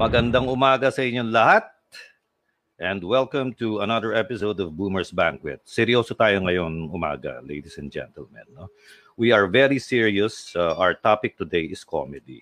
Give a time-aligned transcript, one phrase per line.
[0.00, 1.68] Magandang umaga sa inyong lahat.
[2.80, 5.60] And welcome to another episode of Boomer's Banquet.
[5.68, 8.48] Seryoso tayo ngayon umaga, ladies and gentlemen.
[8.56, 8.72] No?
[9.20, 10.56] We are very serious.
[10.56, 12.40] Uh, our topic today is comedy.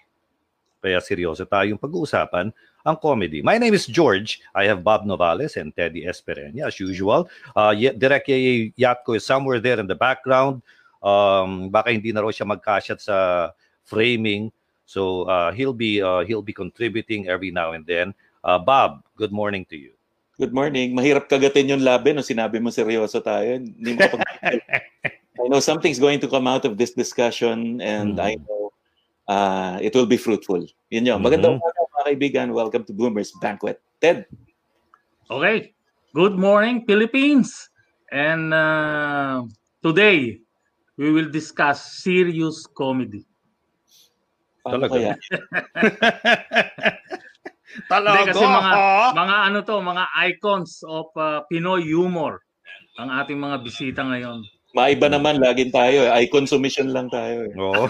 [0.79, 2.55] Kaya seryoso tayong pag-uusapan
[2.87, 3.43] ang comedy.
[3.43, 4.38] My name is George.
[4.55, 7.27] I have Bob Novales and Teddy Espereña as usual.
[7.59, 8.30] Uh, Direk
[8.79, 10.62] Yatko is somewhere there in the background.
[11.02, 13.51] Um, baka hindi na raw siya magkasyat sa
[13.83, 14.55] framing.
[14.89, 18.16] So uh, he'll be uh, he'll be contributing every now and then.
[18.41, 19.92] Uh, Bob, good morning to you.
[20.41, 20.96] Good morning.
[20.96, 23.60] Mahirap kagatin yung labi no sinabi mo seryoso tayo.
[23.60, 24.09] Hindi mo
[25.45, 28.24] I know something's going to come out of this discussion and mm.
[28.32, 28.73] I know
[29.29, 30.65] uh, it will be fruitful.
[30.88, 31.20] Yun yun.
[31.20, 31.68] Magandang mm-hmm.
[31.68, 32.46] umaga mga kaibigan.
[32.57, 33.77] Welcome to Boomers Banquet.
[34.01, 34.24] Ted.
[35.29, 35.77] Okay.
[36.16, 37.52] Good morning, Philippines.
[38.09, 39.45] And uh,
[39.84, 40.41] today,
[40.96, 43.27] we will discuss serious comedy.
[44.69, 45.15] Paano kaya?
[47.93, 48.19] Talaga.
[48.19, 48.73] Hindi, kasi mga,
[49.15, 52.43] mga ano to, mga icons of uh, Pinoy humor
[52.99, 54.43] ang ating mga bisita ngayon.
[54.75, 56.10] Maiba naman, laging tayo.
[56.10, 56.27] Eh.
[56.27, 57.47] Icon submission lang tayo.
[57.47, 57.52] Eh.
[57.55, 57.87] Oo.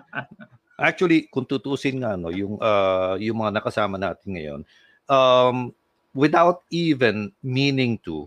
[0.80, 4.60] Actually, kung tutusin nga, no, yung, uh, yung mga nakasama natin ngayon,
[5.06, 5.70] um,
[6.12, 8.26] without even meaning to,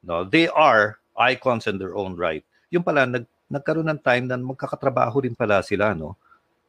[0.00, 2.42] no, they are icons in their own right.
[2.72, 6.16] Yung pala, nag, nagkaroon ng time na magkakatrabaho rin pala sila, no?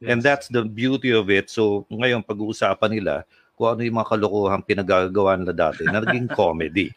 [0.01, 1.49] And that's the beauty of it.
[1.49, 3.21] So ngayon pag-uusapan nila
[3.53, 6.89] kung ano yung mga kalokohan pinagagawa nila dati na naging comedy.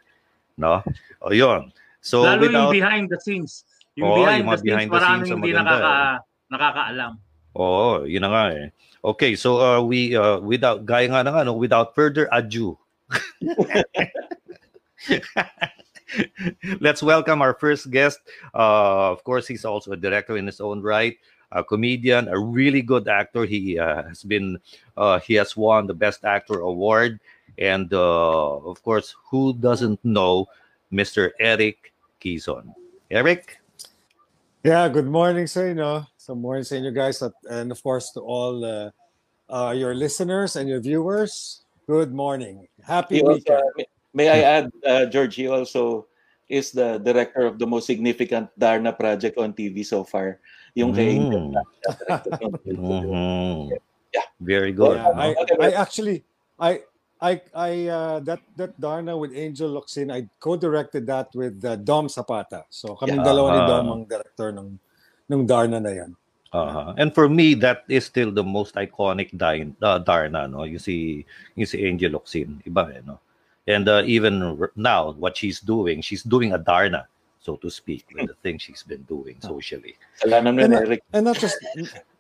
[0.57, 0.81] No?
[1.21, 1.69] O yun.
[2.01, 3.69] So Lalo without, yung behind the scenes.
[3.97, 6.17] Yung oh, behind yung the behind scenes, maraming hindi nakaka, eh.
[6.49, 7.13] nakakaalam.
[7.55, 8.73] Oo, oh, yun na nga eh.
[9.05, 12.81] Okay, so uh, we uh, without gaya nga na ano, without further ado.
[16.81, 18.25] Let's welcome our first guest.
[18.57, 21.21] Uh, of course, he's also a director in his own right
[21.55, 23.47] a comedian, a really good actor.
[23.47, 24.59] He uh, has been,
[24.97, 27.21] uh, he has won the Best Actor award,
[27.57, 30.47] and uh, of course, who doesn't know
[30.93, 31.31] Mr.
[31.39, 32.75] Eric Kison?
[33.11, 33.59] Eric.
[34.65, 36.09] Yeah, good morning sa inyo.
[36.17, 38.89] So morning sa inyo guys and of course to all uh,
[39.49, 41.63] uh, your listeners and your viewers.
[41.87, 42.67] Good morning.
[42.81, 43.61] Happy he weekend.
[43.61, 43.85] Also,
[44.17, 46.09] may I add, uh, George, he also
[46.49, 50.41] is the director of the most significant Darna project on TV so far.
[50.75, 51.55] Yung kay mm.
[52.67, 53.75] mm-hmm.
[54.15, 54.29] Yeah.
[54.39, 54.95] Very good.
[54.95, 56.23] Yeah, I, I actually
[56.59, 56.87] I
[57.19, 62.07] I I uh, that that Darna with Angel Locsin, I co-directed that with uh, Dom
[62.07, 62.63] Zapata.
[62.71, 63.27] So kaming yeah.
[63.27, 64.79] dalawa ni Dom ang director ng
[65.31, 66.13] ng Darna na yan.
[66.55, 66.95] Uh-huh.
[66.95, 70.63] And for me, that is still the most iconic Darna, uh, Darna, no?
[70.63, 71.27] You see,
[71.59, 73.19] you see Angel Locsin, iba eh, no?
[73.67, 77.09] And uh, even now, what she's doing, she's doing a Darna
[77.45, 80.01] so to speak, with the things she's been doing socially.
[80.25, 81.61] and, and not just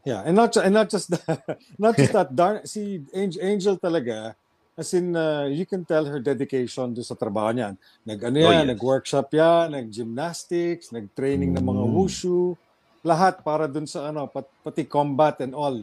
[0.04, 1.08] yeah, and not and not just
[1.80, 4.36] not just that darn si Angel, Angel talaga
[4.76, 7.74] as in uh, you can tell her dedication do sa trabaho niyan.
[8.04, 8.70] Nag ano yan, oh, yes.
[8.74, 11.56] nag-workshop yan, nag-gymnastics, nag-training mm.
[11.62, 11.94] ng mga mm.
[11.94, 12.58] wushu,
[13.06, 15.78] lahat para dun sa ano pat, pati combat and all.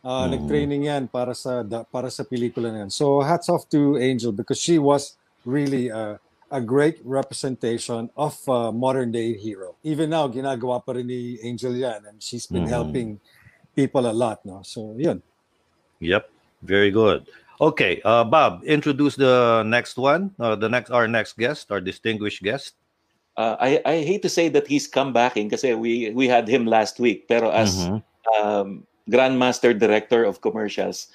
[0.00, 0.28] Uh, mm.
[0.40, 2.92] nag-training yan para sa da, para sa pelikula na yan.
[2.92, 6.16] So hats off to Angel because she was really uh,
[6.50, 9.76] a great representation of a modern day hero.
[9.82, 12.74] Even now, ginagawa pa rin ni Angel yan and she's been mm.
[12.74, 13.20] helping
[13.74, 14.44] people a lot.
[14.44, 14.62] No?
[14.62, 15.22] So, yun.
[16.00, 16.30] Yep,
[16.62, 17.26] very good.
[17.60, 22.42] Okay, uh, Bob, introduce the next one, uh, the next our next guest, our distinguished
[22.42, 22.74] guest.
[23.36, 26.48] Uh, I, I hate to say that he's come back in kasi we we had
[26.48, 28.00] him last week pero as mm-hmm.
[28.36, 31.08] um, grandmaster director of commercials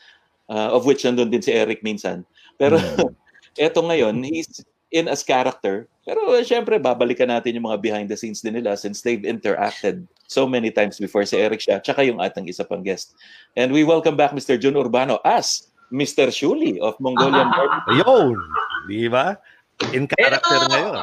[0.50, 2.25] uh, of which nandun din si Eric minsan.
[2.62, 3.09] Pero mm.
[3.66, 5.88] eto ngayon, he's in as character.
[6.06, 10.06] Pero uh, syempre, babalikan natin yung mga behind the scenes din nila since they've interacted
[10.29, 13.18] so many times before si Eric siya, tsaka yung ating isa pang guest.
[13.57, 14.57] And we welcome back Mr.
[14.57, 16.29] Jun Urbano as Mr.
[16.29, 18.06] Shuli of Mongolian Barbecue.
[18.06, 18.38] Yun!
[18.85, 19.38] Di ba?
[19.91, 20.72] In character Hello.
[20.72, 20.96] ngayon.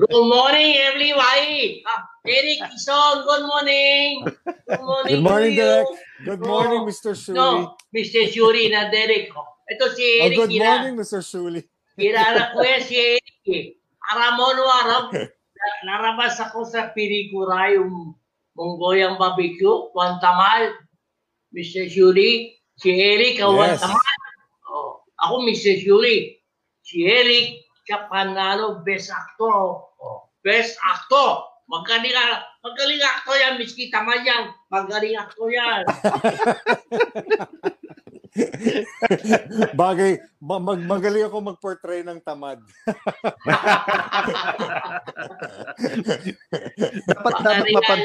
[0.10, 1.86] good morning, everybody.
[1.86, 4.26] Ah, Eric Ison, good morning.
[4.66, 5.86] Good morning, good morning Derek.
[6.26, 7.14] Good morning, Mr.
[7.14, 7.38] Shuli.
[7.38, 8.26] No, Mr.
[8.26, 9.30] Shuli na Derek.
[9.70, 10.36] Ito si oh, Eric.
[10.40, 11.22] Oh, good morning, Mr.
[11.22, 11.62] Shuli.
[11.96, 13.64] Kilala ko yan si Eric eh.
[14.12, 15.14] Aramono Arab,
[15.86, 18.16] narabas ako sa pelikula yung
[18.56, 20.72] Mongolian Barbecue, Wantamal,
[21.52, 21.88] Mr.
[21.88, 23.80] Shuri, si Eric ang yes.
[23.80, 24.16] Wantamal.
[24.72, 25.78] Oh, ako Mr.
[25.80, 26.40] Shuri,
[26.80, 29.84] si Eric, siya panalo, best actor.
[30.00, 31.44] Oh, best actor.
[31.70, 32.12] Magaling,
[32.60, 34.52] magaling actor yan, miski tama yan.
[34.68, 35.84] Magaling actor yan.
[39.76, 42.64] Bagay, mag magaling ako mag-portray ng tamad.
[47.12, 48.00] dapat dapat mapag...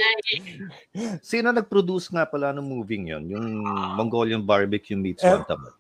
[1.23, 3.63] Sino nag-produce nga pala ng moving yon Yung
[3.95, 5.73] Mongolian Barbecue Meets F- One Tamad.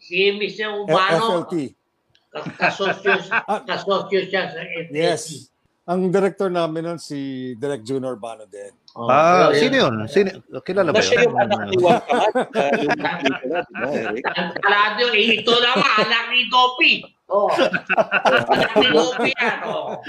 [0.00, 0.72] Si Mr.
[0.86, 1.76] Ubano, FLT.
[2.56, 3.12] kasosyo,
[3.68, 4.92] kasosyo siya sa FLT.
[4.94, 5.52] Yes.
[5.86, 8.18] Ang director namin nun si Direk Junior
[8.50, 8.74] din.
[8.98, 9.60] Oh, Ah, yun.
[9.62, 9.94] sino yun?
[10.10, 10.30] Sino,
[10.66, 11.30] kilala ba Na siya yun?
[11.30, 12.34] yung anak ni Juan Kamat.
[15.14, 16.92] Eh, ito naman, anak ni Dopi.
[17.30, 17.46] Oh.
[18.50, 19.58] anak ni Dopi yan.
[19.62, 20.02] Oh.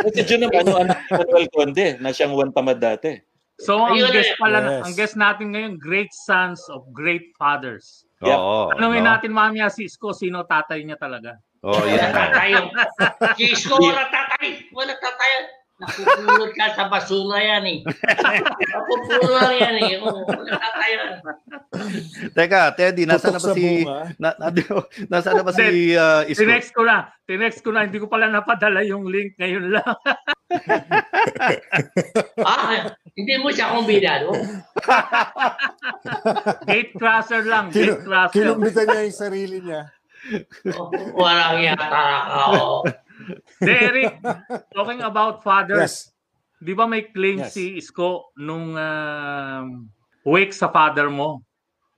[0.00, 3.20] Kasi Jun naman, ano, anak ni Manuel Conde, na siyang Juan Tamad dati.
[3.60, 4.40] So ang Ayun guest eh.
[4.40, 4.80] pala, Yes.
[4.84, 8.04] ang guest natin ngayon, great sons of great fathers.
[8.24, 8.72] Oo.
[8.72, 9.12] Tanungin no?
[9.12, 11.36] natin mamaya si Isko, sino tatay niya talaga?
[11.66, 12.30] Oo, yun nga.
[12.30, 12.70] Tayo.
[13.34, 14.70] Cisco, wala tatay.
[14.70, 15.30] Wala tatay.
[15.76, 17.78] Nakupulot ka sa basura yan eh.
[17.84, 20.00] Nakupulot yan eh.
[20.00, 21.10] Oh, wala tatay yan.
[22.32, 23.84] Teka, Teddy, nasa na ba si...
[24.16, 24.48] Na, na,
[25.12, 26.48] nasa na ba si uh, Isko?
[26.48, 29.96] Tinext ko na, tinext ko na, hindi ko pala napadala yung link ngayon lang.
[32.46, 34.30] Ah, hindi mo siya kumbinado.
[36.70, 38.46] gate crosser lang, gate crosser.
[38.46, 39.90] kinumbitan niya yung sarili niya.
[40.74, 41.86] Oh, Walang yata.
[42.50, 42.82] Oh.
[43.58, 44.18] Derek,
[44.70, 46.14] talking about fathers, Yes.
[46.58, 47.54] di ba may claim Yes.
[47.54, 49.64] si Isko nung um,
[50.22, 51.42] wake sa father mo?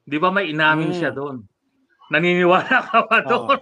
[0.03, 0.97] Di ba may inamin Mm.
[0.97, 1.45] siya doon?
[2.09, 3.29] Naniniwala ka ba Oo.
[3.29, 3.59] doon?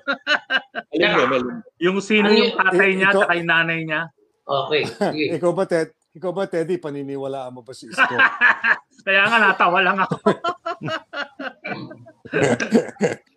[0.94, 1.42] Mel,
[1.82, 2.58] Yung sino yung yun?
[2.58, 4.02] tatay niya at yung nanay niya?
[4.46, 4.82] Okay.
[5.36, 5.90] Ikaw ba, Ted?
[6.16, 8.16] Ikaw ba, Teddy, paniniwalaan mo ba si Isko?
[9.06, 10.16] Kaya nga natawa lang ako.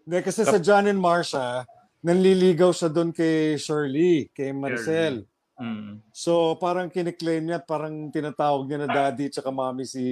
[0.08, 1.68] Hindi, kasi sa John and Marsha,
[2.02, 5.28] nanliligaw siya doon kay Shirley, kay Maricel.
[5.60, 6.00] Mm.
[6.16, 10.04] So parang kiniklaim niya, at parang tinatawag niya na daddy at saka mommy si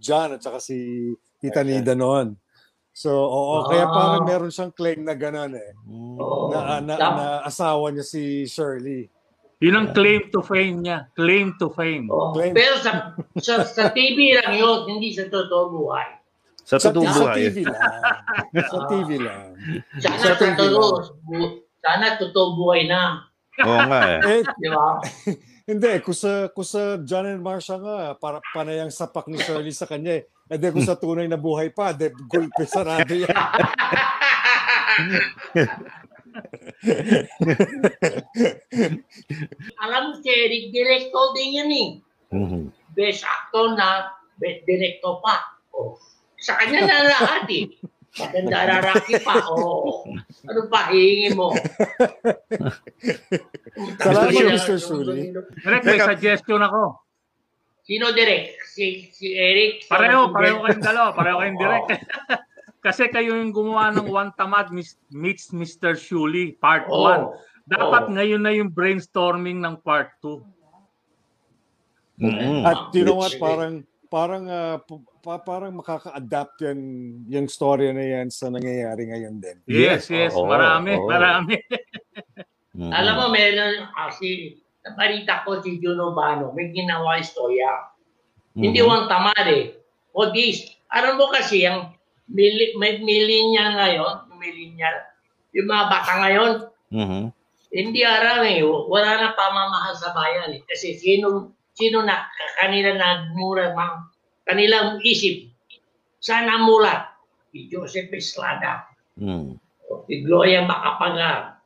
[0.00, 2.32] John at saka si Tita Nida noon.
[2.96, 3.92] So oo, kaya Ah.
[3.92, 5.70] parang meron siyang claim na gano'n eh.
[5.86, 6.50] Oh.
[6.50, 7.14] Na, na, Tama.
[7.14, 9.06] na asawa niya si Shirley.
[9.58, 11.10] Yun ang claim to fame niya.
[11.12, 12.06] Claim to fame.
[12.06, 12.54] Oh, Claim.
[12.54, 16.08] Pero sa, sa sa TV lang yun, hindi sa totoo buhay.
[16.62, 17.50] Sa Sa, totoong sa buhay.
[17.50, 17.82] TV lang.
[18.54, 19.44] sa TV lang.
[19.98, 20.88] Sana Sa TV totoo,
[21.26, 23.26] bu- sana totoo buhay na.
[23.58, 24.20] Oo nga eh.
[24.38, 25.02] Eh, Di ba?
[25.66, 29.84] hindi, kung sa, kung sa John and Marsha nga, para panayang sapak ni Shirley sa
[29.84, 30.24] kanya eh.
[30.48, 33.26] Eh di kung sa tunay na buhay pa, de gulpe sarado yan.
[39.82, 41.88] Alam mo si Eric, director din yan eh.
[42.34, 42.72] Mhm.
[42.94, 45.40] Best actor na, best director pa.
[45.74, 45.98] Oh.
[46.38, 47.66] Sa kanya na lahat eh.
[48.18, 49.34] Maganda Rocky pa.
[49.46, 50.02] Oh.
[50.48, 51.54] Ano pa, hihingi mo?
[54.02, 54.78] Salamat, Mr.
[54.80, 55.30] Shuli.
[55.62, 56.98] Direk, may suggestion ako.
[57.86, 58.58] Sino direct?
[58.68, 59.88] Si, si Eric?
[59.88, 61.14] Pareho, pareho kayong dalawa.
[61.14, 61.88] Pareho kayong direct.
[62.78, 65.98] Kasi kayo yung gumawa ng One Tamad meets Mr.
[65.98, 66.94] Shuli, part 1.
[66.94, 67.34] Oh.
[67.68, 68.14] Dapat Oo.
[68.16, 70.40] ngayon na yung brainstorming ng part 2.
[72.18, 72.66] Mhm.
[72.66, 74.80] At you know what, parang parang ah,
[75.22, 76.78] pa, parang makaka-adapt yan
[77.28, 79.56] yung story na yan sa nangyayari ngayon din.
[79.68, 80.34] Yes, yes.
[80.34, 81.06] Oo, marami, oo.
[81.06, 81.56] marami.
[82.78, 82.94] Mhm.
[82.94, 84.54] Alam mo, meron, ah, si,
[84.86, 87.90] nabalita ko si Juno Bano, may ginawa istorya.
[88.54, 88.86] Hindi Mhm.
[88.86, 89.74] one tamad eh.
[90.14, 91.97] O this, alam mo kasi, ang
[92.28, 94.96] mili, may millennial ngayon, millennial,
[95.52, 96.50] yung mga bata ngayon,
[96.92, 97.22] Mhm.
[97.68, 98.62] hindi aram eh.
[98.64, 100.62] Wala na pamamahal sa bayan eh.
[100.64, 104.08] Kasi sino, sino na kanila nagmura, mang,
[104.44, 105.52] kanilang isip,
[106.18, 107.12] saan namulat?
[107.48, 109.56] Si Joseph Estrada, Mhm.
[110.04, 111.56] si Gloria Macapagal.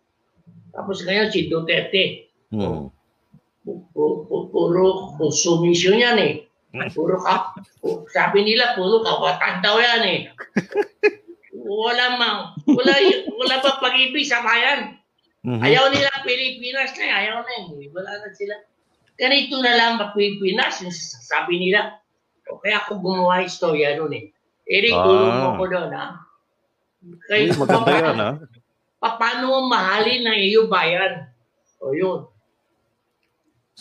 [0.73, 2.31] Tapos ngayon si Duterte.
[2.51, 2.89] Mhm.
[3.63, 6.33] Pu- pu- pu- puro konsumisyon yan eh.
[6.73, 7.53] Puro ka,
[8.09, 10.21] sabi nila puro kawatan daw yan eh.
[11.53, 12.93] Wala mang, wala,
[13.29, 14.97] wala pa pag-ibig sa bayan.
[15.45, 15.61] Mhm.
[15.61, 17.13] Ayaw nila Pilipinas na, eh.
[17.27, 17.93] ayaw na eh.
[17.93, 18.57] Wala na sila.
[19.15, 20.81] Ganito na lang ang Pilipinas,
[21.23, 22.01] sabi nila.
[22.49, 24.25] O kaya ako gumawa istorya doon eh.
[24.65, 25.05] Eric, Ah.
[25.05, 26.07] tulong mo ko doon ha.
[27.29, 28.35] Uy, maganda yan ah.
[28.97, 31.27] pa- paano mahalin ng iyo bayan?
[31.83, 32.32] O yun.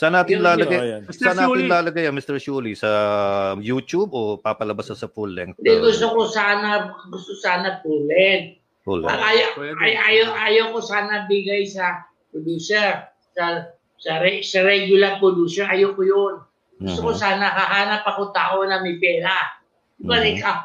[0.02, 0.82] Saan natin lalagay?
[0.82, 1.02] Ayan.
[1.06, 1.30] Mr.
[1.30, 2.42] Saan natin lalagay yan, Mr.
[2.42, 2.74] Shuli?
[2.74, 2.90] Sa
[3.62, 5.62] YouTube o papalabas sa full length?
[5.62, 7.86] Hindi, uh, gusto ko sana, gusto sana.
[7.86, 8.42] Full Ay,
[9.06, 9.22] length.
[9.30, 9.78] ayaw, Pwede.
[9.78, 12.02] ay, ayaw, ayaw ko sana bigay sa
[12.34, 13.70] producer, sa,
[14.02, 16.34] sa, re, sa regular producer, ayaw ko yun.
[16.82, 17.22] Gusto ko Mhm.
[17.22, 19.38] sana hahanap ako tao na may pera.
[20.02, 20.34] Diba, Mhm.
[20.34, 20.56] ikaw,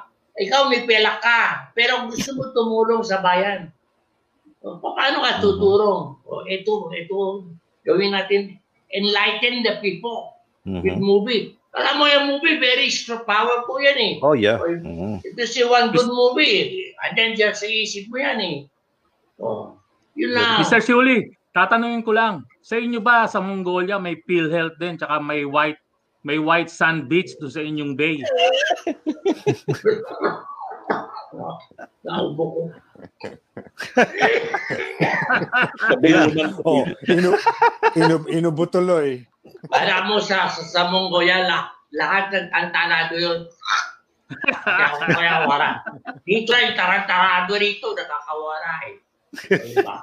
[0.40, 3.68] ikaw may pera ka, pero gusto mo tumulong sa bayan.
[4.64, 6.16] O, pa- paano ka tutulong?
[6.24, 7.44] O, ito, ito,
[7.84, 8.56] gawin natin,
[8.96, 10.98] enlighten the people with Mhm.
[10.98, 11.52] movie.
[11.76, 14.14] Alam mo yung movie, very extra power po yan eh.
[14.24, 14.56] Oh, yeah.
[14.56, 15.20] Or, Mhm.
[15.20, 16.88] Ito si one good movie.
[16.88, 17.04] eh.
[17.04, 18.56] Andyan dyan sa isip mo yan eh.
[19.36, 19.76] Oh.
[20.16, 20.64] Yun lang.
[20.64, 20.80] Mr.
[20.80, 25.78] Shuli, tatanungin ko lang, sa inyo ba sa Mongolia may PhilHealth din tsaka may white
[26.24, 28.18] may white sand beach do sa inyong bay?
[32.04, 32.62] Naubo ko.
[35.86, 37.30] Sabi naman, Oh, inu,
[37.96, 39.22] inu, inubutuloy.
[39.72, 43.40] Alam mo sa, sa, sa Mongolia, la, lahat ng tantanado yun.
[44.26, 45.70] Hindi ako kaya wala.
[46.26, 48.96] Dito ay tarantarado rito, nakakawala eh.
[49.70, 50.02] Diba?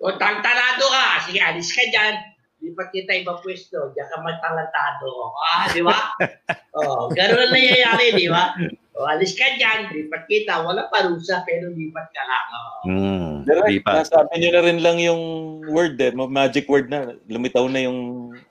[0.00, 2.16] O tantanado ka, sige, alis ka dyan.
[2.62, 5.10] Lipat kita ibang pwesto, diyan ka magtalantado.
[5.36, 5.96] Ah, di ba?
[6.72, 8.56] Oh, ganun ang nangyayari, di ba?
[8.92, 10.60] O, alis ka dyan, lipat kita.
[10.60, 12.46] Wala parusa, pero lipat ka lang.
[12.52, 12.68] Oh.
[12.84, 13.30] Mm.
[13.48, 14.04] Direct, Di pa.
[14.04, 15.22] nasabi nyo na rin lang yung
[15.64, 17.16] word eh, magic word na.
[17.24, 17.98] Lumitaw na yung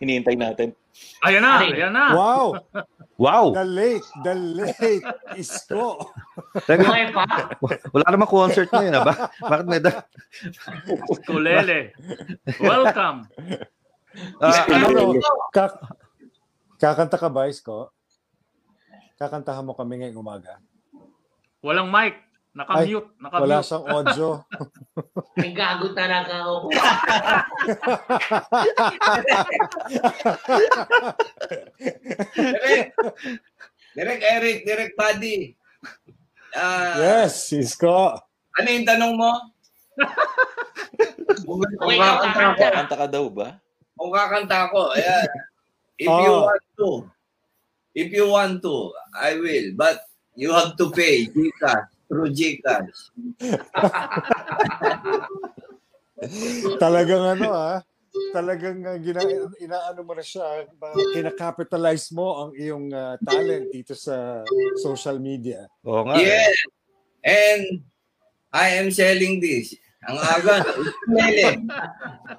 [0.01, 0.73] hinihintay natin.
[1.21, 1.77] Ayan na, Ari.
[1.77, 2.05] ayan na.
[2.17, 2.45] Wow!
[3.21, 3.53] Wow!
[3.53, 5.05] The late, the late
[5.37, 6.09] isko.
[6.65, 7.23] Teka, Okay pa?
[7.93, 9.05] wala namang concert ngayon, ha?
[9.05, 10.01] Ba- Bakit may da?
[11.29, 11.93] Kulele.
[12.57, 13.29] Welcome.
[14.41, 14.65] Ah,
[15.53, 15.71] kak
[16.75, 17.93] kakanta ka ba, isko?
[19.21, 20.57] Kakantahan mo kami ngayong umaga.
[21.61, 22.17] Walang mic.
[22.57, 23.05] Naka-mute.
[23.21, 23.61] Wala Naka-mute.
[23.63, 24.27] siyang audio.
[25.39, 26.73] May gago talaga ako.
[32.41, 32.87] Direk,
[33.93, 35.53] Direk Eric, Direk Buddy.
[36.51, 38.17] Ah, yes, isko.
[38.59, 39.31] Ano yung tanong mo?
[41.47, 43.55] kung, Okay, kakanta Kakanta ka daw ba?
[43.95, 45.29] kung kakanta ako, ayan.
[46.01, 46.19] If Oh.
[46.19, 46.89] you want to,
[47.95, 49.71] if you want to, I will.
[49.75, 50.01] But
[50.35, 53.11] you have to pay Gcash, through Gcash.
[56.77, 57.79] Talagang ano ah,
[58.29, 59.21] talagang uh, gina,
[59.57, 64.45] inaano mo na siya, uh, kinakapitalize mo ang iyong uh, talent dito sa
[64.77, 65.65] social media.
[65.87, 66.19] Oo nga.
[66.19, 66.29] eh.
[66.29, 66.57] Yes.
[67.25, 67.63] And
[68.51, 69.73] I am selling this.
[70.05, 71.61] Ang aga, ukulele.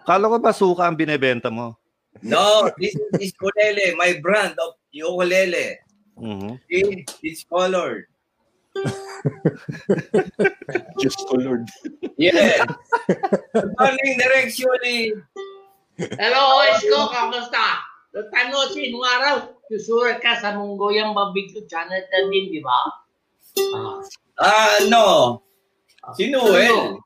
[0.03, 1.79] Kala ko ba suka ang binebenta mo?
[2.21, 5.81] No, this is ukulele, my brand of ukulele.
[6.21, 6.61] Mhm.
[6.69, 8.05] See, it's colored.
[11.03, 11.69] Just colored.
[12.17, 12.65] Yeah.
[13.53, 15.13] Morning, Direk Shuli.
[15.97, 17.85] Hello, Isko, kamusta?
[18.13, 22.79] Tanong si nung araw, susurat ka sa Mongolian Barbecue channel na din, di ba?
[23.77, 24.01] Ah.
[24.41, 25.41] Ah, no.
[26.17, 26.97] Si Noel.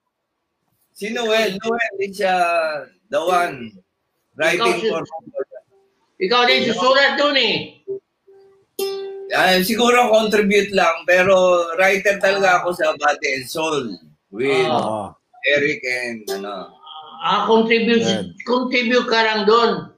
[0.94, 1.58] Si Noel.
[1.62, 3.70] Noel is uh, the one
[4.34, 5.02] writing Ikaw for
[6.16, 7.56] Ikaw din susurat doon eh.
[9.36, 13.98] Ah, siguro contribute lang, pero writer talaga ako sa Body and Soul
[14.32, 14.70] with.
[14.70, 15.12] Ah,
[15.46, 16.72] Eric and ano.
[17.20, 18.32] Ah, contribute, Yan.
[18.46, 19.92] contribute ka lang doon.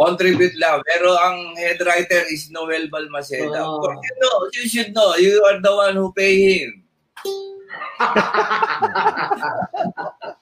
[0.00, 0.80] Contribute lang.
[0.88, 3.60] Pero ang head writer is Noel Balmaceda.
[3.60, 3.78] Oh.
[3.78, 5.12] Of course, you know, you should know.
[5.20, 6.70] You are the one who pay him.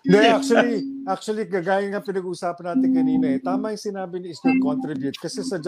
[0.00, 3.38] Hindi, actually, actually, gagaya nga pinag-uusapan natin kanina eh.
[3.40, 5.60] Tama yung sinabi ni Isko contribute kasi sa,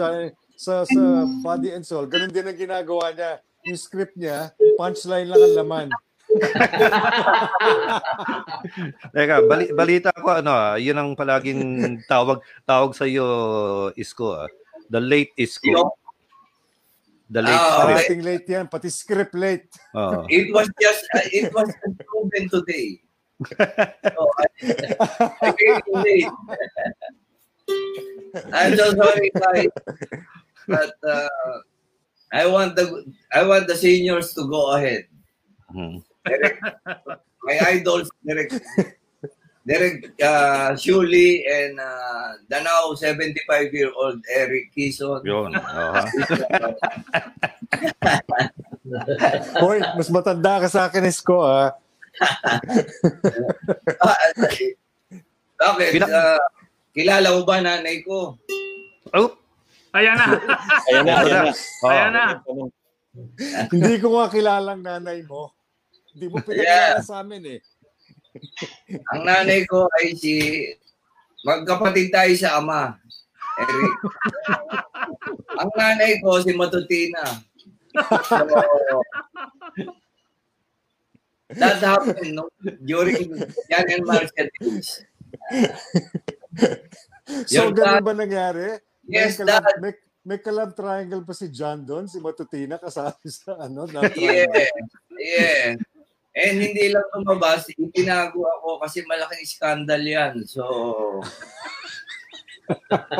[0.57, 1.01] sa, sa
[1.45, 3.37] Body and Soul, ganun din ang ginagawa niya.
[3.69, 5.87] Yung script niya, punchline lang ang laman.
[9.13, 11.61] Teka, bali, balita ko ano ah, yun ang palaging
[12.09, 13.27] tawag tawag sa iyo
[13.93, 14.49] Isko ah.
[14.89, 15.69] The late Isko.
[15.69, 15.93] Yo,
[17.33, 17.89] The late Ah, script.
[17.89, 19.65] Parating late yan, pati script late.
[19.97, 20.29] Oo.
[20.29, 21.65] It was just, uh, it was
[22.05, 23.01] proven today.
[23.47, 24.45] So, I,
[25.41, 26.31] I late.
[28.53, 29.67] I'm so sorry, guys.
[30.67, 31.29] But uh,
[32.31, 35.05] I want the I want the seniors to go ahead.
[35.73, 36.03] Mhm.
[36.25, 36.55] Derek,
[37.43, 38.51] my idols, Derek,
[39.67, 45.19] Derek uh, Shuli and uh, the now 75-year-old Eric Kison.
[45.27, 45.51] Yun.
[45.51, 46.01] Oo.
[49.59, 51.75] Hoy, mas matanda ka sa akin, Isko, ah.
[54.03, 54.17] Ah,
[55.73, 55.91] Bakit?
[55.95, 56.41] Pina- Uh,
[56.91, 58.35] kilala mo ba nanay ko?
[59.11, 59.29] Oh,
[59.93, 60.25] Ayan na.
[60.89, 61.53] Ayan na, ayan na.
[61.79, 61.87] oh.
[61.87, 62.25] Ayan na.
[63.69, 65.53] Hindi ko nga kilalang nanay mo.
[66.11, 67.59] Hindi mo pinakilala sa amin eh.
[69.13, 70.33] Ang nanay ko ay si
[71.43, 72.97] magkapatid tayo sa ama.
[73.55, 73.93] Eric.
[75.55, 77.21] Ang nanay ko si Matutina.
[78.25, 78.41] So,
[81.57, 82.49] that happened no,
[82.85, 83.33] during
[83.69, 85.03] Jan and Marcia days.
[87.47, 88.83] So, Yung ganun ba nangyari?
[89.07, 89.93] Yes, may kalab, may,
[90.23, 94.67] may kalab triangle pa si John doon, si Matutina kasama sa ano, na Yeah.
[95.15, 95.79] Yeah.
[96.33, 100.41] And hindi lang lumabas, itinago ako kasi malaking skandal yan.
[100.49, 100.65] So,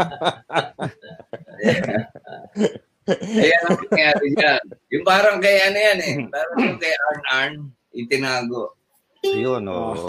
[3.04, 4.64] Kaya ang nangyari dyan.
[4.96, 6.16] Yung parang kay ano yan eh.
[6.32, 7.54] Parang kay Arn Arn,
[7.94, 8.74] itinago.
[9.24, 9.96] Yun, oh.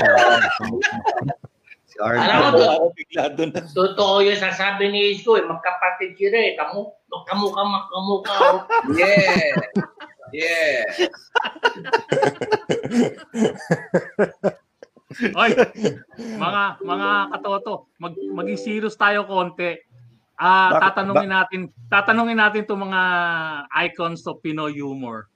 [1.87, 2.19] si Arn.
[2.19, 3.55] Alam mo, ako bigla doon.
[3.71, 6.59] Totoo yung sasabi ni Isko, eh, magkapatid sila eh.
[6.59, 8.39] Kamu, magkamukha, magkamukha.
[8.99, 9.55] Yeah.
[10.35, 10.83] Yeah.
[15.39, 15.55] Oy,
[16.19, 19.79] mga mga katoto, mag maging serious tayo konti.
[20.35, 23.03] Ah, Bakit- tatanungin natin, tatanungin natin 'tong mga
[23.87, 25.31] icons of Pinoy humor.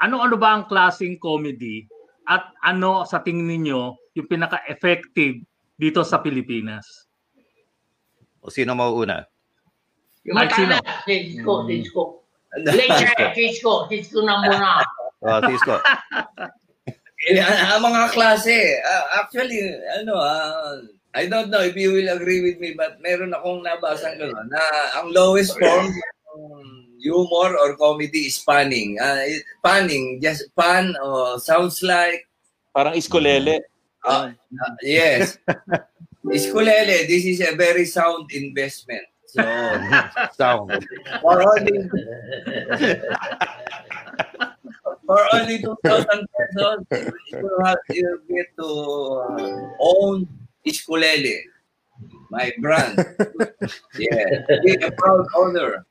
[0.00, 1.84] Ano-ano ba ang klaseng comedy
[2.30, 3.80] at ano sa tingin ninyo
[4.16, 5.42] yung pinaka-effective
[5.76, 7.10] dito sa Pilipinas?
[8.42, 9.26] O sino mauuna?
[10.24, 10.74] Yung Mike, sino?
[10.78, 12.02] matanda, si Isko, si Isko.
[12.62, 14.70] Late siya, si Isko, si Isko na muna.
[15.22, 15.78] Oh, Cisco.
[17.30, 19.62] Eh, ang mga klase, ah, actually,
[20.02, 20.82] ano, ah,
[21.14, 24.62] I don't know if you will agree with me, but meron akong nabasang gano'n na
[24.98, 28.96] ang lowest form ng humor or comedy is punning.
[29.02, 29.26] Uh,
[29.62, 32.26] punning, just pun or sounds like,
[32.72, 33.60] Parang iskolele.
[34.06, 35.36] uh, uh, yes.
[36.22, 39.02] Iskulele, this is a very sound investment.
[39.26, 39.42] So,
[40.38, 40.70] Sound.
[41.20, 41.88] for only
[45.06, 46.78] for only 2,000 pesos,
[47.32, 50.28] you, have, you get to uh, own
[50.66, 51.42] Iskulele,
[52.30, 52.98] my brand.
[53.98, 55.84] Yeah, be a proud owner.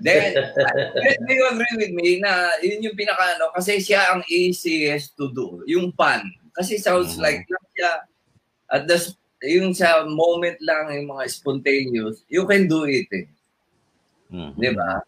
[0.00, 0.32] Then,
[1.28, 5.28] do you agree with me na yun yung pinaka ano, kasi siya ang easiest to
[5.28, 6.24] do, yung pan.
[6.56, 7.22] Kasi sounds Mhm.
[7.22, 7.92] like lang siya,
[8.72, 8.96] at the,
[9.44, 13.28] yung sa moment lang, yung mga spontaneous, you can do it eh.
[14.32, 14.56] Mhm.
[14.56, 15.04] Di ba?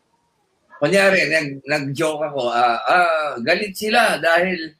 [0.77, 4.77] Kunyari, nag, nag-joke ako, ah, ah, galit sila dahil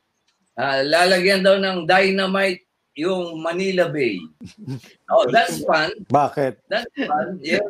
[0.61, 4.21] ah, lalagyan daw ng dynamite yung Manila Bay.
[5.09, 5.89] Oh, that's fun.
[6.11, 6.61] Bakit?
[6.69, 7.39] That's fun.
[7.41, 7.63] Yeah.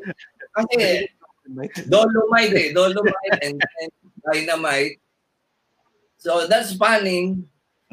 [0.57, 1.07] Kasi,
[1.89, 2.69] dolomite eh.
[2.73, 4.99] Dolomite and, and dynamite.
[6.19, 7.39] So, that's funny.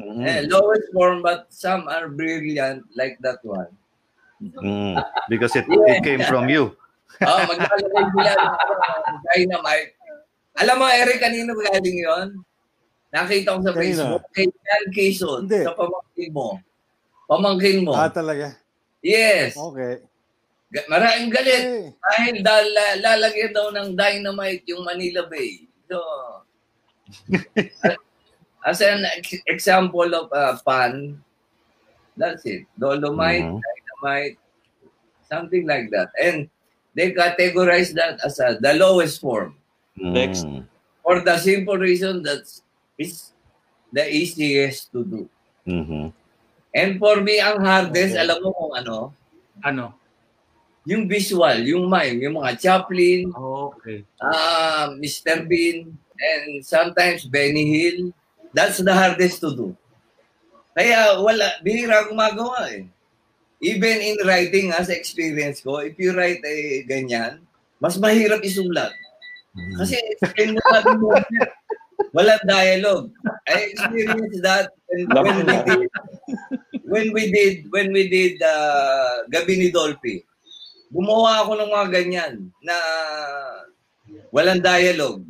[0.00, 0.26] Mhm.
[0.26, 3.70] Eh, lowest form, but some are brilliant like that one.
[4.42, 4.98] Mhm.
[5.30, 6.74] Because it, it came from you.
[7.22, 8.74] Oh, maglalagay sila ng ano,
[9.30, 9.94] dynamite.
[10.58, 12.42] Alam mo, Eric, kanino galing yon?
[13.14, 13.78] Nakita ko sa Kanino?
[13.78, 14.22] Facebook.
[14.34, 15.40] Kay Jan Quezon.
[15.46, 15.62] Hindi.
[15.62, 16.46] Sa pamangkin mo.
[17.30, 17.92] Pamangkin mo.
[17.94, 18.58] Ah, talaga?
[18.98, 19.54] yes.
[19.54, 20.02] Okay.
[20.72, 21.62] Maraming galit.
[21.62, 25.68] Eh, Dahil la- lalagyan daw ng dynamite yung Manila Bay.
[25.86, 25.98] So,
[28.64, 31.20] as an ex- example of uh, fun,
[32.16, 32.64] that's it.
[32.74, 33.60] Dolomite, Mhm.
[33.60, 34.36] dynamite,
[35.28, 36.10] something like that.
[36.18, 36.48] And
[36.96, 39.54] they categorize that as a, the lowest form.
[39.94, 40.42] Next.
[40.42, 40.66] Mhm.
[41.04, 42.42] For the simple reason that
[42.96, 43.30] it's
[43.92, 45.22] the easiest to do.
[45.62, 46.10] Mhm.
[46.74, 48.22] And for me, ang hardest, Okay.
[48.24, 48.96] alam mo kung ano,
[49.62, 49.94] Ano?
[50.84, 54.04] Yung visual, yung mime, yung mga Chaplin, Okay.
[54.20, 55.44] ah Mr.
[55.48, 58.12] Bean, and sometimes Benny Hill.
[58.54, 59.68] That's the hardest to do.
[60.78, 62.86] Kaya wala, bihira gumagawa eh.
[63.58, 67.42] Even in writing, ha, sa experience ko, if you write eh, ganyan,
[67.82, 68.94] mas mahirap isulat.
[69.78, 70.60] Kasi explain mo
[70.98, 71.10] mo,
[72.14, 73.08] walang dialogue.
[73.46, 75.90] I experienced that when, when we did,
[76.84, 80.22] when we did, when we did uh, Gabi ni Dolphy.
[80.94, 82.76] Gumawa ako ng mga ganyan na
[84.30, 85.26] walang dialogue.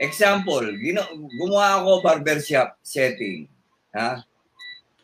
[0.00, 1.04] Example, gino,
[1.36, 3.44] gumawa ako barbershop setting.
[3.92, 4.24] Ha?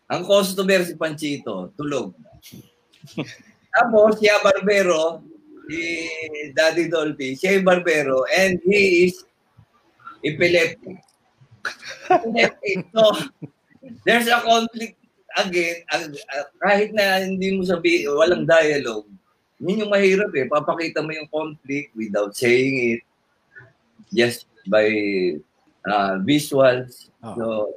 [0.09, 2.17] Ang customer si Panchito, tulog.
[3.77, 5.21] Tapos, siya barbero,
[5.69, 6.09] si
[6.57, 9.29] Daddy Dolphy, siya yung barbero, and he is
[10.25, 11.05] epileptic.
[12.09, 12.89] epileptic.
[12.97, 13.05] So,
[14.09, 14.97] there's a conflict
[15.39, 19.07] again, ag- ah, kahit na hindi mo sabi, walang dialogue,
[19.63, 20.47] yun yung mahirap eh.
[20.51, 23.03] Papakita mo yung conflict without saying it,
[24.11, 24.87] just by
[25.87, 27.11] uh, visuals.
[27.23, 27.35] Ah.
[27.39, 27.71] So,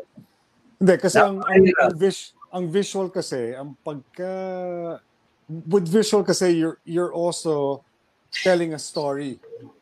[0.81, 4.31] Hindi, kasi ang, ang, ang, vis- ang visual kasi, ang pagka...
[5.51, 7.83] With visual kasi, you're, you're also
[8.31, 9.37] telling a story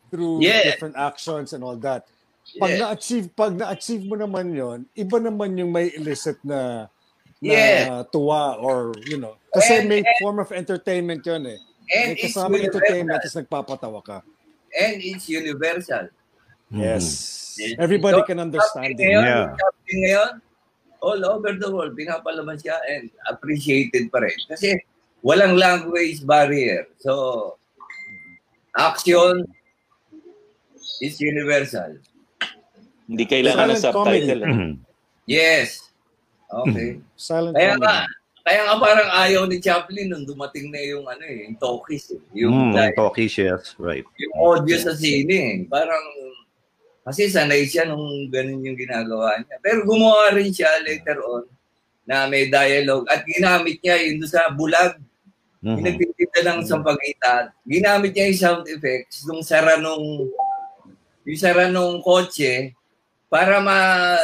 [0.09, 0.65] through Yeah.
[0.65, 2.09] different actions and all that.
[2.57, 2.81] Pag yeah.
[2.81, 6.89] na-achieve, pag na-achieve mo naman yon iba naman yung may illicit na
[7.41, 8.03] Yeah.
[8.11, 9.39] tuwa or, you know.
[9.55, 11.59] Kasi And- may form of entertainment yun eh.
[11.89, 13.23] and May it's kasama entertainment, universal.
[13.23, 14.17] tapos nagpapatawa ka.
[14.75, 16.11] And it's universal.
[16.69, 16.83] Mhm.
[16.83, 17.05] Yes.
[17.57, 17.75] Yes.
[17.79, 19.01] Everybody So, can understand it.
[19.01, 19.45] ngayon, Yeah.
[19.89, 20.31] Ngayon,
[21.01, 24.35] all over the world, pinapalaman siya and appreciated pa rin.
[24.51, 24.77] Kasi
[25.25, 26.85] walang language barrier.
[27.01, 27.55] So,
[28.77, 29.47] action
[31.01, 31.97] is universal.
[33.09, 34.41] Hindi kailangan ng subtitle.
[34.45, 34.71] Mhm.
[35.25, 35.88] Yes.
[36.49, 36.97] Okay.
[37.13, 37.85] Silent Kaya comedy.
[37.85, 37.95] nga,
[38.41, 42.21] kaya nga parang ayaw ni Chaplin nung dumating na yung ano eh, yung talkies eh.
[42.33, 43.77] Yung, Mm, talkies, yes.
[43.77, 44.05] Right.
[44.17, 45.55] yung audio sa sine eh.
[45.69, 46.01] Parang,
[47.05, 49.61] kasi sanay siya nung ganun yung ginagawa niya.
[49.61, 51.45] Pero gumawa rin siya later on
[52.05, 54.97] na may dialogue at ginamit niya yun sa bulag.
[55.61, 55.75] Mhm.
[55.75, 57.51] Pinagtitinda ng sampagitan.
[57.67, 60.25] Ginamit niya yung sound effects nung sara nung
[61.27, 62.73] yung sara nung kotse
[63.29, 64.15] para ma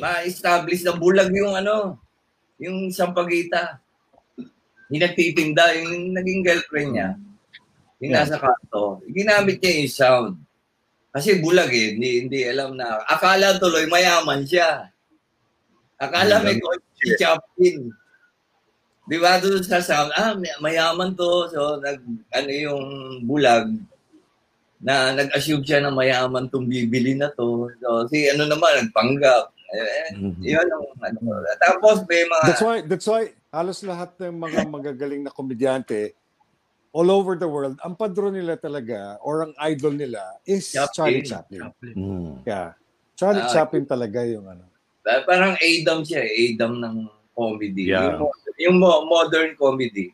[0.00, 2.00] ma-establish na bulag yung ano,
[2.56, 3.78] yung sampagita.
[4.90, 7.10] Yung nagtitinda, yung naging girlfriend niya,
[8.02, 10.34] yung nasa kanto, ginamit niya yung sound.
[11.14, 13.02] Kasi bulag eh, hindi, hindi alam na.
[13.06, 14.90] Akala tuloy mayaman siya.
[15.98, 17.90] Akala may kotse si Chaplin.
[19.10, 21.50] Di ba doon sa sound, ah, may- mayaman to.
[21.50, 21.98] So, nag,
[22.30, 22.82] ano yung
[23.26, 23.74] bulag,
[24.80, 27.68] na nag-assume siya na mayaman tong bibili na to.
[27.84, 29.52] So, si ano naman, nagpanggap.
[29.70, 30.40] Eh, Mhm.
[30.40, 31.20] yun ang ano.
[31.58, 32.44] Tapos may mga...
[32.44, 36.14] That's why that's why halos lahat ng mga magagaling na komedyante
[36.90, 41.22] all over the world, ang padro nila talaga or ang idol nila is Chaplin.
[41.22, 41.62] Charlie Chaplin.
[41.86, 42.42] Mm.
[42.42, 42.74] Yeah.
[43.14, 44.66] Charlie Ah, Chaplin talaga yung ano.
[45.22, 46.96] Parang Adam siya, eh, Adam ng
[47.30, 47.88] comedy.
[47.88, 48.18] Yeah.
[48.18, 48.26] Yung,
[48.58, 50.10] yung mo- modern comedy.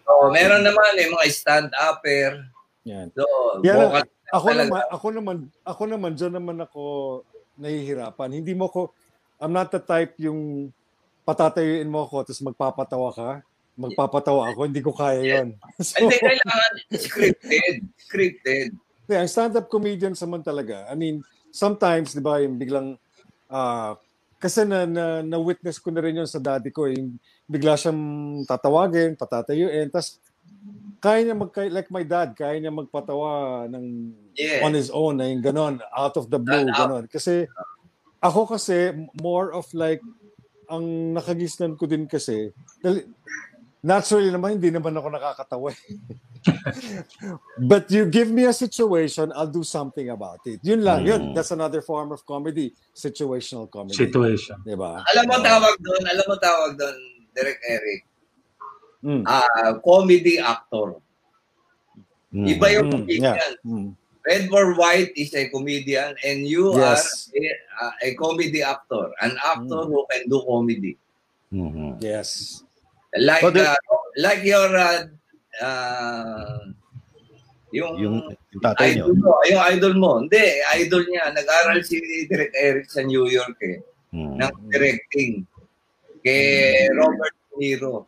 [0.00, 2.48] so, meron naman eh, mga stand-upper.
[2.84, 3.12] Yan.
[3.12, 3.24] So,
[3.60, 4.62] Yan vocal Ako talaga.
[4.64, 6.82] naman, ako naman, ako naman dyan naman ako
[7.56, 8.30] nahihirapan.
[8.40, 8.92] Hindi mo ko
[9.36, 10.72] I'm not the type yung
[11.28, 13.30] patatayuin mo ako tapos magpapatawa ka.
[13.76, 15.48] Magpapatawa ako, hindi ko kaya yun.
[15.84, 17.74] so, Hindi, kailangan scripted.
[18.00, 18.68] Scripted.
[19.04, 20.88] Yeah, ang stand-up comedian naman talaga.
[20.88, 21.20] I mean,
[21.52, 22.96] sometimes, di ba, yung biglang,
[23.52, 24.00] ah,
[24.40, 28.00] kasi na, na, na-witness ko na rin yun sa daddy ko, yung bigla siyang
[28.48, 30.18] tatawagin, patatayuin, tapos
[30.98, 33.86] kaya niya mag, like my dad, kaya niya magpatawa ng
[34.36, 34.60] Yes.
[34.60, 37.08] on his own, na yung ganon, out of the blue, ganon.
[37.08, 37.48] Kasi,
[38.20, 38.92] ako kasi,
[39.24, 40.04] more of like,
[40.68, 42.52] ang nakagisnan ko din kasi,
[43.80, 45.72] naturally naman, hindi naman ako nakakatawa.
[45.72, 45.80] eh.
[47.70, 50.60] But you give me a situation, I'll do something about it.
[50.62, 51.20] Yun lang, yun.
[51.30, 51.34] Mm.
[51.34, 53.96] That's another form of comedy, situational comedy.
[53.96, 54.58] Situation.
[54.66, 55.00] Diba?
[55.00, 56.96] Alam mo tawag doon, alam mo tawag doon,
[57.32, 58.00] Direk Eric,
[59.04, 59.22] Mm.
[59.24, 59.46] ah
[59.80, 60.96] comedy actor.
[62.32, 62.46] Mm.
[62.48, 63.36] Iba yung Mm, comedian.
[63.36, 63.52] yeah.
[63.64, 63.88] Mm.
[64.26, 67.30] Redmore White is a comedian and you Yes.
[67.30, 67.42] are a,
[67.78, 69.14] ah, a comedy actor.
[69.22, 69.88] An actor Mm.
[69.88, 70.98] who can do comedy.
[71.54, 72.02] Mhm.
[72.02, 72.60] Yes.
[73.14, 73.78] Like So the- uh,
[74.18, 75.06] like your uh,
[75.62, 76.58] uh,
[77.70, 78.16] yung, Yung,
[78.50, 79.20] yung tatay idol nyo.
[79.22, 80.10] mo, yung idol mo.
[80.18, 80.42] Hindi,
[80.80, 81.24] idol niya.
[81.30, 83.78] Nag-aral si Direk Eric sa New York eh,
[84.10, 84.42] Mm.
[84.42, 85.44] ng directing
[86.20, 88.06] kay Robert De Niro.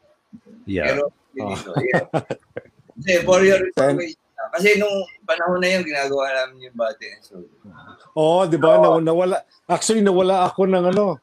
[0.68, 1.00] Yeah.
[1.32, 1.72] De Niro.
[1.80, 2.04] Yeah.
[2.94, 4.18] Kasi for your information,
[4.50, 7.46] kasi nung panahon na yun, ginagawa namin yung body and soul.
[8.12, 8.74] Oh, di ba?
[8.76, 9.40] Naw- nawala.
[9.64, 11.20] Actually, nawala ako ng ano,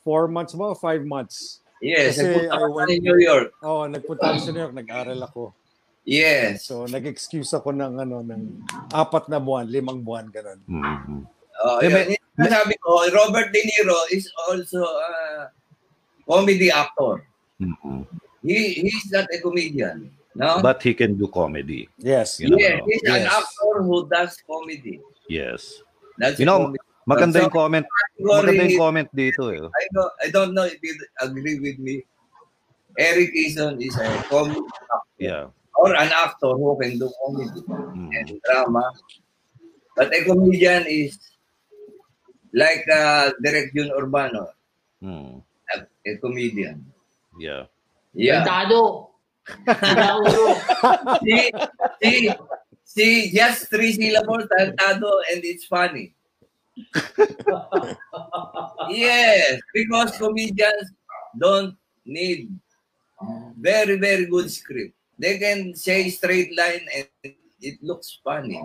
[0.00, 0.68] four months ba?
[0.68, 1.60] o Five months.
[1.78, 3.48] Yes, Kasi nagpunta I went- sa New York.
[3.60, 5.42] Oh, nagpunta ako sa New York, nag-aral ako.
[6.02, 6.64] Yes.
[6.64, 8.42] So, nag-excuse ako ng ano, ng
[8.90, 10.58] apat na buwan, limang buwan, ganun.
[10.66, 11.20] Mhm.
[11.60, 12.16] Oh, Eh, yun.
[12.16, 15.10] may- sabi ko, Robert De Niro is also a
[16.24, 17.22] comedy actor.
[17.56, 18.02] Mhm.
[18.44, 20.12] He he's not a comedian.
[20.36, 20.60] No?
[20.60, 21.88] But he can do comedy.
[21.96, 22.38] Yes.
[22.42, 25.00] You know, yeah, he's an actor who does comedy.
[25.30, 25.80] Yes.
[26.18, 26.82] That's You know, a comedy.
[27.04, 27.86] Maganda So, yung comment.
[27.86, 29.60] category Maganda yung comment dito eh.
[29.62, 32.02] I don't, I don't know if you agree with me.
[32.98, 35.44] Eric Eason is a comedy actor Yeah.
[35.78, 38.08] or an actor who can do comedy Mhm.
[38.12, 38.84] and drama.
[39.94, 41.14] But a comedian is
[42.56, 44.50] like uh, Direk Jun Urbano,
[45.02, 45.42] Mm.
[45.44, 45.76] a,
[46.08, 46.82] a comedian.
[47.38, 47.66] Yeah.
[48.14, 48.44] Yeah.
[48.46, 49.10] Tado.
[49.66, 50.24] Tado.
[51.24, 51.50] see,
[52.02, 52.30] see,
[52.84, 56.14] see, just three syllables, tantado, and it's funny.
[58.90, 60.90] yes, because comedians
[61.38, 62.50] don't need
[63.58, 64.94] very, very good script.
[65.18, 68.58] They can say straight line and it looks funny.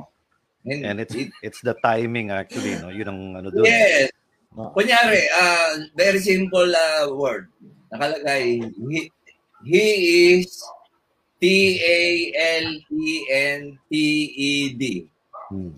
[0.66, 2.90] And, And it's it, it's the timing actually, no?
[2.90, 3.66] Yun ang ano doon.
[3.66, 4.12] yes.
[4.58, 4.74] Ah.
[4.74, 7.48] Kunyari, uh, very simple uh, word.
[7.94, 9.10] Nakalagay, he,
[9.66, 9.86] he
[10.40, 10.64] is
[13.80, 14.84] T-A-L-E-N-T-E-D.
[15.52, 15.72] Mm.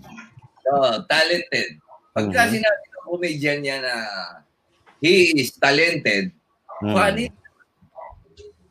[0.62, 0.72] So,
[1.08, 1.70] talented.
[2.12, 2.52] Pagka Mhm.
[2.60, 3.94] sinabi ng comedian niya na
[5.00, 6.34] he is talented,
[6.84, 6.94] Mm.
[6.94, 7.28] funny.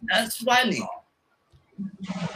[0.04, 0.82] That's funny.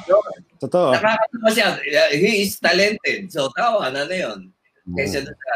[0.07, 0.23] So,
[0.63, 0.95] Totoo.
[0.97, 1.69] nakakatawa siya.
[2.15, 3.29] He is talented.
[3.35, 4.49] So, tawa na na yun.
[4.95, 5.27] Kaysa Mm.
[5.29, 5.55] doon sa,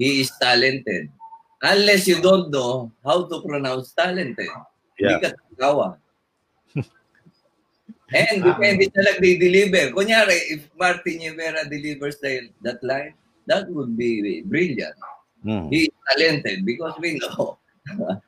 [0.00, 1.10] he is talented.
[1.58, 4.46] Unless you don't know how to pronounce talented.
[4.98, 5.18] Yeah.
[5.18, 5.98] Hindi ka tatawa.
[8.08, 9.92] And depende sa nagde-deliver.
[9.92, 13.12] Kunyari, if Martin Rivera delivers the, that line,
[13.44, 14.96] that would be brilliant.
[15.44, 15.68] Mm.
[15.68, 17.58] He is talented because we know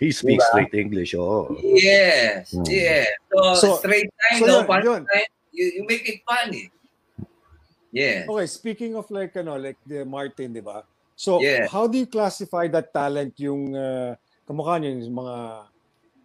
[0.00, 0.48] He speaks Diba?
[0.52, 1.56] straight English, oh.
[1.62, 2.68] Yes, Hmm.
[2.68, 3.08] yes.
[3.32, 5.02] So, So- straight line, so no, yun, yun.
[5.08, 6.68] line, you, you make it funny.
[7.92, 8.28] Yeah.
[8.28, 10.84] Okay, speaking of like ano, like the Martin, 'di ba?
[11.16, 11.64] So, Yeah.
[11.64, 14.12] how do you classify that talent yung uh,
[14.44, 15.36] kamukha niyo yung mga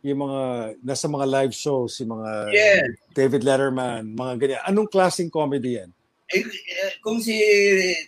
[0.01, 0.41] yung mga
[0.81, 2.85] nasa mga live shows, yung mga Yeah.
[3.13, 4.61] David Letterman, mga ganyan.
[4.65, 5.91] Anong klaseng comedy yan?
[6.31, 7.35] Eh, eh, kung si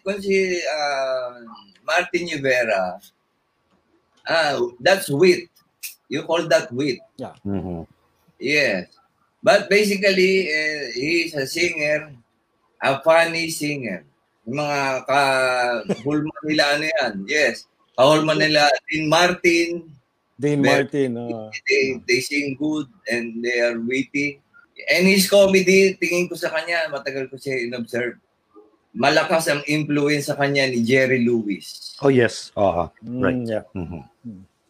[0.02, 1.38] kung si ah,
[1.84, 2.98] Martin Rivera,
[4.26, 5.52] ah, that's wit.
[6.10, 7.04] You call that wit.
[7.46, 7.86] Mhm.
[8.40, 8.90] Yes.
[9.44, 12.16] But basically, eh, he is a singer,
[12.80, 14.08] a funny singer.
[14.48, 17.14] Yung mga kahulman nila ano yan.
[17.28, 17.68] Yes.
[17.94, 19.84] Kahulman nila, Dean Martin,
[20.34, 21.12] Dane Mer- Martin.
[21.16, 24.42] uh, they, they sing good and they are witty.
[24.90, 28.18] And his comedy, tingin ko sa kanya, matagal ko siya in-observe.
[28.94, 31.94] Malakas ang influence sa kanya ni Jerry Lewis.
[32.02, 32.54] Oh, yes.
[32.54, 33.42] Mm, Right.
[33.48, 33.66] yeah.
[33.74, 34.02] mhm.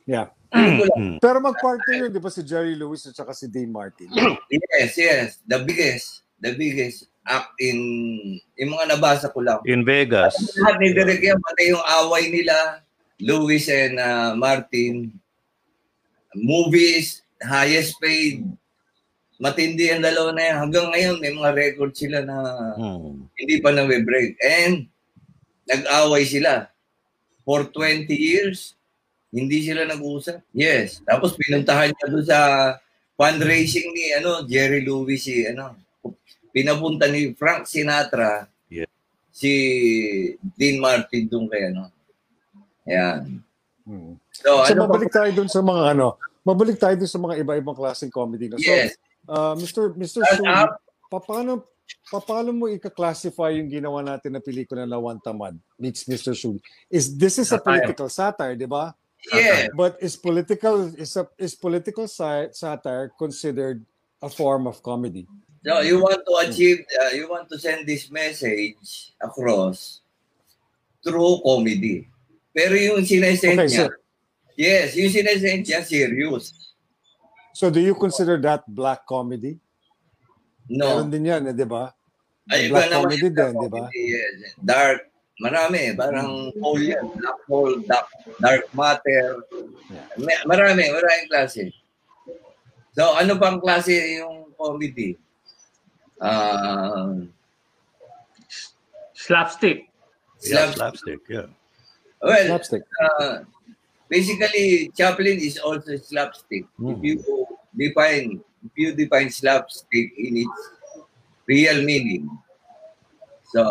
[0.06, 0.28] yeah.
[0.48, 1.18] Tingin ko lang, Mhm.
[1.20, 4.08] Pero mag-partner yun, di ba si Jerry Lewis at saka si Dane Martin?
[4.48, 5.28] yes, yes.
[5.44, 7.80] The biggest, the biggest act in,
[8.56, 9.60] yung mga nabasa ko lang.
[9.66, 10.36] In Vegas.
[10.60, 12.84] Lahat ni Derek yan, pati yung away nila,
[13.20, 15.12] Lewis and uh, Martin,
[16.36, 18.46] movies, highest paid,
[19.38, 20.58] matindi ang dalawa na yan.
[20.68, 22.38] Hanggang ngayon, may mga record sila na
[22.78, 23.28] Mhm.
[23.38, 24.40] hindi pa na-break.
[24.40, 24.88] And
[25.68, 26.70] nag-away sila.
[27.44, 28.80] For 20 years,
[29.34, 30.40] hindi sila nag-uusap.
[30.56, 31.04] Yes.
[31.04, 32.40] Tapos pinuntahan niya doon sa
[33.14, 35.76] fundraising ni ano Jerry Lewis si ano
[36.50, 38.90] pinapunta ni Frank Sinatra Yeah.
[39.34, 39.52] si
[40.58, 41.90] Dean Martin doon kay ano.
[42.86, 43.42] Yan.
[43.86, 44.16] Hmm.
[44.44, 47.74] So, So, ano mabalik tayo dun sa mga ano, mabalik tayo dun sa mga iba-ibang
[47.74, 48.52] klaseng comedy.
[48.52, 48.60] No?
[48.60, 49.00] So, Yes.
[49.26, 49.96] uh, Mr.
[49.96, 50.20] Mr.
[51.08, 51.64] Pa- paano,
[52.12, 56.36] pa- paano mo i-classify yung ginawa natin na pelikula na One Tamad meets Mr.
[56.36, 56.60] Suli?
[56.92, 58.92] Is this is a political satire, di ba?
[59.32, 59.72] Yeah.
[59.72, 63.80] But is political is a, is political satire considered
[64.20, 65.24] a form of comedy?
[65.64, 70.04] So you want to achieve, uh, you want to send this message across
[71.00, 72.12] through comedy.
[72.52, 73.96] Pero yung sinesend Okay, niya, so-
[74.56, 76.74] yes, yung sinesend niya, serious.
[77.54, 79.58] So do you consider that black comedy?
[80.66, 81.04] No.
[81.04, 81.94] Meron din yan, eh, di ba?
[82.48, 83.84] Ay, black iba naman comedy yung din, di ba?
[83.94, 84.34] yes.
[84.58, 85.00] Dark,
[85.38, 85.82] marami.
[85.94, 87.06] Parang hole yan.
[87.14, 88.08] Black hole, dark,
[88.40, 89.44] dark matter.
[90.18, 91.70] May- Marami, maraming klase.
[92.94, 95.18] So, ano pang klase yung comedy?
[96.22, 97.12] Ah,
[99.14, 99.88] Slapstick.
[100.44, 101.48] Yeah, slap, slapstick, yeah.
[102.20, 102.84] well, Slapstick.
[103.00, 103.48] uh,
[104.14, 106.70] basically, Chaplin is also slapstick.
[106.78, 107.02] If Hmm.
[107.02, 107.18] you
[107.74, 110.60] define, if you define slapstick in its
[111.50, 112.30] real meaning.
[113.50, 113.66] So,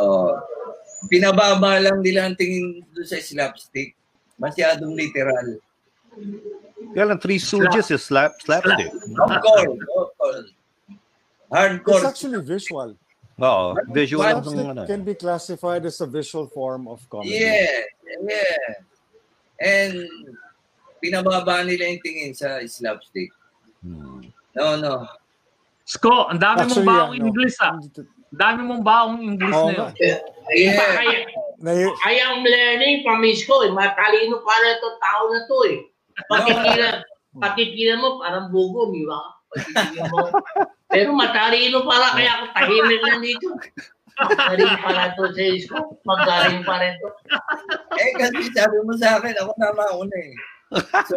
[1.06, 3.94] pinababa lang nila ang tingin doon sa slapstick.
[4.42, 5.62] Masyadong literal.
[6.92, 8.90] Kaya lang, Three Stooges is slap, slapstick.
[8.90, 10.48] Of course, of course.
[10.50, 12.02] It's Hardcore.
[12.02, 12.98] actually visual.
[13.42, 17.38] Oo, visual Slapstick can be classified as a visual form of comedy.
[17.38, 17.86] Yeah,
[18.28, 18.91] yeah.
[19.62, 19.94] And
[20.98, 23.30] pinababa nila yung tingin sa slapstick.
[23.82, 24.26] Hmm.
[24.58, 24.94] No, no.
[25.82, 27.74] Sko, ang dami mong Actually, baong ano, English ah.
[27.74, 29.90] Ang dami mong baong English Oo na yun.
[29.98, 30.20] Yeah.
[30.94, 31.18] kaya,
[31.62, 33.62] Nahi- I am learning from his ko.
[33.66, 33.70] Eh.
[33.70, 35.78] Matalino pala ito tao na to eh.
[36.26, 36.94] Patikilan,
[37.42, 39.20] patikilan mo parang bugo, di ba?
[39.54, 40.26] Patikilan mo.
[40.90, 43.48] Pero matalino pala kaya ako tahimik lang dito.
[44.20, 45.78] Magaling pala to sa isko.
[46.04, 47.08] Magaling pa rin to.
[47.96, 50.34] Eh, kasi sabi mo sa akin, ako na mauna eh.
[51.08, 51.16] So,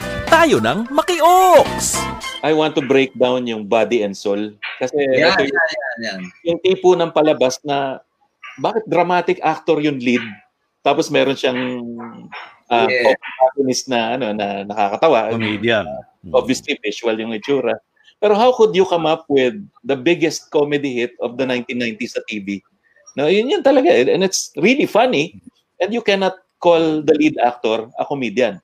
[0.31, 1.99] Tayo ng Maki-Oaks!
[2.39, 4.55] I want to break down yung body and soul.
[4.79, 6.19] Kasi yan, ito yung, yan, yan, yan.
[6.47, 7.99] yung tipo ng palabas na
[8.57, 10.23] bakit dramatic actor yung lead
[10.81, 11.59] tapos meron siyang
[12.71, 13.13] uh, Yeah.
[13.13, 15.35] protagonist na ano na nakakatawa.
[15.35, 15.85] Comedian.
[16.33, 17.77] Obviously visual yung itsura.
[18.21, 22.23] Pero how could you come up with the biggest comedy hit of the 1990s sa
[22.25, 22.63] TV?
[23.19, 23.91] No, yun yun talaga.
[23.91, 25.41] And it's really funny.
[25.83, 28.61] And you cannot call the lead actor a comedian.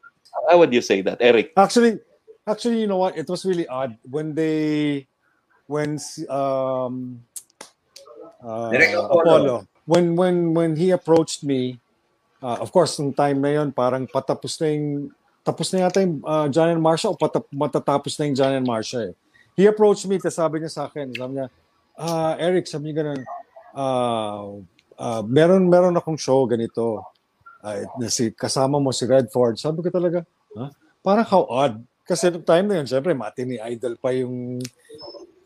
[0.47, 1.51] How would you say that, Eric?
[1.59, 1.99] Actually,
[2.47, 3.17] actually, you know what?
[3.19, 5.05] It was really odd when they,
[5.67, 5.99] when
[6.31, 7.19] um,
[8.39, 9.11] uh, Apollo.
[9.11, 11.79] Apollo, when when when he approached me,
[12.41, 15.11] uh, of course, nung time na yon, parang patapos na yung,
[15.43, 18.67] tapos na yata yung uh, John and Marsha o patap, matatapos na yung John and
[18.67, 19.13] Marsha eh.
[19.57, 21.47] He approached me, tapos sabi niya sa akin, sabi niya,
[21.97, 23.21] ah, Eric, sabi niya ganun,
[23.73, 24.61] uh,
[25.01, 27.01] uh, meron, meron akong show ganito.
[27.65, 29.57] Uh, na si, kasama mo si Redford.
[29.57, 30.21] Sabi ko talaga,
[31.05, 31.75] parang how odd.
[32.07, 34.61] Kasi nung time na yun, syempre, mati ni Idol pa yung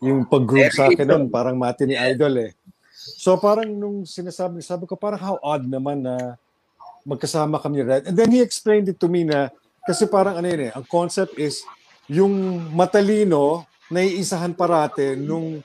[0.02, 2.52] yung pag-group sa akin nun, parang mati ni Idol eh.
[2.92, 6.38] So parang nung sinasabi, sabi ko parang how odd naman na
[7.02, 8.06] magkasama kami Red.
[8.10, 9.50] And then he explained it to me na
[9.82, 11.66] kasi parang ano yun eh, ang concept is
[12.06, 15.60] yung matalino naiisahan parate nung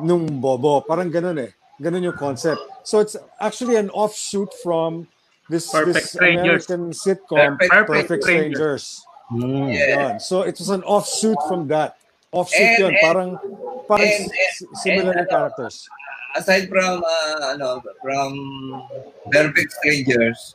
[0.00, 0.80] nung bobo.
[0.82, 1.52] Parang ganun eh.
[1.76, 2.60] Ganun yung concept.
[2.82, 5.06] So it's actually an offshoot from
[5.48, 6.66] this, Perfect this Strangers.
[6.70, 8.84] American sitcom, Perfect- Perfect, Perfect Strangers.
[9.32, 9.66] Mm.
[9.72, 10.20] Yan.
[10.20, 11.96] So it was an offshoot from that.
[12.30, 12.92] Offshoot And- yun.
[12.92, 13.30] and- Parang,
[13.88, 15.88] parang and- s- similar and ano, characters.
[16.36, 18.30] aside from uh, ano from
[19.28, 20.54] Perfect Strangers,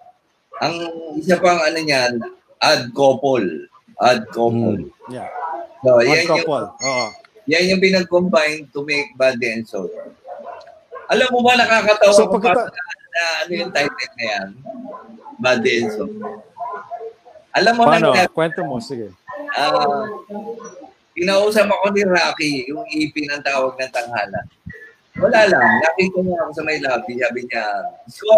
[0.62, 0.74] ang
[1.16, 2.18] isa pang ano niyan,
[2.62, 3.46] Ad Couple.
[4.02, 4.90] Ad Couple.
[5.10, 5.30] Yeah.
[5.86, 6.66] So, One yan yung, couple.
[6.74, 7.08] Oo.
[7.46, 9.90] yan yung pinag-combine to make Body and Soul.
[11.08, 14.48] Alam mo ba nakakatawa So, kung pagkata- paano na ano yung title na yan?
[15.42, 16.14] Body and Soul.
[17.58, 18.14] Alam mo Paano?
[18.14, 18.78] na Kwento mo.
[18.78, 19.10] Sige.
[19.58, 20.06] Ah,
[21.18, 24.42] kinausap ako ni Rocky, yung EP ng tawag ng tanghala.
[25.18, 25.82] Wala lang.
[25.82, 27.18] Nakita niya ako sa may lobby.
[27.18, 27.66] Sabi niya,
[28.06, 28.30] so,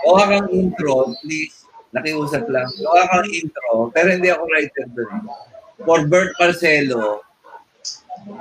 [0.00, 1.68] kuha kang intro, please.
[1.92, 2.64] Nakiusap lang.
[2.72, 5.12] Kuha kang intro, pero hindi ako writer doon.
[5.84, 7.20] For Bert Marcelo,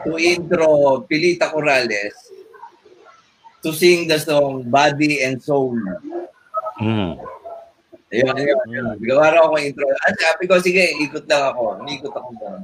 [0.08, 2.16] to intro Pilita Corrales,
[3.64, 5.76] to sing the song Body and Soul.
[6.80, 7.20] Mm.
[8.10, 8.98] Ayun, ayun, ayun.
[9.06, 9.86] Gawa raw ako intro.
[10.08, 11.86] At sabi ko, sige, ikot lang ako.
[11.86, 12.62] Ikot ako doon.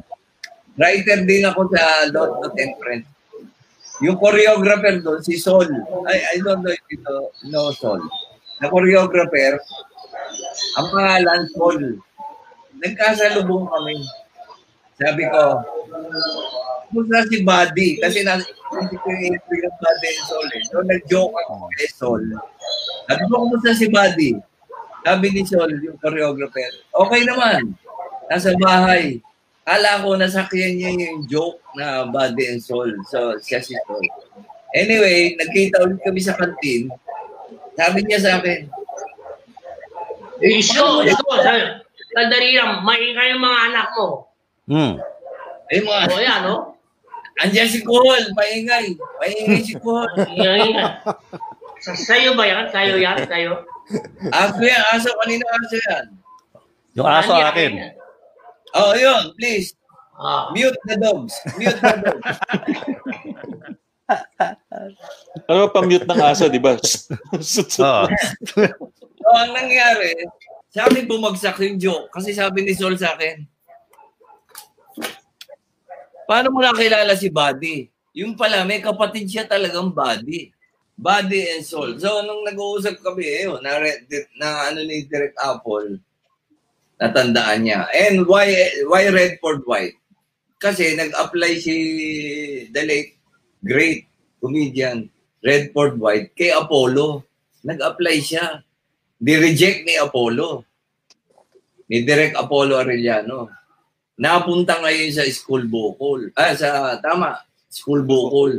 [0.75, 3.07] Writer din ako sa Lot Not and Friends.
[4.03, 5.69] Yung choreographer doon, si Sol.
[6.09, 8.01] I, I don't know if you know, know Sol.
[8.59, 9.61] Na choreographer,
[10.81, 12.01] ang pangalan, Sol.
[12.81, 14.01] Nagkasalubong kami.
[14.95, 15.59] Sabi ko,
[16.87, 17.99] kumusta si Buddy?
[17.99, 20.63] Kasi nasa isip ko yung entry ng Buddy and Sol eh.
[20.71, 22.23] So nag-joke ako kay Sol.
[23.11, 24.31] Sabi ko, kumusta si Buddy?
[25.03, 27.75] Sabi ni Sol, yung choreographer, okay naman.
[28.31, 29.19] Nasa bahay.
[29.65, 32.87] Kala ko nasakyan niya yung joke na body and soul.
[33.09, 34.05] So, siya si Sol.
[34.77, 36.87] Anyway, nagkita ulit kami sa kantin.
[37.75, 38.69] Sabi niya sa akin,
[40.43, 41.33] Isko, isko.
[42.11, 44.34] Sandali lang, maingay yung mga anak mo.
[44.65, 44.97] Mm.
[45.69, 46.55] ay mga, O yan, no?
[47.41, 48.95] andyan si Kuhol, maingay.
[49.21, 50.09] Maingay si Kuhol.
[51.83, 52.65] Sa, sa'yo ba yan?
[52.71, 53.17] Sa'yo yan?
[53.27, 53.53] Sa'yo?
[54.33, 56.05] Aso yan, aso, kanina aso yan.
[56.95, 57.71] Yung aso Yan, akin.
[57.75, 57.93] yan.
[58.73, 59.75] Oh, yun, please.
[60.15, 60.47] Ah.
[60.55, 61.35] Mute the dogs.
[61.59, 62.37] Mute the dogs.
[65.49, 66.77] Ano pa mute ng aso, di ba?
[66.77, 67.41] Oo.
[69.25, 70.13] So, ang nangyari,
[70.69, 73.41] sa akin bumagsak yung joke kasi sabi ni Sol sa akin,
[76.25, 77.89] paano mo nakilala si Buddy?
[78.15, 80.51] Yung pala, may kapatid siya talagang Buddy.
[80.95, 81.99] Buddy and Soul.
[81.99, 83.83] So, nung nag-uusap kami, ayun, na,
[84.39, 85.99] na ano ni Direct Apple,
[86.99, 87.87] natandaan niya.
[87.91, 88.47] And why
[88.87, 89.99] why Redford White?
[90.55, 91.75] Kasi nag-apply si
[92.71, 93.19] the late
[93.59, 94.07] great
[94.39, 95.11] comedian
[95.43, 97.27] Redford White kay Apollo.
[97.65, 98.63] Nag-apply siya.
[99.19, 100.63] Di-reject ni Apollo.
[101.91, 103.51] Ni Direct Apollo Arellano.
[104.15, 106.31] Napunta ngayon sa school vocal.
[106.39, 107.35] Ah, sa, tama,
[107.67, 108.55] school vocal.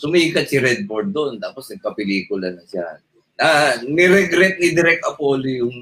[0.00, 1.36] Sumikat si Redford doon.
[1.36, 3.00] Tapos nagpa-pelikula na siya.
[3.36, 5.76] Ah, ni-regret ni Direct Apollo yung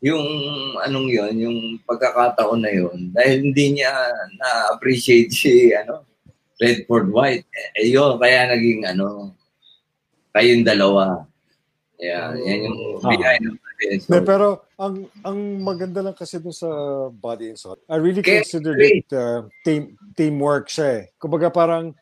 [0.00, 0.24] yung
[0.80, 3.92] anong yon yung pagkakataon na yon dahil hindi niya
[4.40, 6.08] na-appreciate si ano
[6.56, 7.44] Redford White
[7.76, 9.36] eh, yun kaya naging ano
[10.32, 11.28] kayong dalawa
[12.00, 13.12] yeah, yan yung Ah.
[13.12, 13.44] behind
[13.82, 14.46] of the No, pero
[14.78, 16.68] ang ang maganda lang kasi dun sa
[17.08, 19.06] Body and Soul, I really Okay, considered great.
[19.06, 21.02] it uh, team teamwork siya eh.
[21.16, 21.96] Kumbaga parang,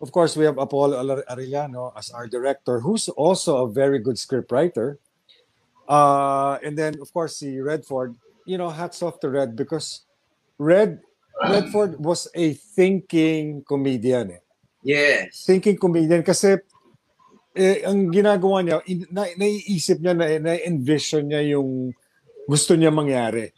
[0.00, 4.16] of course, we have Apollo Ar- Arellano as our director, who's also a very good
[4.16, 5.00] scriptwriter.
[5.88, 10.04] Uh, and then, of course, si Redford, you know, hats off to Red because
[10.56, 11.00] Red
[11.44, 14.42] Redford was a thinking comedian eh
[14.84, 16.60] yes thinking comedian kasi
[17.54, 21.94] eh, ang ginagawa niya, in, na, naiisip niya, na, na-envision niya yung
[22.50, 23.54] gusto niya mangyari.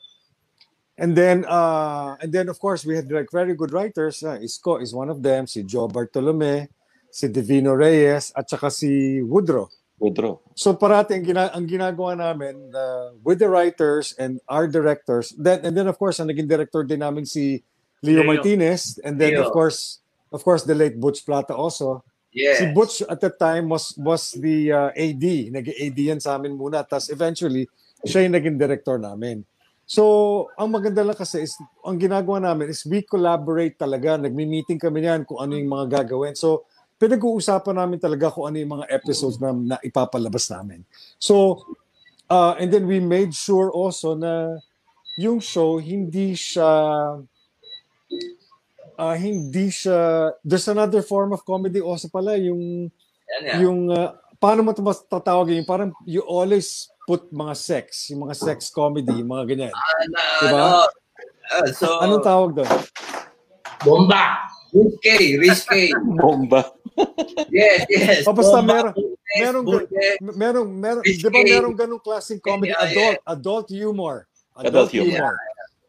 [0.97, 4.23] And then, uh, and then of course, we had like very good writers.
[4.23, 6.69] Uh, Isko is one of them, si Joe Bartolome,
[7.13, 9.69] si Divino Reyes, at saka si Woodrow.
[9.99, 10.37] withdraw.
[10.55, 15.65] So parati ang, gina- ang ginagawa namin uh, with the writers and our directors, then
[15.65, 17.65] and then of course ang naging director din namin si
[18.05, 18.29] Leo, Leo.
[18.29, 19.49] Martinez and then Leo.
[19.49, 20.01] of course
[20.33, 22.05] of course the late Butch Plata also.
[22.37, 22.61] Yes.
[22.61, 25.24] Si Butch at that time was was the uh, AD,
[25.57, 27.64] nag-AD yan sa amin muna tapos eventually
[28.05, 29.41] siya yung naging director namin.
[29.87, 30.03] So,
[30.59, 34.18] ang maganda lang kasi is, ang ginagawa namin is we collaborate talaga.
[34.18, 36.34] Nagmi-meeting kami niyan kung ano yung mga gagawin.
[36.34, 36.66] So,
[36.99, 40.82] pinag-uusapan namin talaga kung ano yung mga episodes na, na ipapalabas namin.
[41.22, 41.62] So,
[42.26, 44.59] uh, and then we made sure also na
[45.16, 46.66] yung show hindi siya
[48.97, 49.97] uh, hindi siya
[50.43, 52.89] there's another form of comedy also pala yung
[53.43, 53.63] yan.
[53.63, 58.25] yung uh, paano mo ito mas tatawagin yung parang you always put mga sex yung
[58.25, 60.59] mga sex comedy yung mga ganyan Ano, Diba?
[60.59, 60.69] ano,
[61.47, 62.71] ah, so, anong tawag doon
[63.81, 64.43] Bomba.
[64.73, 65.83] risque, risque.
[66.21, 66.65] Bomba.
[67.53, 68.25] Yes, yes.
[68.27, 68.91] O, basta Bomba,
[69.37, 69.65] meron-
[70.35, 71.29] meron meron Risque.
[71.29, 74.25] di ba merong ganung klaseng comedy Yeah, adult adult humor
[74.57, 75.37] Adult humor.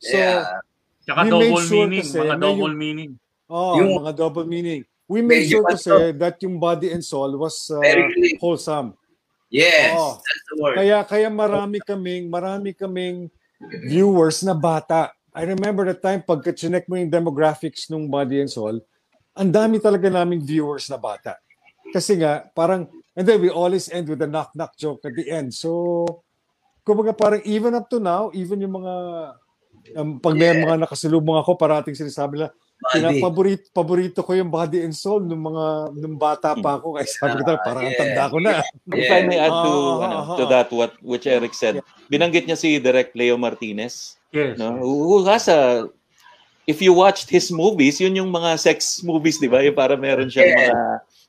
[0.03, 0.60] so Yeah.
[1.08, 3.12] Tsaka We double made sure meaning, kasi mga double yung- meaning.
[3.47, 7.32] oh Yung- mga double meaning we made sure kasi ano- that yung body and soul
[7.34, 7.80] was uh,
[8.38, 8.91] wholesome
[9.47, 10.20] Yes, Oo.
[10.20, 10.76] that's the word.
[10.76, 13.32] Kaya kaya marami kaming marami kaming
[13.88, 15.08] viewers na bata.
[15.32, 18.84] I remember the time pagka chinek mo yung demographics nung Body and Soul,
[19.32, 21.39] ang dami talaga naming viewers na bata.
[21.95, 25.32] Kasi nga parang and then we always end with a knock knock joke at the
[25.32, 25.55] end.
[25.55, 26.03] So
[26.84, 28.93] kumbaga parang even up to now, even yung mga
[29.95, 33.17] um, pag may mga nakasalubong ako, parating sinasabi nila, Body.
[33.17, 36.93] paborito, paborito ko yung body and soul nung mga nung bata pa ako.
[36.93, 38.01] Kaya sabi ko talaga, parang ang yeah.
[38.05, 38.51] tanda ko na.
[39.01, 40.49] If I may add to, Ah, ano, ah, to ah.
[40.53, 44.61] that what which Eric said, binanggit niya si Direct Leo Martinez, Yes.
[44.61, 44.77] no?
[44.77, 45.89] Who who has a
[46.69, 49.65] if you watched his movies, yun yung mga sex movies, di ba?
[49.65, 50.69] Yung para meron siyang Yeah.
[50.69, 50.77] mga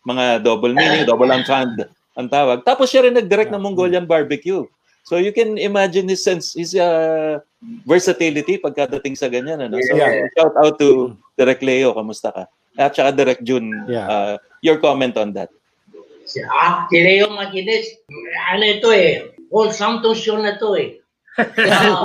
[0.05, 2.61] mga double meaning, double entendre ang tawag.
[2.67, 4.69] Tapos siya rin nag-direct ng Mongolian Barbecue.
[5.09, 7.41] So you can imagine his sense, his uh,
[7.89, 9.65] versatility pagkadating sa ganyan.
[9.65, 9.81] Ano?
[9.81, 10.29] So Yeah.
[10.37, 12.45] shout out to Direct Leo, kamusta ka?
[12.77, 14.05] At saka Direct June, Yeah.
[14.05, 15.49] uh, your comment on that.
[16.29, 17.89] Si, ah, si Leo Martinez,
[18.53, 21.01] ano ito eh, wholesome tong show na to eh.
[21.73, 22.05] Ah,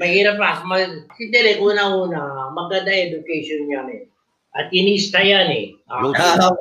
[0.00, 0.64] mahirap pa.
[0.64, 4.08] Mag, si Derek, una-una, maganda education niya eh.
[4.56, 5.66] At inista yan eh.
[5.84, 6.56] Ah, Ah,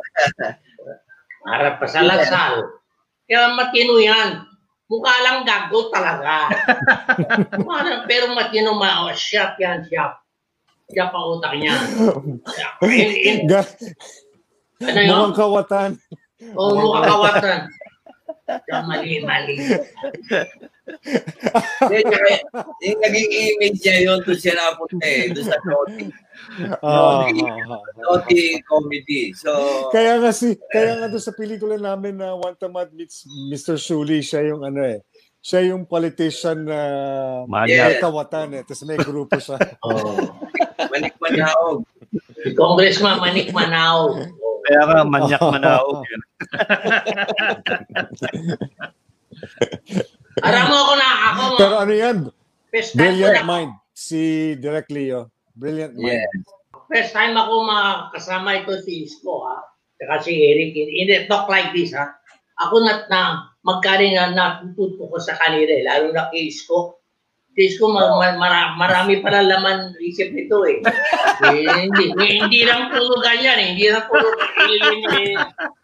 [1.47, 2.75] harap pa sa lasal.
[3.23, 4.51] Kaya matino yan.
[4.93, 6.53] Mukha lang gago talaga.
[7.57, 10.21] Lang, pero matino ma, oh, sharp yan, sharp.
[10.93, 11.73] Sharp ang utak niya.
[12.85, 13.37] In, in,
[14.85, 15.09] ano yun?
[15.09, 15.89] Mukhang kawatan.
[16.53, 17.59] Oo, mukha kawatan.
[18.45, 19.55] Kaya mali, mali.
[22.83, 26.07] Yung naging image niya yun, doon siya napunta eh, doon sa naughty,
[26.83, 27.23] ah.
[28.03, 29.31] naughty comedy.
[29.31, 29.51] So,
[29.95, 33.79] Kaya nga si kaya nga doon sa pelikula namin na One Tamad meets Mr.
[33.79, 34.99] Shuli, siya yung ano eh.
[35.43, 36.79] Siya yung politician na
[37.51, 37.67] Manyak.
[37.67, 38.63] may kawatan eh.
[38.63, 39.59] Tapos may grupo siya.
[39.83, 40.15] Oh.
[40.91, 41.83] manik manaog.
[42.43, 44.15] Si Congressman Manik Manao.
[44.15, 44.19] Oh.
[44.63, 46.07] Kaya nga, manyak manaog.
[50.41, 51.57] Aram mo ako na, ako mo.
[51.61, 52.17] Pero ano yan?
[52.73, 53.71] First time, ko Brilliant na, mind.
[53.93, 54.21] Si
[54.57, 55.29] Direk Leo.
[55.53, 56.25] Brilliant mind.
[56.25, 56.31] Yeah.
[56.89, 59.61] first time ako makasama ito si Isko, ha?
[60.01, 60.73] Saka si Eric.
[60.73, 62.17] In, in talk like this, ha?
[62.65, 63.21] Ako na, na
[63.61, 66.97] magkari nga natututo ko sa kanila, eh, lalo na kay Isko.
[67.53, 70.81] Si Isko, ma, ma, mara- marami pala laman isip nito eh.
[71.49, 73.67] eh hindi, hindi lang puro ganyan eh.
[73.77, 75.37] Hindi lang puro eh.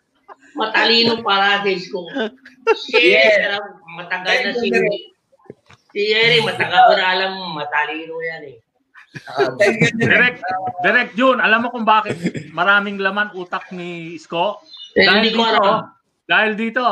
[0.59, 2.01] Matalino para si Isko.
[2.75, 3.55] Si Yeah.
[3.55, 3.63] Eric,
[3.95, 4.67] matagal na si
[5.89, 8.57] Si Eric, matagal ko na alam, matalino yan eh.
[9.57, 10.37] Thank you, Direk.
[10.37, 10.39] Direct,
[10.85, 12.13] Direct June, alam mo kung bakit
[12.53, 14.61] maraming laman utak ni Isko?
[14.93, 15.79] Eh, Dahil ko dito, alam.
[16.29, 16.85] dahil dito,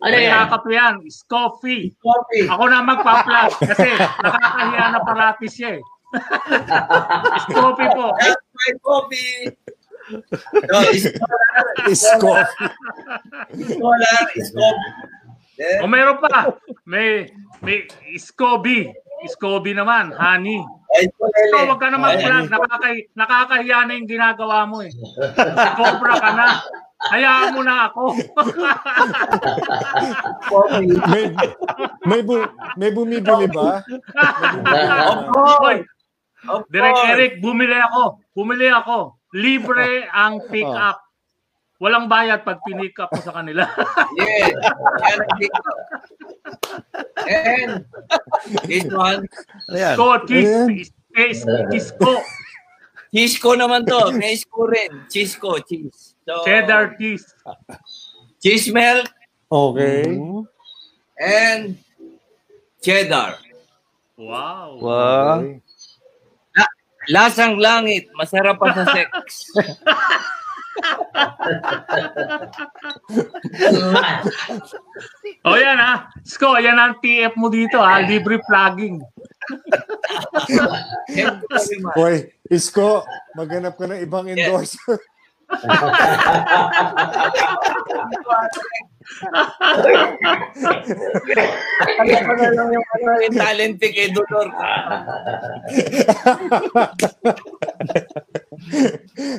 [0.00, 0.48] Ano yan?
[0.72, 1.92] yan, Scoffy.
[2.00, 2.48] Coffee.
[2.48, 3.92] Ako na magpa-plus kasi
[4.24, 5.82] nakakahiya na parati siya eh.
[7.44, 8.16] Scoffy po.
[8.16, 9.52] That's my coffee.
[10.10, 11.54] No, scholar,
[11.86, 12.32] Isko.
[14.42, 14.76] scholar.
[15.84, 16.56] O meron pa,
[16.88, 17.28] may
[17.60, 17.84] may
[18.16, 18.88] Scoby.
[19.28, 20.64] Scoby naman, honey.
[20.96, 21.06] Ay.
[21.52, 22.48] So, wag ka na mag-vlog.
[22.48, 24.88] Nakakay, nakakahiya na yung ginagawa mo eh.
[25.76, 26.46] Cobra ka na.
[27.12, 28.16] Hayaan mo na ako.
[31.12, 31.24] May,
[32.08, 32.44] may, bu,
[32.80, 33.84] may bumibili ba?
[35.04, 35.56] Of course.
[35.60, 35.78] Hoy,
[36.48, 37.08] Of Direk course.
[37.12, 38.24] Eric, bumili ako.
[38.32, 39.19] Bumili ako.
[39.32, 40.98] Libre ang pick up.
[41.80, 43.64] Walang bayad pag pinick up mo sa kanila.
[44.20, 44.52] Yes.
[44.52, 45.62] Yan ang dito.
[47.24, 47.70] And
[48.68, 49.24] this one,
[49.72, 49.94] Ayan.
[49.96, 50.68] Sko, cheese, Ayan.
[51.14, 51.40] cheese,
[51.72, 52.12] Cisco,
[53.10, 54.12] Chisco naman to.
[54.12, 54.92] May Chisco rin.
[55.08, 56.14] Chisco, cheese.
[56.28, 57.24] So, cheddar cheese.
[58.44, 59.08] cheese melt,
[59.50, 60.04] Okay.
[61.18, 61.74] And
[62.84, 63.34] cheddar.
[64.14, 64.78] Wow.
[64.78, 65.40] Wow.
[65.42, 65.58] Okay.
[67.10, 69.50] Lasang langit, masarap pa sa sex.
[75.44, 76.08] O yan ha.
[76.24, 78.00] Sko, yan ang TF mo dito ha.
[78.04, 79.00] Libre plugging.
[81.96, 83.04] Boy, Isko,
[83.36, 85.00] maghanap ka ng ibang endorser.
[92.00, 94.48] Alam ko na lang yung, ano, yung talent pick kay Dolor.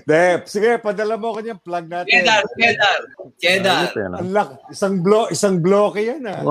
[0.03, 2.11] Dep, sige, padala mo kanya plug natin.
[2.11, 2.99] Cheddar, cheddar,
[3.39, 3.87] cheddar.
[4.19, 6.43] Ang lak, isang blo, isang bloke yan ah.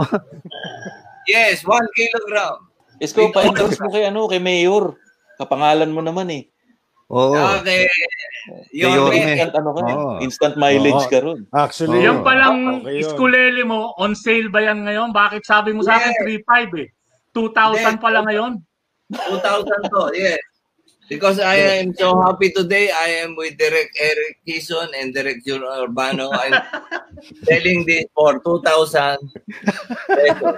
[1.29, 2.65] Yes, one kilogram.
[3.01, 4.97] Isko, pa-endorse mo kay ano, kay Mayor.
[5.41, 6.49] Kapangalan mo naman eh.
[7.11, 7.35] Oo.
[7.61, 7.91] Okay.
[8.71, 9.11] Yorme.
[9.11, 9.15] Yorme.
[9.35, 10.13] Instant ano ka, Oo.
[10.23, 11.11] instant mileage Oo.
[11.11, 11.41] ka ron.
[11.51, 12.07] Actually, Oo.
[12.07, 13.03] Yung palang Okay yun.
[13.03, 15.11] iskulele mo, on sale ba yan ngayon?
[15.11, 16.89] Bakit sabi mo sa akin 3.5 eh?
[17.35, 18.63] 2,000 pala ngayon?
[19.11, 20.39] 2,000 to, yes.
[21.11, 22.87] Because I am so happy today.
[22.95, 26.31] I am with Direct Eric Kison and Direct Jun Urbano.
[26.31, 26.55] I'm
[27.51, 29.19] selling this for 2,000
[30.07, 30.55] pesos.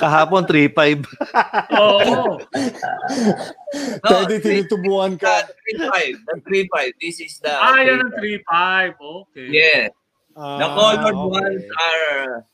[0.00, 1.04] Kahapon 3.5.
[1.76, 2.40] Oo.
[3.74, 5.44] No, pwede tinutubuan ka.
[5.76, 6.14] 3.5.
[6.30, 7.02] The 3.5.
[7.02, 7.50] This is the...
[7.52, 8.94] Ah, yan ang 3.5.
[9.02, 9.48] Okay.
[9.50, 9.90] Yes.
[10.32, 11.42] The Ah, colored okay.
[11.42, 12.46] ones are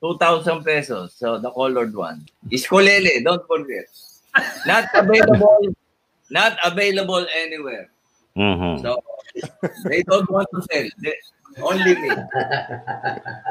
[0.00, 1.12] 2,000 pesos.
[1.18, 2.24] So the colored one.
[2.48, 3.90] Iskulele, don't forget.
[4.66, 5.74] Not available.
[6.30, 7.90] Not available anywhere.
[8.38, 8.82] Mhm.
[8.82, 9.02] So
[9.90, 10.86] they don't want to sell.
[11.02, 11.14] They,
[11.58, 12.10] only me.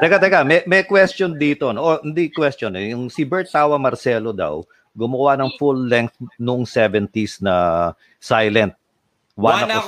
[0.00, 1.68] Teka, teka, may, may question dito.
[1.76, 1.80] No?
[1.84, 2.96] O, hindi question eh.
[2.96, 4.64] Yung si Bert Tawa Marcelo daw,
[4.96, 8.72] gumawa ng full length nung 70s na silent.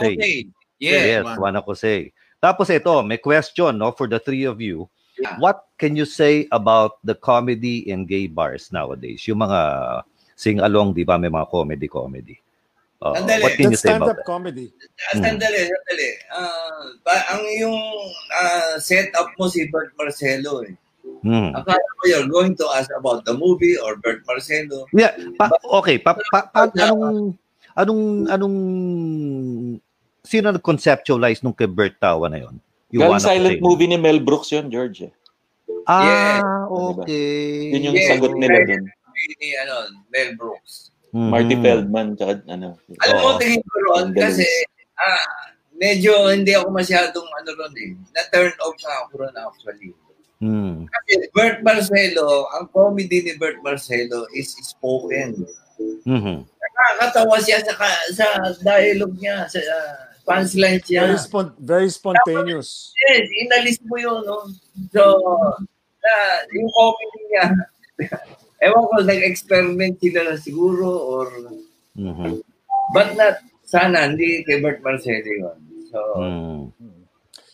[0.01, 0.17] Say.
[0.17, 0.37] say.
[0.81, 1.39] Yes, Yes.
[1.41, 2.13] wanna ko say.
[2.43, 4.89] Tapos ito, may question no for the three of you.
[5.21, 5.37] Yeah.
[5.39, 9.29] What can you say about the comedy in gay bars nowadays?
[9.29, 9.61] Yung mga
[10.43, 11.15] sing-along, di ba?
[11.15, 12.35] May mga comedy-comedy.
[12.99, 13.43] Uh, Sandali.
[13.43, 14.27] what can you That's say about stand-up that?
[14.27, 14.67] comedy.
[15.11, 16.09] Ah, Sandali, sandali.
[16.31, 17.79] Ah, ba- ang yung
[18.33, 20.75] ah, setup mo si Bert Marcelo eh.
[21.23, 21.51] Hmm.
[21.51, 24.87] Akala ko you're going to ask about the movie or Bert Marcelo.
[24.91, 27.35] Yeah, pa, okay, pa, pa, pa- anong
[27.75, 28.57] anong anong
[30.23, 32.55] sino nag-conceptualize nung kay Bert Tawa na yon?
[32.87, 33.63] Galing Wanna Ko silent Say?
[33.63, 35.11] movie ni Mel Brooks yun, George.
[35.11, 35.13] eh.
[35.83, 36.39] Ah, Yeah.
[36.71, 37.75] okay.
[37.75, 38.07] Yun yung Yes.
[38.09, 38.85] sagot nila dun.
[39.41, 39.75] Ni ano,
[40.11, 40.91] Mel Brooks.
[41.13, 41.29] Mhm.
[41.29, 42.81] Marty Feldman, tsaka ano.
[43.05, 43.39] Alam mo, Oo.
[43.39, 44.49] tingin ko ron kasi
[44.97, 45.27] ah,
[45.77, 47.93] medyo hindi ako masyadong ano ron eh.
[48.17, 49.93] Na-turn off na ako ron actually.
[50.43, 50.91] Hmm.
[50.91, 55.47] Kasi Bert Marcelo, ang comedy ni Bert Marcelo is spoken.
[56.03, 56.49] Mhm.
[56.49, 57.77] Nakakatawa siya sa,
[58.11, 58.27] sa
[58.59, 59.95] dialogue niya, sa uh,
[60.27, 61.07] punchline siya.
[61.07, 62.91] Very, spon- very spontaneous.
[63.07, 64.51] Yes, inalis mo yun, no?
[64.91, 65.03] So,
[66.03, 67.47] uh, yung comedy niya,
[68.63, 71.27] ewan ko, nag-experiment sila na siguro or,
[71.93, 72.41] Mhm.
[72.91, 75.59] but not, sana, hindi kay Bert Marcelo yun.
[75.91, 76.63] So, Hmm.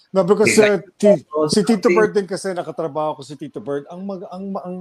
[0.09, 1.21] No, because uh, ti-
[1.53, 3.85] si Tito Bird din kasi nakatrabaho ko si Tito Bird.
[3.93, 4.77] Ang mag ang ang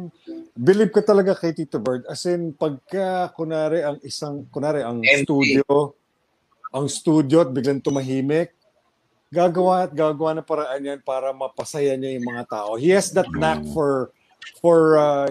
[0.56, 5.28] believe ko talaga kay Tito Bird as in pagka kunari ang isang kunari ang Empty.
[5.28, 5.92] studio
[6.72, 8.56] ang studio at biglang tumahimik
[9.28, 12.80] gagawa at gagawa ng paraan yan para mapasaya niya yung mga tao.
[12.80, 14.16] He has that knack for
[14.64, 15.28] for uh,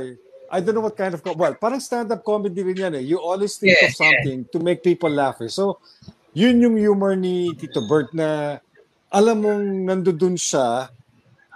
[0.47, 3.03] I don't know what kind of well, parang stand-up comedy rin yan eh.
[3.03, 5.43] You always think Yeah, of something to make people laugh.
[5.43, 5.51] eh.
[5.51, 5.83] So,
[6.33, 8.59] yun yung humor ni Tito Bert na
[9.09, 10.87] alam mong nandoon siya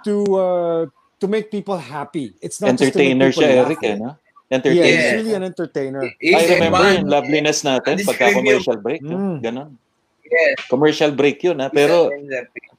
[0.03, 0.81] to uh,
[1.17, 2.33] to make people happy.
[2.39, 4.11] It's not Entertainer just to siya, make people Eric, laugh, eh, no?
[4.11, 4.83] Yeah, Entertainer.
[4.83, 5.15] he's Yeah.
[5.15, 6.01] really an entertainer.
[6.19, 8.99] he's I remember man- yung loveliness natin pagka commercial break.
[8.99, 9.39] Mm.
[9.39, 9.69] Ganon.
[10.25, 10.55] Yes.
[10.67, 11.67] Commercial break yun, ha?
[11.67, 12.11] Pero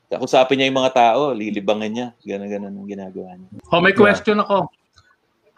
[0.09, 2.07] kakusapin niya yung mga tao, lilibangan niya.
[2.21, 3.49] Ganon-ganon ang ginagawa niya.
[3.69, 4.69] O, may question ako.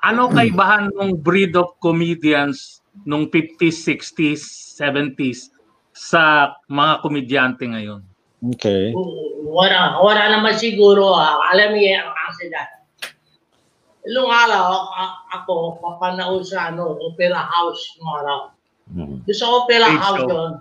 [0.05, 5.49] Ano kaibahan ng breed of comedians nung 50s, 60s, 70s
[5.97, 8.05] sa mga komedyante ngayon?
[8.53, 8.93] Okay.
[9.49, 11.17] Wala, wala naman siguro.
[11.17, 11.41] ah.
[11.57, 12.71] alam niya ang accident.
[14.05, 14.93] Ilong araw,
[15.33, 18.39] ako, papanaon sa ano, opera house ng araw.
[19.25, 20.53] Doon sa opera Stage house yun,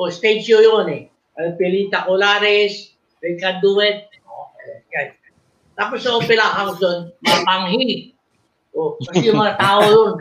[0.00, 1.02] o stage show yun eh.
[1.36, 5.20] Ang Pelita Colares, Rica Duet, okay.
[5.76, 8.16] Tapos sa opera house doon, mapanghi.
[8.78, 10.12] O, kasi yung mga tao doon,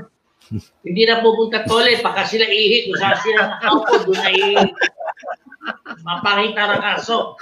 [0.81, 4.65] hindi na pupunta toilet, pagka sila ihi, kung saan sila nakaupo, doon na ihi.
[6.01, 7.35] Mapanghi tarakaso.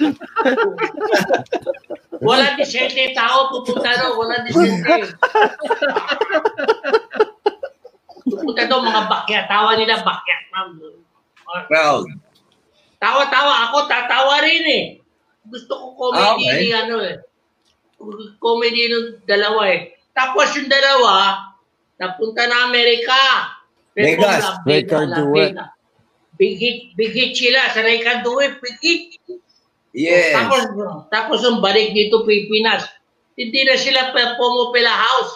[2.20, 5.16] Wala disente tao pupunta doon, wala disente.
[8.26, 10.36] Pupunta doon mga bakya, tawa nila bakya.
[11.70, 12.09] Proud.
[12.97, 14.84] Tawa-tawa, ako tatawa rin eh.
[15.45, 16.57] gusto ko comedy Ah, okay.
[16.57, 17.16] ni ano eh.
[18.41, 19.95] Comedy ng dalawa eh.
[20.16, 21.51] Tapos yung dalawa,
[21.99, 23.20] napunta na Amerika.
[23.91, 24.43] Vegas.
[24.43, 25.53] Las They can Las do it.
[25.53, 25.74] Vegas.
[26.36, 27.72] Big hit, big hit sila.
[27.72, 29.20] Sa They can do it, big hit.
[29.95, 30.36] Yes.
[30.36, 30.61] Tapos,
[31.07, 32.84] tapos yung balik dito Pilipinas.
[33.36, 35.34] Hindi na sila pumupila house.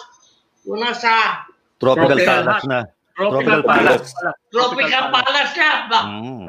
[0.68, 1.44] Yung nasa
[1.80, 2.80] Tropical Tropical Palace na.
[3.16, 4.08] Tropical Tropical Palace.
[4.52, 5.72] Tropical Palace na.
[6.04, 6.48] Mm.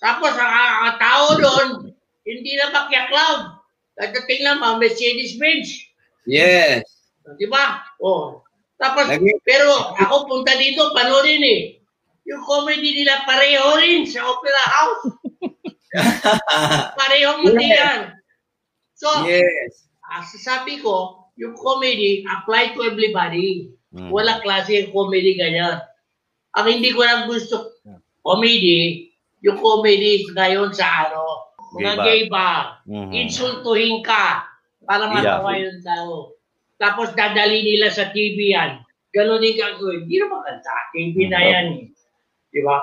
[0.00, 0.52] Tapos ang,
[0.88, 1.68] ang tao doon,
[2.24, 3.60] hindi na makiaklaw.
[4.00, 5.92] Dadating naman, Mercedes-Benz.
[6.24, 6.88] Yes.
[7.38, 7.82] Di ba?
[8.02, 8.42] Oh.
[8.76, 11.60] Tapos, Naging- pero ako punta dito, panorin eh.
[12.26, 15.04] Yung comedy nila pareho rin sa Opera House.
[16.98, 18.18] Parehong material.
[18.94, 19.90] So, yes.
[20.06, 23.74] ah, sasabi ko, yung comedy apply to everybody.
[23.90, 24.10] Mm.
[24.10, 25.82] Wala klase yung comedy ganyan.
[26.54, 27.82] Ang hindi ko lang gusto
[28.22, 29.10] comedy,
[29.42, 32.84] yung comedy ngayon sa ano, mga Gay bar.
[32.86, 33.10] Mhm.
[33.26, 34.46] Insultuhin ka
[34.86, 36.36] para matawa yung tao.
[36.80, 38.82] Tapos dadali nila sa TV yan.
[39.12, 39.98] Ganon yung gagawin.
[40.08, 40.74] Hindi naman kanta.
[40.96, 41.86] TV na yan eh.
[42.52, 42.80] Di ba?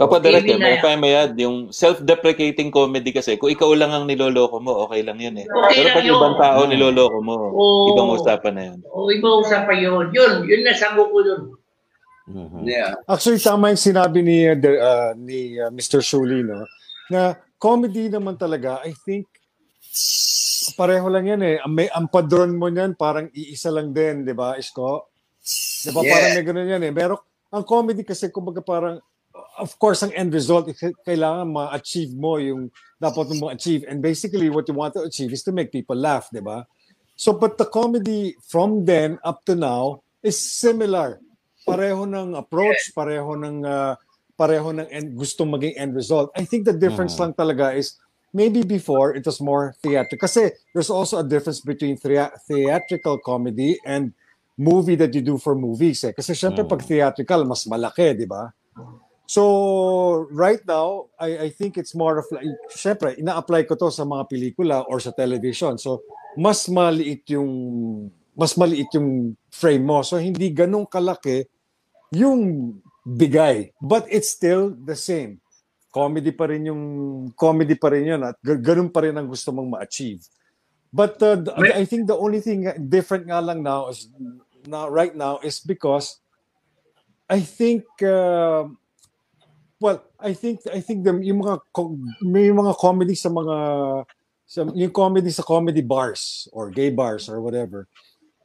[0.00, 0.60] Opo, direct TV eh.
[0.60, 4.88] May if I may add, yung self-deprecating comedy kasi, kung ikaw lang ang niloloko mo,
[4.88, 5.44] okay lang yun eh.
[5.44, 6.16] Okay Pero pag yun.
[6.16, 7.92] ibang tao niloloko mo, Oo.
[7.92, 8.78] ibang usapan na yun.
[8.88, 10.06] O iba usapan yun.
[10.12, 10.34] Yun.
[10.48, 11.42] Yun na sagot ko yun.
[12.32, 12.64] Mhm.
[12.64, 12.96] Yeah.
[13.04, 16.00] Actually, tama yung sinabi ni, uh, uh, ni uh, Mr.
[16.00, 16.64] Shuli, no?
[17.12, 19.28] Na comedy naman talaga, I think,
[20.78, 21.56] pareho lang yan eh.
[21.58, 25.10] Ang, may, ang padron mo niyan, parang iisa lang din, di ba, Isko?
[25.82, 26.12] Di ba, Yeah.
[26.14, 26.92] parang may ganun yan eh.
[26.94, 27.14] Pero
[27.50, 29.02] ang comedy kasi, kumbaga parang,
[29.58, 33.82] of course, ang end result, k- kailangan ma-achieve mo yung dapat mo ma-achieve.
[33.88, 36.64] And basically, what you want to achieve is to make people laugh, di ba?
[37.16, 41.20] So, but the comedy from then up to now is similar.
[41.62, 43.94] Pareho ng approach, pareho ng uh,
[44.34, 46.34] pareho ng end, gustong maging end result.
[46.34, 47.94] I think the difference lang talaga is
[48.32, 50.28] maybe before it was more theatrical.
[50.28, 54.12] Kasi there's also a difference between thea- theatrical comedy and
[54.56, 56.04] movie that you do for movies.
[56.04, 56.12] Eh.
[56.12, 58.52] Kasi syempre pag theatrical, mas malaki, di ba?
[59.26, 64.04] So, right now, I, I think it's more of like, syempre, ina-apply ko to sa
[64.04, 65.78] mga pelikula or sa television.
[65.78, 66.04] So,
[66.36, 70.00] mas maliit yung mas maliit yung frame mo.
[70.04, 71.44] So, hindi ganun kalaki
[72.12, 73.72] yung bigay.
[73.80, 75.41] But it's still the same.
[75.92, 76.82] Comedy pa rin yung
[77.36, 80.24] comedy pa rin yun at ganun pa rin ang gusto mong ma-achieve.
[80.88, 84.08] But uh, I think the only thing different nga lang now is
[84.68, 86.20] now right now is because
[87.28, 88.68] I think uh,
[89.80, 91.64] well, I think I think the yung mga
[92.20, 93.56] may mga comedy sa mga
[94.44, 97.88] sa, yung comedy sa comedy bars or gay bars or whatever.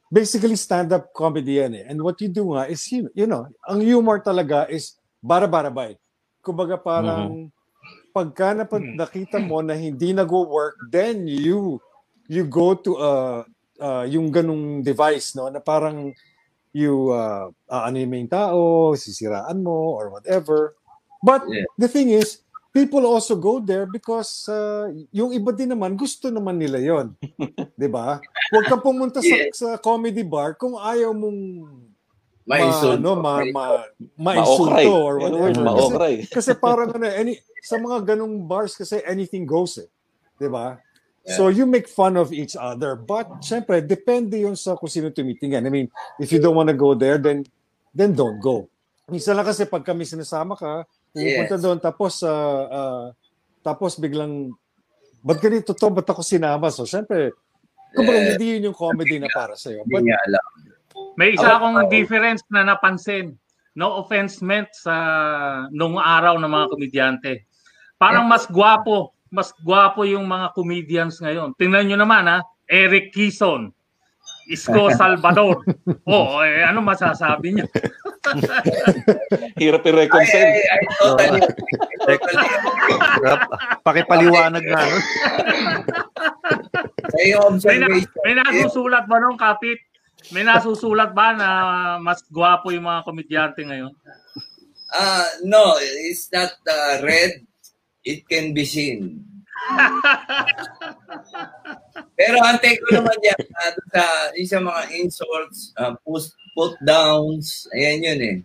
[0.08, 1.84] Basically stand-up comedy yan eh.
[1.84, 6.00] And what you do nga is you, you know, ang humor talaga is bara-barabay.
[6.48, 7.52] Kumbaga parang
[8.16, 11.76] pagka napag, nakita mo na hindi nagwo-work, then you
[12.24, 13.44] you go to uh,
[13.76, 16.16] uh, yung ganung device no na parang
[16.72, 20.72] you uh, aano yung tao, sisiraan mo or whatever.
[21.20, 21.68] But Yeah.
[21.76, 22.40] the thing is,
[22.72, 27.06] people also go there because uh, yung iba din naman gusto naman nila 'yon.
[27.78, 28.22] 'Di ba?
[28.52, 29.52] Huwag kang pumunta sa, Yeah.
[29.52, 31.40] sa comedy bar kung ayaw mong
[32.48, 33.64] May ma, ano, ma, ma,
[34.16, 35.52] maisulto or whatever.
[35.52, 36.16] Kasi, Maokray.
[36.40, 39.88] kasi parang ano, any, sa mga ganong bars kasi anything goes eh.
[40.40, 40.80] 'Di ba?
[41.28, 42.96] So you make fun of each other.
[42.96, 45.60] But syempre, depende yun sa kung sino tumitingin.
[45.60, 47.44] I mean, if you don't want to go there, then
[47.92, 48.72] then don't go.
[49.12, 51.64] Minsan lang kasi pag kami sinasama ka, pupunta Yes.
[51.64, 53.06] doon, tapos, ah, ah,
[53.64, 54.52] tapos biglang,
[55.24, 55.88] ba't ganito to?
[55.88, 56.68] Ba't ako sinama?
[56.68, 57.32] So syempre,
[57.92, 59.84] kumbaga, hindi yun yung comedy na para sa'yo.
[59.84, 60.48] Hindi But niya alam.
[61.18, 63.34] May isa Ako- akong difference na napansin.
[63.74, 64.94] No offense meant sa
[65.70, 67.32] nung araw ng mga komedyante.
[67.98, 71.58] Parang mas gwapo, mas gwapo yung mga comedians ngayon.
[71.58, 72.38] Tingnan nyo naman ha,
[72.70, 73.70] Eric Kison,
[74.46, 75.62] Isko Salvador.
[76.06, 77.66] oh, eh, ano masasabi niyo?
[79.62, 80.50] Hirap i-reconcile.
[80.54, 81.40] ay, ay, totally.
[83.86, 84.78] Pakipaliwanag na.
[84.78, 84.98] no?
[87.08, 88.22] Sa iyong May, na, observation.
[88.22, 89.80] may nasusulat ba nung kapit?
[90.34, 91.48] May nasusulat ba na
[92.02, 93.94] mas gwapo yung mga komedyante ngayon?
[94.92, 97.44] Ah, no, it's not uh, red.
[98.04, 99.24] It can be seen.
[102.18, 104.04] Pero ang take ko naman yan, uh, sa
[104.34, 106.24] isa mga insults, uh, put,
[106.56, 108.36] put downs, ayan yun eh.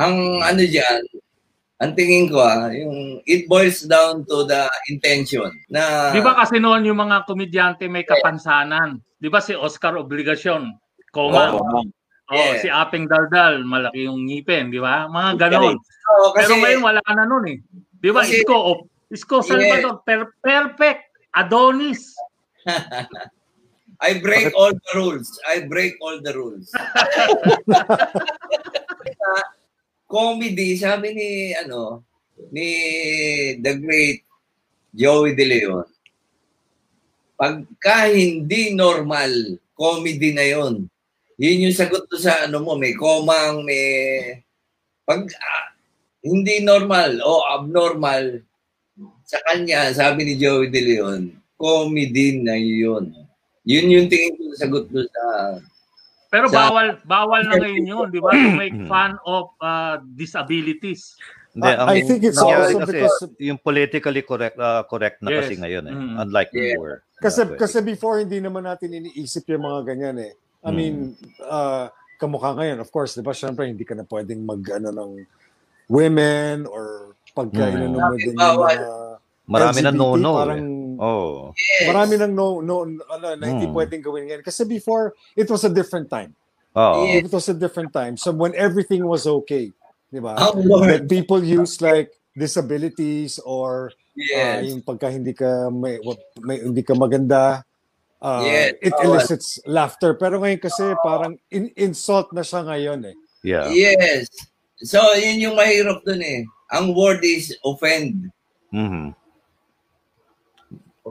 [0.00, 1.02] Ang ano dyan,
[1.82, 5.50] ang tingin ko ah, yung it boils down to the intention.
[5.66, 9.02] Na, Di ba kasi noon yung mga komedyante may kapansanan?
[9.18, 10.70] Di ba si Oscar Obligacion?
[11.12, 11.52] Koma.
[11.54, 11.84] Oo.
[11.84, 11.84] Oh,
[12.32, 12.56] Yeah.
[12.64, 15.04] si Apeng Daldal, malaki yung ngipin, di ba?
[15.04, 15.76] Mga ganon.
[15.76, 17.58] Oo, kasi, Pero ngayon wala na nun eh.
[18.00, 18.24] Di ba?
[18.24, 18.78] Kasi- Isko, oh,
[19.12, 21.12] Isko Salvador, per- perfect.
[21.36, 22.16] Adonis.
[24.02, 24.58] I break Bakit?
[24.58, 25.28] all the rules.
[25.46, 26.72] I break all the rules.
[30.12, 32.04] comedy, sabi ni ano,
[32.52, 32.68] ni
[33.64, 34.20] the great
[34.92, 35.88] Joey De Leon.
[37.32, 40.84] Pagka hindi normal, comedy na yon.
[41.40, 43.84] Yun yung sagot to sa ano mo, may komang, may
[45.02, 45.66] pag ah,
[46.22, 48.40] hindi normal o abnormal
[49.24, 53.10] sa kanya, sabi ni Joey De Leon, comedy na yun.
[53.64, 55.24] Yun yung tingin ko sa sagot do sa
[56.32, 58.32] Pero Sa- bawal bawal na ngayon yun, di ba?
[58.32, 61.16] To make fun of uh, disabilities.
[61.52, 65.28] Hindi, I- ang I think it's also kasi, because- yung politically correct uh, correct na
[65.28, 65.38] Yes.
[65.44, 65.94] kasi ngayon eh.
[65.94, 66.14] Mm.
[66.24, 66.60] Unlike Yeah.
[66.72, 66.94] before.
[67.20, 70.32] Kasi Yeah, kasi before hindi naman natin iniisip yung mga ganyan eh.
[70.62, 70.76] I Hmm.
[70.76, 70.96] mean,
[71.42, 73.34] uh, kamukha ngayon, of course, 'di ba?
[73.34, 75.10] Syempre hindi ka na pwedeng mag ano ng
[75.90, 77.90] women or pagka Hmm.
[77.98, 78.78] mo din yung mga
[79.42, 80.32] Marami na LGBT, no-no.
[80.38, 80.80] Parang eh.
[81.02, 81.50] Oh.
[81.50, 81.88] yes.
[81.90, 83.74] marami nang no no ano, na hindi Hmm.
[83.74, 84.44] pwedeng gawin ngayon.
[84.46, 86.30] Kasi before, it was a different time.
[86.72, 87.20] Yeah.
[87.20, 88.14] It was a different time.
[88.16, 89.74] So when everything was okay,
[90.08, 90.38] 'di ba?
[90.38, 90.88] Ang Lord.
[90.88, 94.68] That people use like disabilities or Ah, Yes.
[94.68, 95.96] yung pagka hindi ka may,
[96.44, 97.64] may hindi ka maganda
[98.22, 99.18] ah, Yes, it bawal.
[99.18, 103.66] elicits laughter pero ngayon kasi parang in- insult na siya ngayon eh Yeah.
[103.74, 104.30] Yes.
[104.78, 106.46] So, yun yung mahirap dun eh.
[106.70, 108.30] Ang word is offend.
[108.70, 109.10] Mhm.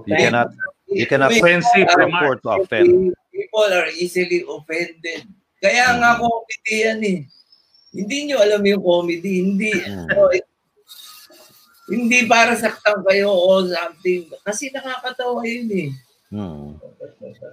[0.08, 0.50] You cannot
[0.88, 2.16] you cannot uh, remark.
[2.24, 3.12] afford to offend.
[3.36, 5.28] People are easily offended.
[5.60, 7.20] Kaya nga comedy yan eh.
[7.92, 9.34] Hindi nyo alam yung comedy.
[9.44, 9.72] Hindi.
[9.76, 10.08] Mm.
[10.08, 10.48] So, it-
[11.92, 14.32] hindi para saktan kayo o something.
[14.48, 15.90] Kasi nakakatawa yun eh.
[16.32, 16.80] Hmm.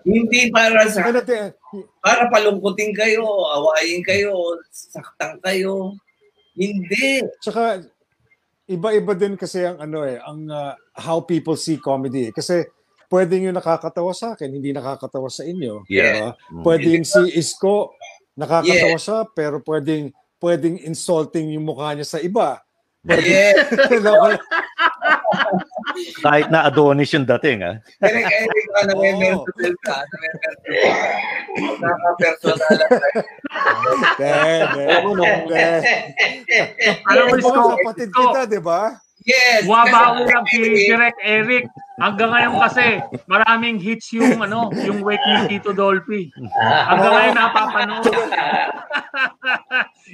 [0.07, 1.19] Hindi para sa Ano,
[1.99, 5.99] para palungkutin kayo, awayin kayo, saktan kayo.
[6.59, 7.23] Hindi.
[7.39, 7.87] tsaka
[8.67, 12.33] iba-iba din kasi ang ano eh ang ah, how people see comedy eh.
[12.35, 12.67] kasi
[13.09, 16.35] pwedeng yung nakakatawa sa akin hindi nakakatawa sa inyo Yeah.
[16.35, 16.51] diba?
[16.51, 16.63] Mm.
[16.67, 17.95] pwedeng si Isko
[18.35, 20.11] nakakatawa siya pero pwedeng
[20.43, 22.59] pwedeng insulting yung mukha niya sa iba
[23.07, 23.71] Yes.
[26.19, 27.79] Kahit na Adonis yung dating ah.
[28.03, 29.21] Eric, Eric, ka na may Oo.
[29.21, 29.97] mental ka.
[31.79, 32.79] Naka-personal.
[34.19, 35.25] Alam mo,
[37.07, 38.99] Ano Isko, kapatid kita, di ba?
[39.29, 39.69] Yes.
[39.69, 41.65] Waba kasi- ulang si Direct Eric.
[41.99, 46.31] Hanggang ngayon kasi, maraming hits yung ano, yung Wake Me Tito Dolphy.
[46.89, 48.07] Hanggang ngayon napapanood.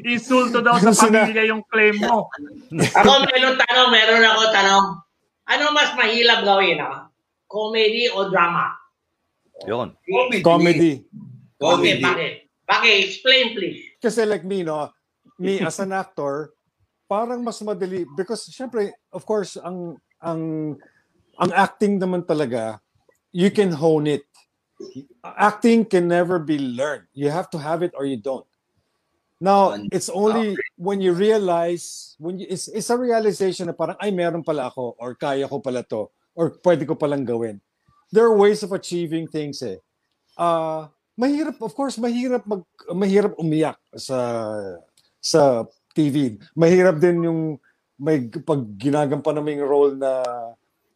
[0.09, 2.26] Insulto daw sa pamilya yung claim mo.
[2.72, 4.85] Ako meron tanong, meron ako tanong.
[5.45, 7.12] Ano mas mahirap gawin, ha?
[7.45, 8.72] Comedy o drama?
[9.68, 9.92] Yun.
[10.03, 10.42] Comedy.
[10.42, 10.92] Comedy.
[11.61, 12.03] Comedy.
[12.03, 12.32] Bakit?
[12.64, 12.95] Bakit?
[13.05, 13.80] Explain, please.
[14.01, 14.90] Kasi like me, no,
[15.38, 16.53] me as an actor,
[17.09, 20.74] parang mas madali because syempre, of course, ang ang
[21.38, 22.80] ang acting naman talaga,
[23.30, 24.24] you can hone it.
[25.22, 27.07] Acting can never be learned.
[27.14, 28.47] You have to have it or you don't.
[29.45, 34.09] Now, it's only when you realize, when you, it's, it's a realization na parang, ay,
[34.09, 37.61] meron pala ako, or kaya ko pala to, or pwede ko palang gawin.
[38.09, 39.84] There are ways of achieving things eh.
[40.40, 40.88] Ah,
[41.20, 44.16] mahirap, of course, mahirap mag, mahirap umiyak sa
[45.20, 46.40] sa TV.
[46.57, 47.40] Mahirap din yung
[48.01, 50.24] may pag ginagampanan mo yung role na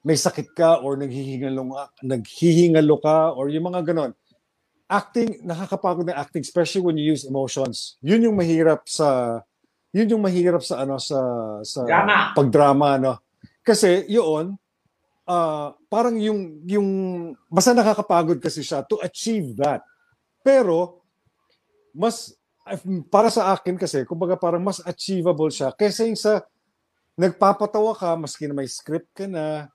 [0.01, 4.17] may sakit ka or naghihingalo ka, naghihingalo ka or yung mga ganon.
[4.89, 8.01] Acting, nakakapagod na acting, especially when you use emotions.
[8.01, 9.41] Yun yung mahirap sa
[9.93, 11.21] yun yung mahirap sa ano sa
[11.65, 12.33] sa Drama.
[12.33, 13.21] pagdrama no.
[13.65, 14.57] Kasi yun
[15.29, 16.89] ah, parang yung yung
[17.53, 19.85] basta nakakapagod kasi siya to achieve that.
[20.41, 21.05] Pero
[21.93, 22.33] mas
[23.09, 26.45] para sa akin kasi kumbaga parang mas achievable siya kaysa yung sa
[27.17, 29.73] nagpapatawa ka maski na may script ka na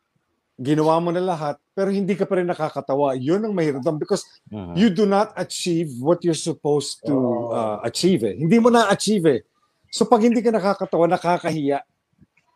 [0.60, 4.22] ginawa mo na lahat pero hindi ka pa rin nakakatawa yun ang mahirap because
[4.54, 4.78] Mhm.
[4.78, 8.38] you do not achieve what you're supposed to uh, achieve eh.
[8.38, 9.41] Hindi mo na-achieve eh.
[9.89, 11.82] So pag hindi ka nakakatawa, nakakahiya.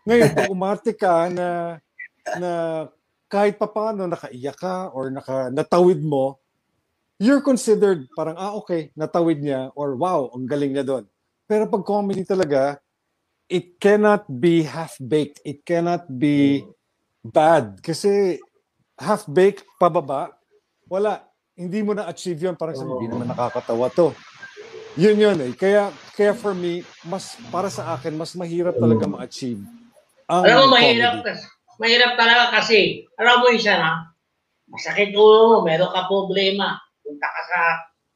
[0.06, 1.78] Ngayon, pag umarte ka na,
[2.38, 2.52] na
[3.30, 6.38] kahit papaano nakaiyak ka or naka, natawid mo,
[7.18, 11.06] you're considered parang, ah okay, natawid niya or wow, ang galing niya doon.
[11.50, 12.78] Pero pag comedy talaga,
[13.50, 15.42] it cannot be half-baked.
[15.46, 16.62] It cannot be
[17.32, 17.80] bad.
[17.84, 18.40] Kasi
[18.98, 20.34] half-baked pababa,
[20.88, 21.24] wala.
[21.58, 22.56] Hindi mo na-achieve yun.
[22.56, 24.14] Parang sabi, hindi naman nakakatawa to.
[24.98, 25.52] Yun yun eh.
[25.54, 29.62] Kaya, kaya for me, mas para sa akin, mas mahirap talaga ma-achieve.
[30.30, 31.02] Ang Alam mo, comedy.
[31.02, 31.14] mahirap,
[31.82, 34.10] mahirap talaga kasi, alam mo isa na,
[34.70, 36.78] masakit ulo mo, meron ka problema.
[37.02, 37.60] Punta ka sa,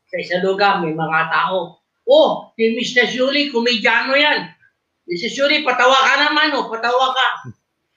[0.09, 1.81] sa isang lugar, may mga tao.
[2.05, 3.09] Oh, si Mr.
[3.09, 4.49] Shuli, komedyano yan.
[5.09, 5.29] Mr.
[5.33, 7.27] Shuli, patawa ka naman, oh, patawa ka.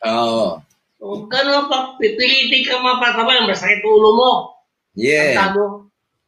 [0.09, 0.61] Oo.
[1.05, 4.33] Huwag ka na pa, pipilitin ka mapatawa, masakit ulo mo.
[4.97, 5.37] Yeah.
[5.37, 5.67] Ang mo.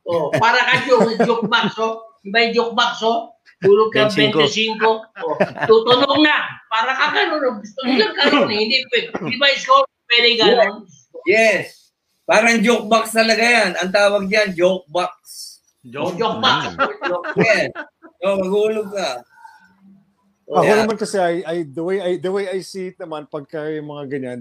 [0.04, 2.04] Oh, para ka joke, joke box, oh.
[2.28, 3.32] May joke box, oh.
[3.64, 4.36] Tulog ka 25.
[4.76, 4.84] 25.
[4.84, 6.44] Oh, tutunog na.
[6.68, 7.40] Para ka ganun.
[7.40, 7.54] oh.
[7.56, 8.58] Gusto nila ganun eh.
[8.68, 9.06] Hindi pwede.
[9.16, 9.88] Di ba score?
[10.04, 10.84] Pwede ganun.
[11.24, 11.88] Yes.
[12.28, 13.70] Parang joke box talaga yan.
[13.80, 15.16] Ang tawag diyan, joke box.
[15.96, 16.76] Oh, joke box.
[17.40, 17.72] Yes.
[18.20, 19.24] So, maghulog ka.
[20.46, 20.78] Ako Yeah.
[20.84, 23.90] naman kasi I, I the way I the way I see it naman pagka yung
[23.90, 24.40] mga ganyan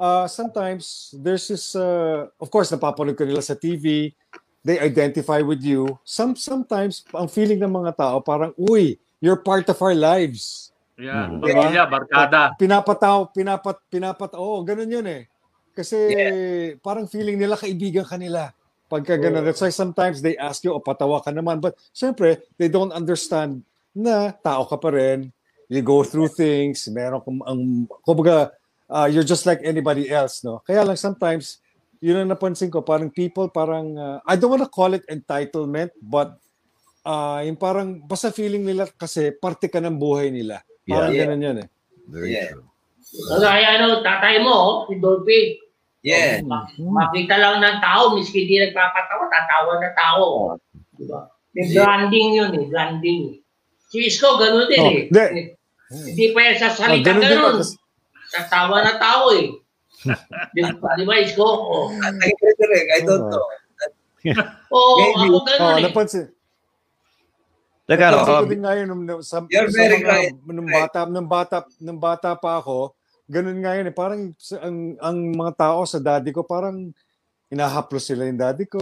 [0.00, 4.16] uh, sometimes there's this uh, of course napapanood ko nila sa TV
[4.64, 6.00] they identify with you.
[6.04, 10.72] Some sometimes ang feeling ng mga tao parang uy you're part of our lives.
[11.00, 11.40] Yeah, Mm.
[11.40, 12.42] pamilya, barkada.
[12.60, 15.24] pinapataw pinapat pinapat oh ganun yun eh.
[15.72, 15.96] Kasi
[16.84, 18.52] parang feeling nila kaibigan ka nila
[18.84, 19.40] pagka ganun.
[19.40, 21.56] That's why sometimes they ask you o patawa ka naman.
[21.62, 23.64] But syempre they don't understand
[23.96, 25.32] na tao ka pa rin.
[25.72, 27.60] You go through things meron kang ang
[28.04, 28.52] kumbaga
[28.90, 31.62] uh, you're just like anybody else no kaya lang sometimes
[31.98, 36.34] yun ang napansin ko parang people parang uh, I don't wanna call it entitlement but
[37.02, 41.20] uh, yung parang basta feeling nila kasi parte ka ng buhay nila parang Yeah.
[41.24, 41.68] ganun yun eh
[42.10, 42.50] Very Yeah.
[42.50, 42.66] true.
[43.38, 45.58] Kaya ano, tatay mo, oh, si Dolphy.
[46.02, 46.42] Yeah.
[46.42, 50.22] Oh, mak- makita lang ng tao, miski di nagpapatawa, tatawa na tao.
[50.22, 50.50] oh.
[50.94, 51.26] Diba?
[51.50, 53.22] May branding yun eh, branding.
[53.90, 55.02] Si Isko, ganun din Oh, eh.
[55.06, 55.26] hindi.
[55.90, 57.54] Hindi pa yan sa Oh, salita ganun din ganun.
[57.58, 57.62] ako.
[58.30, 59.50] Tatawa na tao eh.
[60.54, 61.44] di, di ba, Isko?
[61.44, 61.92] Oh.
[62.00, 63.44] At I correct, I don't know.
[64.68, 65.32] Oh, Maybe.
[65.32, 65.84] ako ganun Oh, eh.
[65.88, 66.26] napansin.
[67.88, 70.34] Teka, ano, Napansin ko um, din ngayon nung, nung, sa, You're sa very mga- right.
[70.44, 72.92] nung bata, nung bata, nung bata pa ako,
[73.26, 73.94] ganun nga yun eh.
[73.96, 74.20] Parang
[74.60, 76.92] ang, ang mga tao sa daddy ko, parang
[77.48, 78.80] hinahaplos sila yung daddy ko.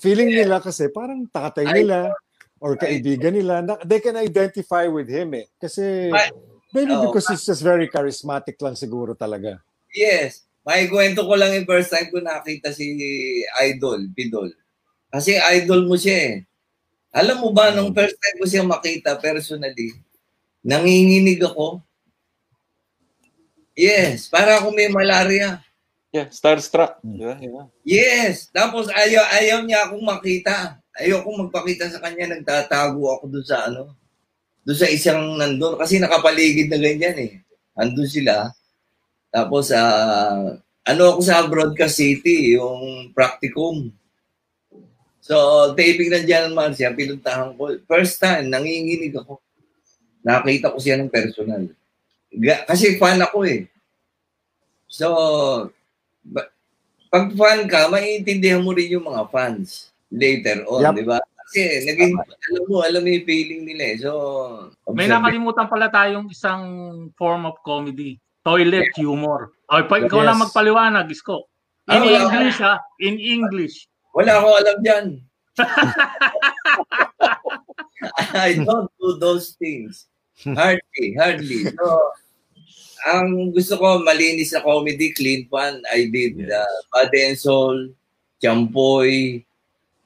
[0.00, 2.10] Feeling nila kasi parang tatay nila
[2.58, 3.60] or kaibigan nila.
[3.60, 5.46] Na, they can identify with him eh.
[5.60, 6.32] Kasi I-
[6.74, 9.60] maybe Oh, because he's just very charismatic lang siguro talaga.
[9.90, 10.46] Yes.
[10.62, 12.94] May kwento ko lang yung first time ko nakita si
[13.64, 14.52] Idol, Pidol.
[15.10, 16.34] Kasi idol mo siya eh.
[17.10, 19.98] Alam mo ba, nung first time ko siya makita personally,
[20.62, 21.82] nanginginig ako.
[23.74, 25.58] Yes, para ako may malaria.
[26.14, 27.02] Yeah, starstruck.
[27.02, 27.38] Diba?
[27.38, 27.66] Yeah.
[27.82, 28.50] Yes.
[28.50, 30.78] Tapos ayaw, ayaw niya akong makita.
[30.94, 32.34] Ayaw akong magpakita sa kanya.
[32.34, 33.94] Nagtatago ako doon sa ano.
[34.64, 35.80] Doon sa isang nandun.
[35.80, 37.32] Kasi nakapaligid na ganyan eh.
[37.76, 38.52] Andun sila.
[39.30, 43.94] Tapos, ah, ano ako sa Broadcast City, yung practicum.
[45.20, 45.36] So,
[45.78, 47.70] taping ng John Marcia, pinuntahan ko.
[47.86, 49.38] First time, nanginginig ako.
[50.26, 51.70] Nakita ko siya ng personal.
[52.66, 53.70] Kasi fan ako eh.
[54.90, 55.06] So,
[57.10, 60.94] pag fan ka, maiintindihan mo rin yung mga fans later on, Yup.
[60.98, 61.18] di ba?
[61.50, 63.96] Kasi naging, alam mo, alam mo yung feeling nila eh.
[63.98, 64.10] So,
[64.94, 66.62] May observe- nakalimutan pala tayong isang
[67.18, 68.22] form of comedy.
[68.46, 69.50] Toilet humor.
[69.66, 70.28] Okay, pa, ikaw Yes.
[70.30, 71.50] na magpaliwanag, Isko.
[71.84, 72.18] Ah, In wala.
[72.22, 72.74] English, ha?
[73.02, 73.76] In English.
[74.14, 75.06] Wala akong alam dyan.
[78.32, 80.06] I don't do those things.
[80.40, 81.68] Hardly, hardly.
[81.68, 81.86] So,
[83.04, 85.82] ang gusto ko, malinis na comedy, clean fun.
[85.90, 87.92] I did uh, Body and Soul,
[88.40, 89.42] Champoy,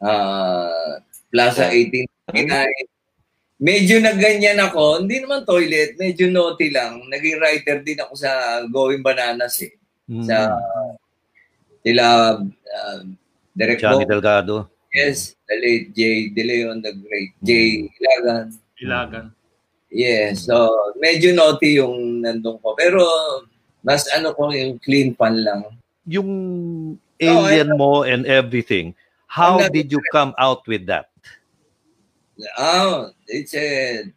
[0.02, 0.98] uh,
[1.34, 3.58] Plaza 1899.
[3.58, 5.02] Medyo nagganyan ako.
[5.02, 7.02] Hindi naman toilet, medyo naughty lang.
[7.10, 9.74] Naging writer din ako sa Going Bananas eh.
[10.06, 10.54] mm, Sa
[11.82, 13.00] sila uh,
[13.50, 14.70] Direct Johnny Delgado.
[14.94, 18.54] Yes, the late Jay De Leon, the great Jay Ilagan.
[18.78, 19.26] Ilagan.
[19.90, 20.70] Yes, so
[21.02, 22.78] medyo naughty yung nandun ko.
[22.78, 23.02] Pero
[23.82, 25.66] mas ano ko yung clean fun lang.
[26.06, 26.30] Yung
[27.18, 28.94] alien mo and everything,
[29.26, 31.13] how did you come out with that?
[32.58, 33.66] Oh, it's a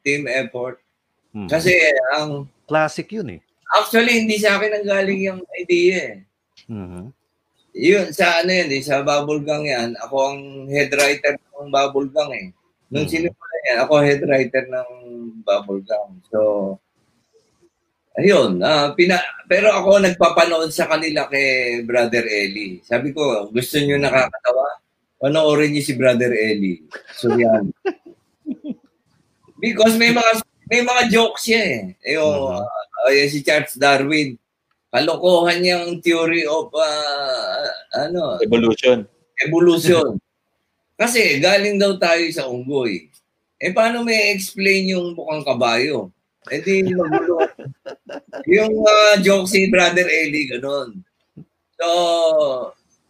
[0.01, 0.81] team effort.
[1.29, 1.45] Hmm.
[1.45, 1.73] Kasi
[2.15, 3.39] ang Classic yun eh.
[3.73, 6.17] actually hindi sa akin ang galing yung idea eh.
[6.67, 7.13] Mhm.
[7.77, 12.09] Yun, sa ano yan, eh, sa Bubble Gang yan, ako ang head writer ng Bubble
[12.09, 12.47] Gang eh.
[12.89, 13.11] Nung Hmm.
[13.13, 14.89] sinimula yan, ako head writer ng
[15.45, 16.17] Bubble Gang.
[16.33, 16.39] So,
[18.17, 22.81] ayun, ah, pina, pero ako nagpapanood sa kanila kay Brother Eli.
[22.81, 24.81] Sabi ko, gusto niyo nakakatawa?
[25.21, 26.81] Panoorin niyo si Brother Eli.
[27.13, 27.69] Suryan.
[29.57, 30.31] Because may mga
[30.67, 31.83] may mga jokes siya eh.
[32.17, 32.59] Mhm.
[32.59, 34.35] ah, yung si Charles Darwin,
[34.91, 37.65] kalokohan niyang theory of ah,
[38.05, 39.07] ano, Evolution.
[39.41, 40.19] evolution.
[41.01, 43.05] Kasi galing daw tayo sa unggoy.
[43.57, 46.09] Eh paano may explain yung mukhang kabayo?
[46.49, 47.43] Eh di magulo.
[48.55, 51.03] yung uh, joke si Brother Eli, ganun.
[51.77, 51.87] So,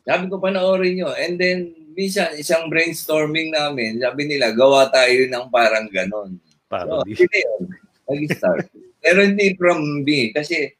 [0.04, 1.10] sabi ko panoorin nyo.
[1.16, 1.60] And then,
[1.98, 6.38] minsan, isang brainstorming namin, sabi nila, gawa tayo ng parang ganun.
[6.38, 7.18] So, Parody.
[7.18, 7.62] hindi yun.
[8.06, 8.70] Nag-start.
[9.04, 10.30] Pero hindi from me.
[10.30, 10.78] Kasi,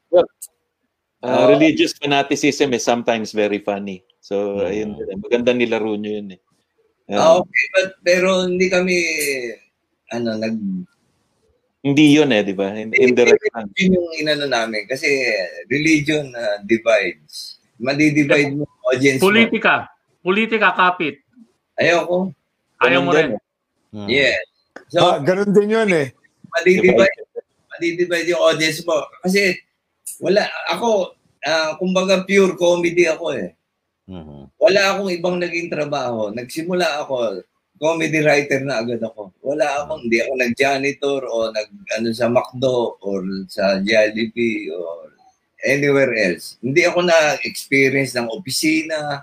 [1.18, 1.50] Uh, Oo.
[1.50, 4.06] religious fanaticism is sometimes very funny.
[4.22, 4.70] So, Mm.
[4.70, 6.40] ayun, maganda nilaro nyo yun eh.
[7.10, 8.94] Ah, Um, okay, but pero hindi kami
[10.08, 10.54] ano nag
[11.78, 12.70] Hindi yun eh, di ba?
[12.70, 13.66] In- Indirect lang.
[13.74, 15.10] yun yung inano namin kasi
[15.66, 17.58] religion uh, divides.
[17.78, 19.34] Madi-divide mo audience mo.
[20.22, 20.74] Politika.
[20.74, 21.22] Kapit.
[21.78, 22.34] Ayoko.
[22.82, 23.34] Ayaw mo rin.
[23.94, 24.08] Mm.
[24.10, 24.36] Yeah.
[24.90, 26.12] So, Ah, ganun din yun eh.
[26.48, 27.24] madi-divide,
[27.76, 29.04] madi-divide yung audience mo.
[29.20, 29.56] Kasi,
[30.18, 31.12] wala, ako,
[31.44, 33.52] ah, kumbaga pure comedy ako eh.
[34.08, 34.48] Mhm.
[34.56, 36.32] Wala akong ibang naging trabaho.
[36.32, 37.44] Nagsimula ako,
[37.76, 39.30] comedy writer na agad ako.
[39.44, 41.68] Wala akong, hindi ako nag-janitor o nag,
[42.00, 43.20] ano, sa McDo or
[43.52, 45.12] sa Jollibee or
[45.68, 46.56] anywhere else.
[46.64, 49.22] Hindi ako na-experience ng opisina.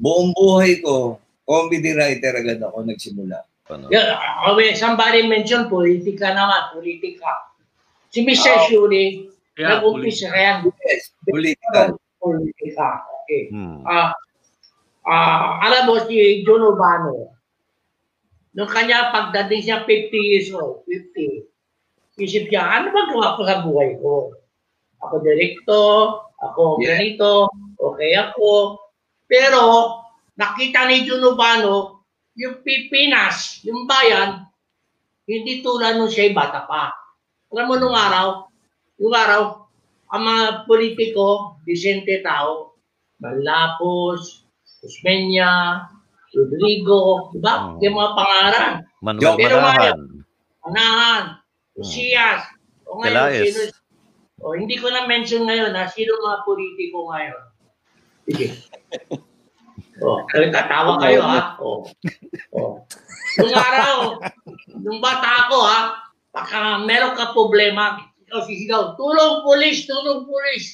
[0.00, 3.44] Buong buhay ko, comedy writer agad ako nagsimula.
[3.70, 3.86] Ano?
[3.92, 4.18] Yeah,
[4.50, 7.54] okay, somebody mentioned politika naman, politika.
[8.10, 8.50] Si Mr.
[8.56, 8.64] Oh.
[8.66, 9.30] Shuri,
[9.60, 10.72] Yeah, nag-umpisa yan.
[10.88, 12.00] Yes, political.
[12.16, 13.04] Politika.
[13.22, 13.52] Okay.
[13.52, 13.84] Hmm.
[13.84, 14.16] Ah,
[15.04, 17.36] ah, alam mo si John Urbano,
[18.56, 21.44] nung kanya pagdating siya 50 years old, 50,
[22.24, 24.32] isip niya, ano ba gawa ko sa buhay ko?
[25.04, 25.82] Ako direkto,
[26.40, 26.96] ako Yeah.
[26.96, 28.80] ganito, okay ako.
[29.30, 29.62] Pero
[30.34, 32.02] nakita ni John Urbano,
[32.34, 34.50] yung Pilipinas, yung bayan,
[35.30, 36.90] hindi tulad nung siya bata pa.
[37.54, 38.50] Alam mo nung araw,
[38.98, 39.70] yung araw,
[40.10, 42.74] ang mga politiko, disente tao,
[43.20, 44.48] Malapos,
[44.80, 45.84] Usmeña,
[46.32, 47.76] Rodrigo, di ba?
[47.76, 47.84] Mm.
[47.84, 48.72] Yung mga pangaran.
[49.04, 49.98] Manuel Pero Manahan.
[50.64, 51.24] Anahan,
[51.76, 52.44] Usiyas,
[52.88, 53.44] o ngayon, Pelaez.
[53.44, 53.60] sino,
[54.40, 57.49] o hindi ko na mention ngayon ha, sino mga politiko ngayon.
[58.28, 58.46] Sige.
[60.00, 61.60] O, tatawa kayo ha.
[61.60, 61.84] O.
[62.56, 62.60] O.
[63.38, 64.18] Nung araw,
[64.80, 65.80] nung bata ako ha,
[66.32, 70.64] baka meron ka problema, ikaw sisigaw, tulong pulis, tulong pulis.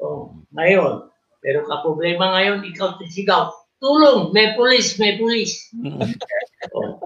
[0.00, 1.06] O, ngayon,
[1.44, 5.68] meron ka problema ngayon, ikaw sisigaw, tulong, may pulis, may pulis.
[6.74, 7.04] O.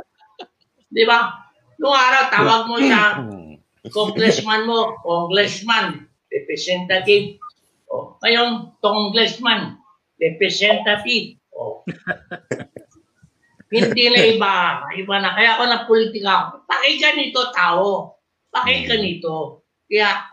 [0.88, 1.34] Di ba?
[1.82, 3.58] Nung araw, tawag mo siya, Hmm.
[3.96, 7.40] congressman mo, congressman, representative.
[7.88, 9.80] O, ngayon, congressman,
[10.20, 11.40] representative.
[11.56, 11.82] O.
[13.72, 14.54] Hindi na iba.
[14.96, 15.36] Iba na.
[15.36, 16.56] Kaya ako na politika.
[16.64, 18.16] Pakinggan nito, tao.
[18.48, 19.64] Pakinggan nito.
[19.88, 20.24] Kaya,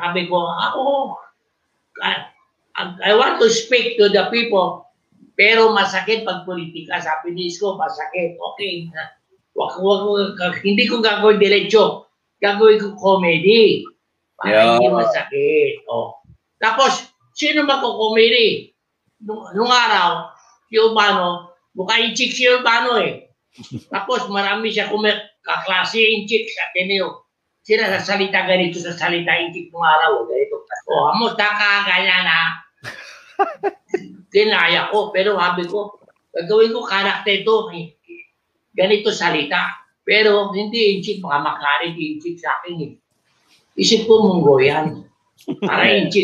[0.00, 1.16] sabi ko, ako,
[2.04, 2.24] I,
[3.00, 4.84] I want to speak to the people,
[5.32, 7.00] pero masakit pag politika.
[7.00, 8.36] Sabi ni Isko, masakit.
[8.36, 8.88] Okay.
[9.56, 12.12] Wag, wag, wag, hindi ko gagawin diretso.
[12.44, 13.80] Gagawin ko comedy.
[14.36, 14.76] Para Yeah.
[14.76, 15.88] hindi masakit.
[15.88, 16.15] Oh.
[16.56, 18.72] Tapos, sino magko-comedy?
[19.24, 20.32] Nung, nung araw,
[20.68, 23.28] si Urbano, mukha yung chick si Urbano eh.
[23.92, 27.28] Tapos marami siya kumi- kaklase yung chick sa Ateneo.
[27.66, 30.22] Sila sa salita ganito sa salita yung chick nung araw.
[30.28, 30.62] Ganito.
[30.86, 32.42] O, amusta ka, ganyan ha.
[34.32, 35.96] Kinaya ko, pero sabi ko,
[36.34, 37.56] gagawin ko karakter to.
[37.72, 37.96] eh.
[38.76, 39.72] Ganito salita.
[40.06, 42.92] Pero hindi yung chick, baka makarit yung chick sa akin eh.
[43.74, 45.02] Isip ko Mongolian.
[45.02, 45.15] Para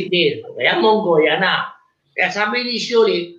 [0.09, 0.43] din.
[0.43, 1.73] Kaya Mongolian na.
[2.17, 3.37] Kaya sabi ni Shuri,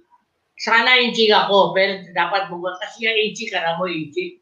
[0.58, 2.80] sana yung chick ako, pero dapat Mongolian.
[2.80, 4.40] Kasi yung chick, alam mo yung chick.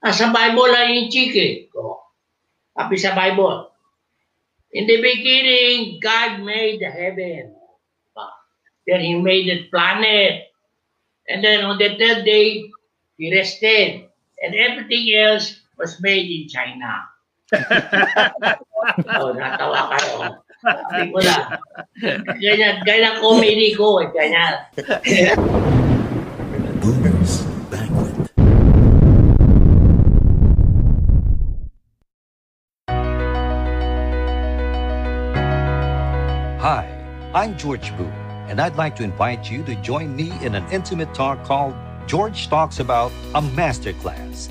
[0.00, 1.68] Ah, sa Bible lang yung chick eh.
[2.72, 3.70] Sabi sa Bible,
[4.70, 7.58] In the beginning, God made the heaven.
[8.86, 10.46] Then He made the planet.
[11.26, 12.70] And then on the third day,
[13.18, 14.06] He rested.
[14.40, 17.09] And everything else was made in China.
[17.52, 20.38] Oh, natawa kayo.
[20.60, 21.58] Sabi ko na.
[22.38, 23.98] Ganyan, ganyan comedy ko.
[24.14, 24.70] Ganyan.
[26.80, 27.46] Boomers.
[36.60, 36.84] Hi,
[37.32, 38.12] I'm George Boone,
[38.52, 41.74] and I'd like to invite you to join me in an intimate talk called
[42.06, 44.50] George Talks About a Masterclass.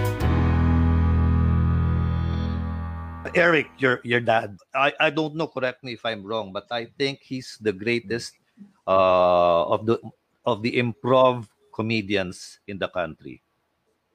[3.33, 4.57] Eric, your your dad.
[4.75, 5.47] I, I don't know.
[5.47, 8.35] Correct me if I'm wrong, but I think he's the greatest
[8.87, 9.95] uh, of the
[10.43, 13.39] of the improv comedians in the country.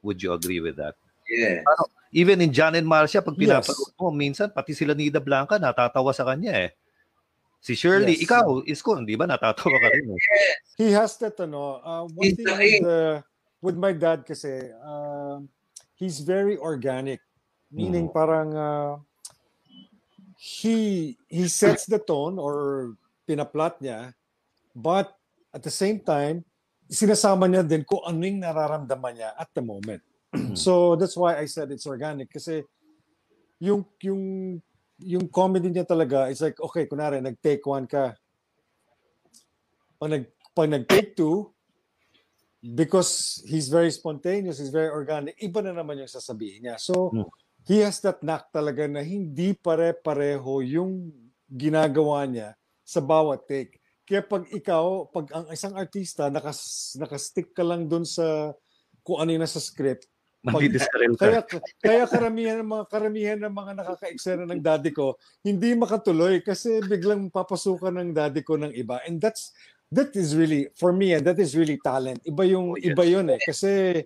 [0.05, 0.95] Would you agree with that?
[1.25, 1.65] Yeah.
[2.13, 3.67] Even in John and Marcia, pag Yes.
[3.67, 6.71] pinapanood mo, minsan pati sila Nida Blanca natatawa sa kanya eh.
[7.59, 8.23] Si Shirley, Yes.
[8.29, 10.07] ikaw, Isko, di ba natatawa ka rin?
[10.13, 10.53] eh?
[10.77, 13.19] He has that ano, uh, one He's thing with, uh,
[13.59, 15.41] with my dad kasi, uh,
[15.99, 17.19] he's very organic.
[17.67, 18.15] Meaning Mhm.
[18.15, 18.93] parang uh,
[20.37, 22.93] he he sets the tone or
[23.25, 24.13] pinaplot niya,
[24.77, 25.11] but
[25.49, 26.45] at the same time,
[26.85, 29.99] sinasama niya din kung ano yung nararamdaman niya at the moment.
[30.53, 32.61] so that's why I said it's organic kasi
[33.57, 34.23] yung yung
[35.01, 38.13] yung comedy niya talaga is like okay kunari nag take one ka
[39.97, 41.49] pag nag pag nag take two
[42.75, 47.25] because he's very spontaneous he's very organic iba na naman yung sasabihin niya so Hmm.
[47.67, 51.11] He has that knack talaga na hindi pare-pareho yung
[51.51, 52.55] ginagawa niya
[52.87, 58.07] sa bawat take kaya pag ikaw pag ang isang artista nakas nakastick ka lang dun
[58.07, 58.55] sa
[59.03, 60.07] kung ano yung nasa script
[61.19, 61.27] ka.
[61.27, 61.39] kaya
[61.83, 67.27] kaya karamihan ng mga karamihan ng mga nakaka-eksena ng daddy ko hindi makatuloy kasi biglang
[67.27, 69.51] papasukan ng daddy ko ng iba and that's
[69.91, 72.95] that is really for me eh, that is really talent iba yung Oh, yes.
[72.95, 74.03] iba yun eh kasi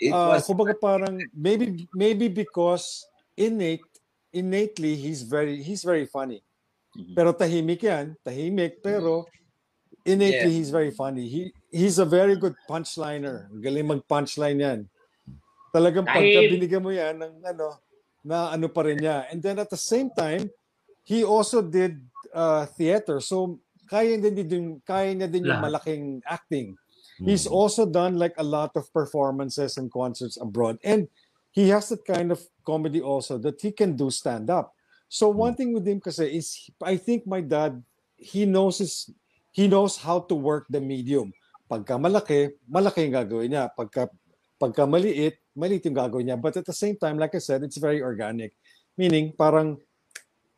[0.00, 3.84] It uh, was kumbaga parang maybe maybe because innate
[4.32, 6.44] innately he's very he's very funny.
[6.96, 7.12] Mhm.
[7.12, 9.28] pero tahimik yan tahimik pero
[10.04, 10.56] innately Yeah.
[10.56, 11.28] he's very funny.
[11.28, 13.48] He he's a very good punchliner.
[13.60, 14.80] Galing mag punchline yan.
[15.72, 17.76] Talagang pagka binigyan mo yan ng ano
[18.24, 19.28] na ano pa rin niya.
[19.28, 20.48] And then at the same time
[21.04, 22.00] he also did
[22.32, 23.20] uh, theater.
[23.20, 26.74] So kaya din din kaya niya din yung malaking acting
[27.22, 30.76] He's also done like a lot of performances and concerts abroad.
[30.84, 31.08] And
[31.50, 34.76] he has that kind of comedy also that he can do stand up.
[35.08, 37.80] So one thing with him kasi is I think my dad
[38.16, 39.08] he knows his
[39.52, 41.32] he knows how to work the medium.
[41.70, 43.64] Pagka malaki, malaki yung gagawin niya.
[43.72, 44.12] Pagka
[44.60, 46.36] pagka maliit, maliit yung gagawin niya.
[46.36, 48.52] But at the same time, like I said, it's very organic.
[48.96, 49.80] Meaning, parang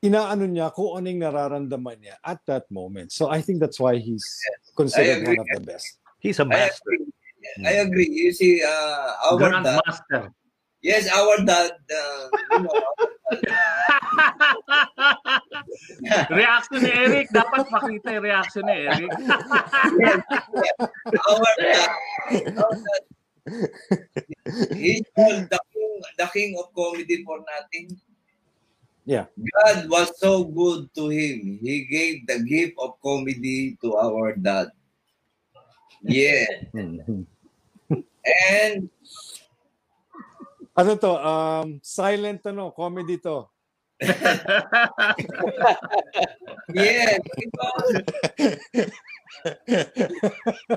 [0.03, 3.11] inaano niya kung ano yung nararamdaman niya at that moment.
[3.11, 4.27] So I think that's why he's
[4.75, 5.99] considered one of the best.
[6.19, 6.91] He's a I master.
[6.93, 7.07] agree.
[7.67, 8.09] I agree.
[8.11, 10.31] You see, uh, our dad, Grandmaster.
[10.83, 12.83] yes, our dad, uh, you know,
[16.35, 17.31] reaction ni Eric.
[17.31, 19.09] Dapat makita yung reaction ni Eric.
[21.31, 21.91] our dad,
[22.59, 23.03] our dad,
[24.77, 27.89] he's called the king, the king of comedy for nothing.
[29.09, 29.25] Yeah.
[29.65, 31.57] God was so good to him.
[31.65, 34.69] He gave the gift of comedy to our dad.
[36.03, 36.47] Yeah.
[38.25, 38.91] And
[40.79, 41.11] Ano to?
[41.19, 43.51] Um, silent ano, comedy to.
[46.71, 47.19] yeah,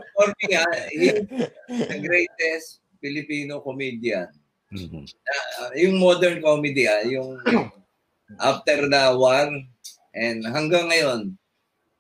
[0.10, 1.22] for me, ah, he's
[1.70, 4.26] the greatest Filipino comedian.
[4.74, 5.06] Mhm.
[5.06, 7.38] Ah, yung modern comedy, ah, yung
[8.42, 9.54] after the war
[10.18, 11.38] and hanggang ngayon.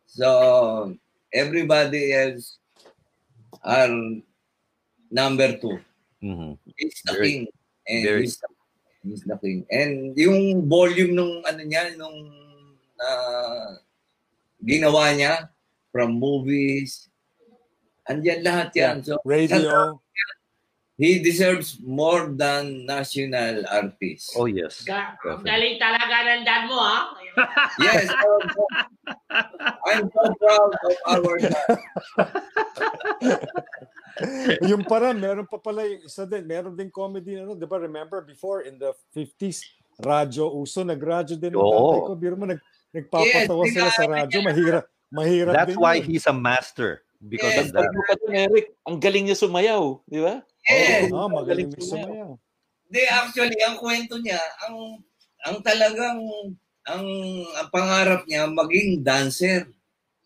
[0.09, 0.97] So,
[1.29, 2.57] everybody else
[3.63, 3.93] are
[5.09, 5.77] number two.
[6.21, 6.57] Mhm.
[6.77, 7.43] He's the Very- king.
[7.89, 8.47] And very- he's, the,
[9.03, 9.65] he's the king.
[9.73, 12.17] And yung volume nung ano niya, nung
[13.01, 13.81] ah,
[14.61, 15.49] ginawa niya
[15.91, 17.09] from movies,
[18.05, 18.95] andyan lahat yan.
[19.01, 19.97] So, Radio.
[21.01, 24.37] he deserves more than national artist.
[24.37, 24.85] Oh, yes.
[24.85, 25.49] Ga- Definitely.
[25.49, 26.97] galing talaga ng dad mo, ha?
[27.81, 28.61] Yes, I'm so,
[29.87, 31.77] I'm so proud of our dad.
[34.69, 36.43] yung para, meron pa pala yung isa din.
[36.45, 37.77] Meron din comedy, ano, di ba?
[37.81, 39.63] Remember before, in the 50s,
[39.99, 42.13] radyo uso, nagradyo din ng tatay ko.
[42.15, 42.61] Biro mo, nag,
[42.93, 44.39] nagpapatawa Yes, sila sa radyo.
[44.43, 46.05] Mahirap, mahirap That's din why yun.
[46.07, 47.03] he's a master.
[47.21, 47.91] Because Yes, of that.
[47.93, 50.41] Mo pa dun, Eric, ang galing niya sumayaw, di ba?
[50.65, 51.13] Yes.
[51.13, 52.31] Oh, magaling Galing din sumayaw.
[52.91, 54.99] Hindi, actually, ang kwento niya, ang
[55.41, 56.19] ang talagang
[56.83, 57.05] ang,
[57.53, 59.69] ang pangarap niya maging dancer.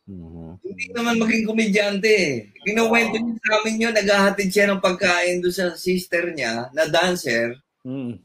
[0.06, 0.61] Mhm.
[0.61, 2.07] Hindi naman maging komedyante.
[2.07, 2.34] eh.
[2.61, 7.57] Kinuwento niya sa amin yun, naghahatid siya ng pagkain doon sa sister niya na dancer
[7.82, 8.18] Mm.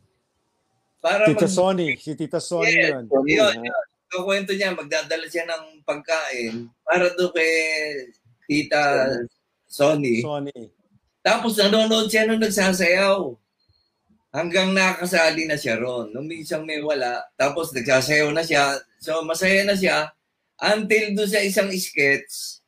[0.98, 2.93] para Tita mag- Sonny, si Tita Sonny Yes.
[2.93, 3.05] yun.
[3.24, 3.81] Yun, yun.
[4.11, 7.52] Ang kwento niya, magdadala siya ng pagkain para doon kay
[8.44, 8.82] Tita
[9.65, 10.20] Sonny.
[10.20, 10.52] Sonny.
[11.20, 13.40] Tapos nanonood siya nung nagsasayaw.
[14.31, 16.15] Hanggang nakasali na siya ron.
[16.15, 18.78] Nung minsan may wala, tapos nagsasayaw na siya.
[19.02, 20.15] So masaya na siya.
[20.61, 22.62] Until doon sa isang sketch,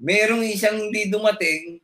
[0.00, 1.82] merong isang hindi dumating,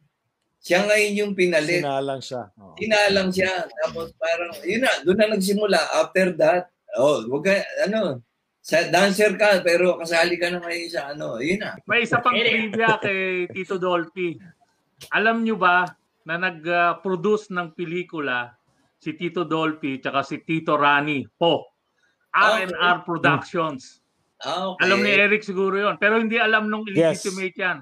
[0.65, 1.85] siya ngayon yung pinalit.
[1.85, 2.43] Sinalang siya.
[2.57, 2.73] Oo.
[2.81, 3.53] Sinalang siya.
[3.69, 5.81] Tapos parang, yun na, doon na nagsimula.
[6.01, 7.55] After that, oh, wag ka,
[7.85, 8.25] ano,
[8.65, 11.77] sa dancer ka, pero kasali ka na ngayon sa ano, yun na.
[11.85, 14.41] May isa pang trivia kay Tito Dolphy.
[15.13, 15.85] Alam nyo ba
[16.25, 18.57] na nag-produce ng pelikula
[19.05, 21.69] si Tito Dolphy tsaka si Tito Rani po.
[22.33, 24.01] R&R Productions.
[24.41, 24.89] Ah, okay.
[24.89, 27.79] Alam ni Eric siguro yon Pero hindi alam nung illegitimate yan.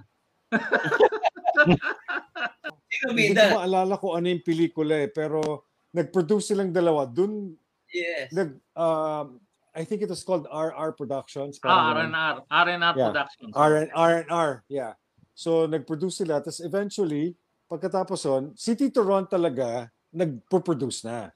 [2.91, 5.65] Sino Hindi ko maalala ko ano yung pelikula eh, pero
[5.97, 7.07] nag-produce silang dalawa.
[7.09, 7.55] Dun,
[7.93, 8.33] Yes.
[8.33, 9.37] nag, um,
[9.77, 11.61] I think it was called RR Productions.
[11.65, 11.93] Ah.
[11.97, 12.45] R&R.
[12.49, 13.09] R&R Yeah.
[13.09, 13.53] Productions.
[13.57, 14.93] R R&R, yeah.
[15.33, 17.33] So nag-produce sila tapos eventually
[17.69, 21.33] pagkatapos on, si Tito Ron talaga nagpo-produce na.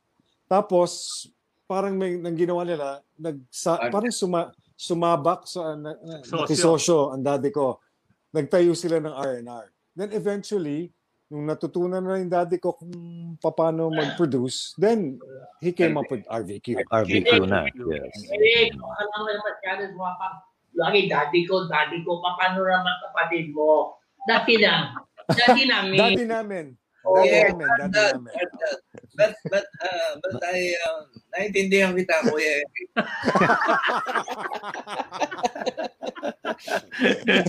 [0.46, 1.24] Tapos
[1.66, 7.24] parang may nang ginawa nila, nag Ar- parang suma, sumabak sa na, na, nakisosyo ang
[7.24, 7.82] daddy ko.
[8.30, 9.66] Nagtayo sila ng R&R.
[9.96, 10.92] Then eventually,
[11.26, 12.94] nung natutunan na yung daddy ko kung
[13.40, 15.18] paano mag-produce, then
[15.58, 16.86] he came up with RVQ.
[16.86, 17.66] RVQ na.
[17.72, 18.14] Yes.
[18.30, 20.36] Eh, baka naman masyado sumapang.
[20.76, 23.96] Lagi, daddy ko, daddy ko, paano naman kapatid mo?
[24.28, 24.92] Dati na.
[25.26, 25.98] Dati namin.
[25.98, 26.66] Daddy namin.
[27.06, 27.66] Oh, Daddy yeah, namin.
[27.70, 28.32] Daddy that- namin.
[28.34, 28.82] that-
[29.16, 32.84] But, but, uh, but I, uh, naintindihan kita, Kuya Eric.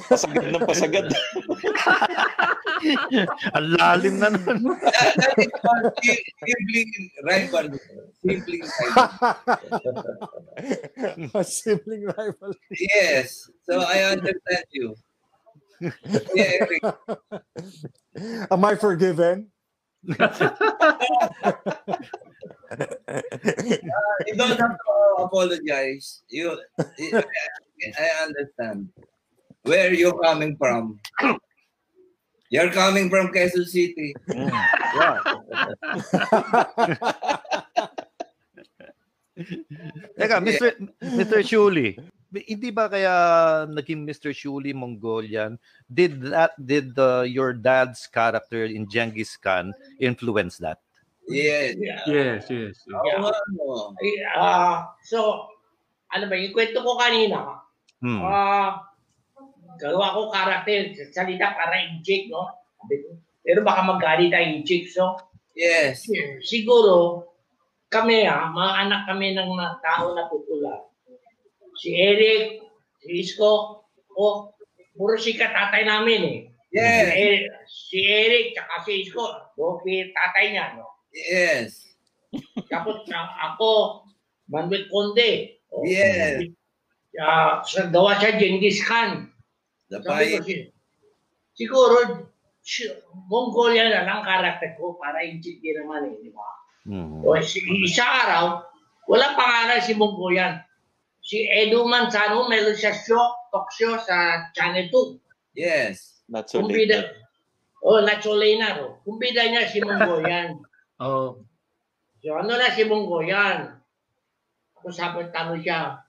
[0.08, 1.06] Pasagad ng pasagad.
[3.56, 4.64] Ang lalim na nun.
[4.84, 6.92] That, that is called si- sibling
[7.26, 7.66] rival.
[8.24, 9.10] Sibling rival.
[11.36, 12.52] A sibling rival.
[12.72, 13.50] Yes.
[13.68, 14.96] So I understand you.
[15.82, 16.84] Kuya Eric.
[18.52, 19.48] Am I forgiven?
[24.28, 26.22] You don't have to apologize.
[26.30, 27.24] You, I,
[27.98, 28.90] I understand.
[29.64, 31.00] Where you're coming from?
[32.50, 34.14] You're coming from Quezon City.
[34.28, 35.22] Yeah.
[40.18, 40.74] Teka, Mr.
[41.04, 41.40] Mr.
[41.46, 41.98] Shuli,
[42.34, 43.16] hindi ba kaya
[43.72, 44.36] naging Mr.
[44.36, 45.56] Shuli Mongolian?
[45.88, 50.84] Did that did uh, your dad's character in Genghis Khan influence that?
[51.28, 51.76] Yes.
[51.76, 52.42] Yes, yes.
[52.48, 52.76] yes.
[52.88, 53.92] Oo, ano.
[54.00, 55.52] Ay, ah, so,
[56.16, 57.64] ano ba, yung kwento ko kanina,
[57.98, 58.22] Hmm.
[58.22, 58.86] ah,
[59.82, 62.48] gawa ko karakter, salita para inject, no?
[63.44, 65.20] Pero baka magalit tayo inject, so,
[65.58, 66.06] Yes.
[66.46, 67.28] siguro,
[67.92, 69.52] kami ah, mga anak kami ng
[69.84, 70.88] tao na pupula.
[71.78, 72.62] Si Eric,
[73.00, 73.86] si Isko,
[74.18, 74.52] o,
[74.98, 76.40] puro si katatay namin eh.
[76.74, 77.06] Yes.
[77.08, 79.24] Si, Eric, si Eric, tsaka si Isko,
[79.56, 80.90] Bopi, tatay niya, no?
[81.14, 81.86] Yes.
[82.68, 84.04] Tapos ako,
[84.52, 85.62] Manuel Conde.
[85.72, 86.50] O, Yes.
[87.22, 89.32] ah, sa gawa siya Genghis Khan.
[89.88, 90.44] The Sabi ko,
[91.56, 91.98] siguro,
[92.60, 92.92] si-
[93.32, 96.48] Mongolia na lang karakter ko para din naman eh, di ba?
[96.88, 97.24] Mhm.
[97.24, 98.68] O, si, isa araw,
[99.08, 100.67] walang pangalan si Mongolian.
[101.28, 103.20] Si Edu Manzano, meron siya show,
[103.52, 105.60] talk show sa Channel 2.
[105.60, 106.24] Yes.
[106.32, 106.88] Not so late.
[106.88, 107.00] Kumbida,
[107.84, 109.04] oh, Nacholena, oh.
[109.04, 110.56] Kumbida niya si Mongolian.
[110.98, 111.46] Oh.
[112.26, 113.70] So ano na si Mongolian?
[114.82, 116.02] Ako sabi, tanong siya,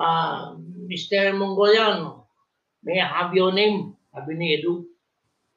[0.00, 0.56] ah,
[0.88, 1.36] Mr.
[1.36, 2.24] Mongolian,
[2.80, 3.92] may I have your name?
[4.08, 4.88] Sabi ni Edu.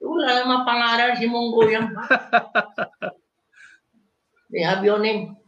[0.01, 1.95] "Eh, Wala naman pangalan si Mongolian.
[1.95, 2.03] ha?
[4.51, 5.39] may I have your name?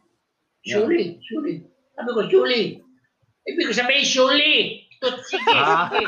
[0.64, 1.60] Shuli, Shuli.
[1.92, 2.85] Sabi ko, Shuli.
[3.46, 4.54] Ibig sabihin, Shuli.
[4.98, 5.92] Tut, sige, Ah.
[5.92, 6.06] sige.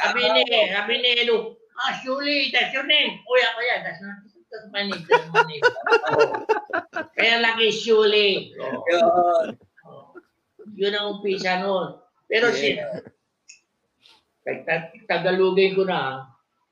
[0.00, 0.42] Sabi ni,
[0.72, 3.20] sabi ni Edu, ah, Shuli, that's your name.
[3.26, 4.16] Kuya, kuya, that's not,
[4.48, 5.64] that's my name, that's my name.
[6.14, 6.32] Oh.
[7.18, 8.56] Kaya laki Shuli.
[8.56, 8.80] Oh.
[8.88, 9.02] Yun.
[9.84, 10.16] Oh.
[10.72, 12.00] Yun ang umpisa nun.
[12.30, 12.78] Pero si,
[14.42, 15.94] Tag- tag- Tagalogin ko na.
[15.98, 16.16] ah.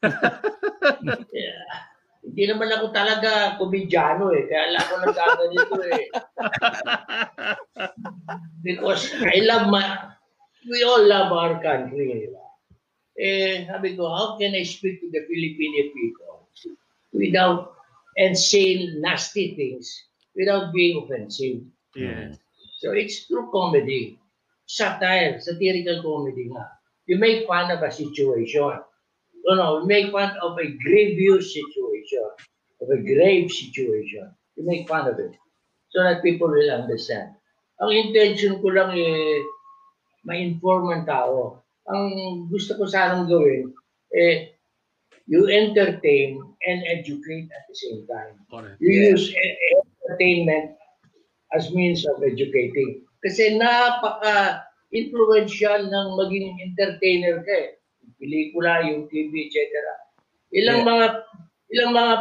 [1.36, 1.89] yeah.
[2.20, 4.44] Hindi naman ako talaga komedyano eh.
[4.44, 6.04] Kaya lang ako nagkaganito eh.
[8.66, 9.84] Because I love my,
[10.68, 12.28] we all love our country.
[13.20, 16.48] Eh, sabi ko, how can I speak to the Filipino people
[17.12, 17.76] without
[18.16, 19.88] and say nasty things
[20.36, 21.64] without being offensive?
[21.96, 22.36] Yes.
[22.80, 24.20] So it's true comedy.
[24.64, 26.80] Satire, satirical comedy nga.
[27.04, 28.80] You make fun of a situation.
[29.46, 32.28] No, no, you make fun of a grievous situation,
[32.80, 34.34] of a grave situation.
[34.56, 35.32] You make fun of it
[35.90, 37.34] so that people will understand.
[37.80, 39.42] Ang intention ko lang eh,
[40.26, 41.62] ma-inform ang tao.
[41.88, 42.04] Ang
[42.52, 43.72] gusto ko sanang gawin,
[44.12, 44.52] eh,
[45.26, 46.38] you entertain
[46.68, 48.34] and educate at the same time.
[48.50, 48.76] Correct.
[48.80, 49.10] You Yeah.
[49.16, 50.76] use e- entertainment
[51.54, 53.02] as means of educating.
[53.24, 57.79] Kasi napaka-influential ng maging entertainer ka eh.
[58.20, 59.56] Pelikula, yung TV, etc.
[60.52, 60.88] Ilang Yeah.
[60.92, 61.06] mga
[61.70, 62.14] ilang mga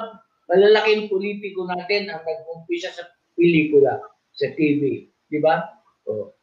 [0.49, 3.05] malalaking politiko natin ang nag-umpisa sa
[3.35, 3.99] pelikula,
[4.33, 5.11] sa TV.
[5.29, 5.61] Di ba?
[6.09, 6.33] O.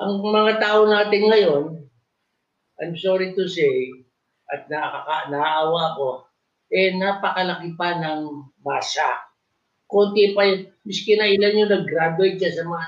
[0.00, 1.64] Ang mga tao natin ngayon,
[2.80, 3.92] I'm sorry to say,
[4.52, 6.08] at nakaka, naaawa ko,
[6.72, 9.26] eh napakalaki pa ng masa.
[9.88, 10.68] Konti pa yun.
[10.86, 12.86] Miski na ilan yung nag-graduate dyan sa mga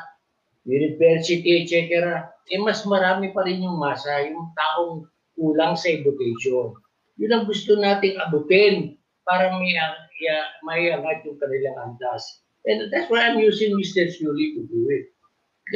[0.69, 1.75] university, etc.
[2.53, 5.09] eh mas marami pa rin yung masa, yung taong
[5.39, 6.74] kulang sa education.
[7.19, 9.94] Yun ang gusto nating abutin para may, uh,
[10.66, 12.43] may angat yung kanilang andas.
[12.66, 14.10] And that's why I'm using Mr.
[14.10, 15.15] Shuli to do it.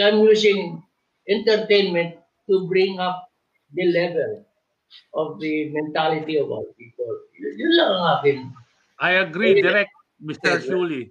[0.02, 0.82] I'm using
[1.30, 2.18] entertainment
[2.50, 3.30] to bring up
[3.72, 4.44] the level
[5.14, 7.12] of the mentality of our people.
[7.38, 8.38] Yun, lang ang akin.
[9.00, 10.60] I agree, direct, Mr.
[10.60, 11.10] Shuli.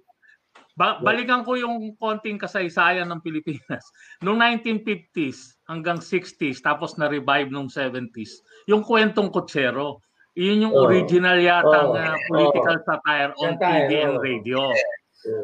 [0.72, 3.84] Ba- balikan ko yung konting kasaysayan ng Pilipinas.
[4.24, 10.00] Noong 1950s hanggang 60s, tapos na-revive noong 70s, yung kwentong kutsero,
[10.32, 10.88] yun yung Oh.
[10.88, 11.92] original yata Oh.
[11.92, 14.22] uh, political satire on Satire, TV and oh.
[14.24, 14.60] radio.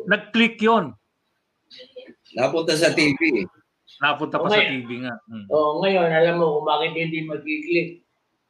[0.08, 0.96] Nag-click yun.
[2.36, 3.44] Napunta sa TV.
[4.00, 4.64] Napunta pa Okay.
[4.64, 5.14] sa TV nga.
[5.28, 5.44] Hmm.
[5.52, 8.00] oh, ngayon, alam mo kung bakit hindi mag-click.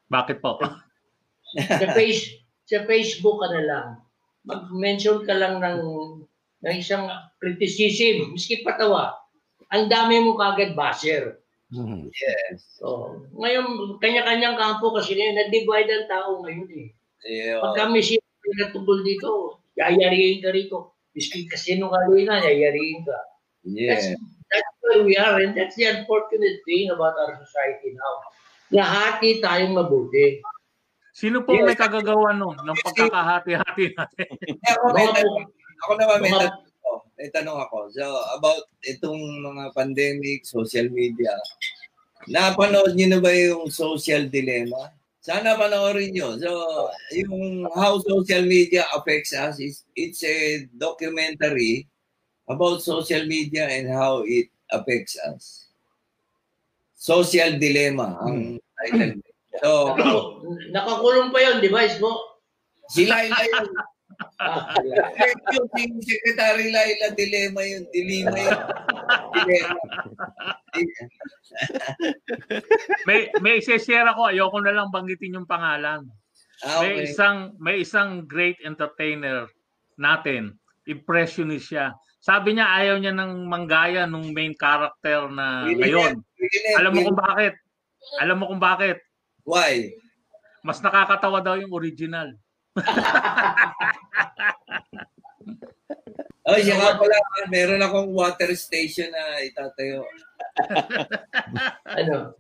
[0.09, 0.63] Bakit po?
[1.83, 2.39] sa, face,
[2.71, 3.87] sa Facebook ka na lang.
[4.47, 5.81] Mag-mention ka lang ng,
[6.65, 7.07] ng isang
[7.39, 9.15] criticism, miski patawa.
[9.71, 11.39] Ang dami mo kagad basher.
[11.69, 12.09] Mhm.
[12.09, 12.81] Yes.
[12.81, 16.89] So, ngayon, kanya-kanyang kampo kasi ngayon, na-divide ang tao ngayon eh.
[17.29, 17.61] Yeah.
[17.61, 18.19] Pag kami siya
[18.65, 20.97] natubol dito, yayariin ka rito.
[21.13, 23.19] Miski kasino ka na, yayariin ka.
[23.69, 24.17] Yeah.
[24.49, 28.15] That's where we are and that's the unfortunate thing about our society now.
[28.73, 30.41] Lahati tayong mabuti.
[31.13, 34.29] Sino po may kagagawa nun ng pagkakahati-hati natin?
[34.73, 34.97] Ako,
[35.85, 36.91] ako naman may tanong ako.
[37.19, 37.79] May tanong ako.
[37.95, 38.05] So,
[38.39, 41.35] about itong mga pandemic, social media.
[42.29, 44.93] Napanood niyo na ba yung social dilemma?
[45.23, 46.39] Sana panoorin niyo.
[46.41, 46.51] So,
[47.13, 51.85] yung how social media affects us is it's a documentary
[52.49, 55.69] about social media and how it affects us.
[56.97, 59.21] Social dilemma ang title.
[59.59, 59.71] So,
[60.71, 62.39] Nakakulong pa yun, di ba, Isko?
[62.89, 63.69] sila yun.
[65.55, 67.85] Yung si Secretary Laila Dilema yun.
[67.91, 68.59] Dilema yun.
[69.35, 69.75] Dilema.
[73.07, 76.07] may may share ako, ayoko na lang banggitin yung pangalan.
[76.67, 77.15] Ah, May okay.
[77.15, 79.47] isang may isang great entertainer
[79.95, 80.59] natin.
[80.91, 81.95] Impressionist siya.
[82.19, 86.19] Sabi niya ayaw niya ng manggaya nung main character na ngayon.
[86.79, 87.55] Alam mo kung bakit?
[88.19, 88.99] Alam mo kung bakit?
[89.47, 89.95] Why?
[90.67, 92.35] Mas nakakatawa daw yung original.
[96.49, 97.17] Oh, siya nga pala,
[97.53, 100.01] meron akong water station na itatayo.
[101.85, 102.33] ano?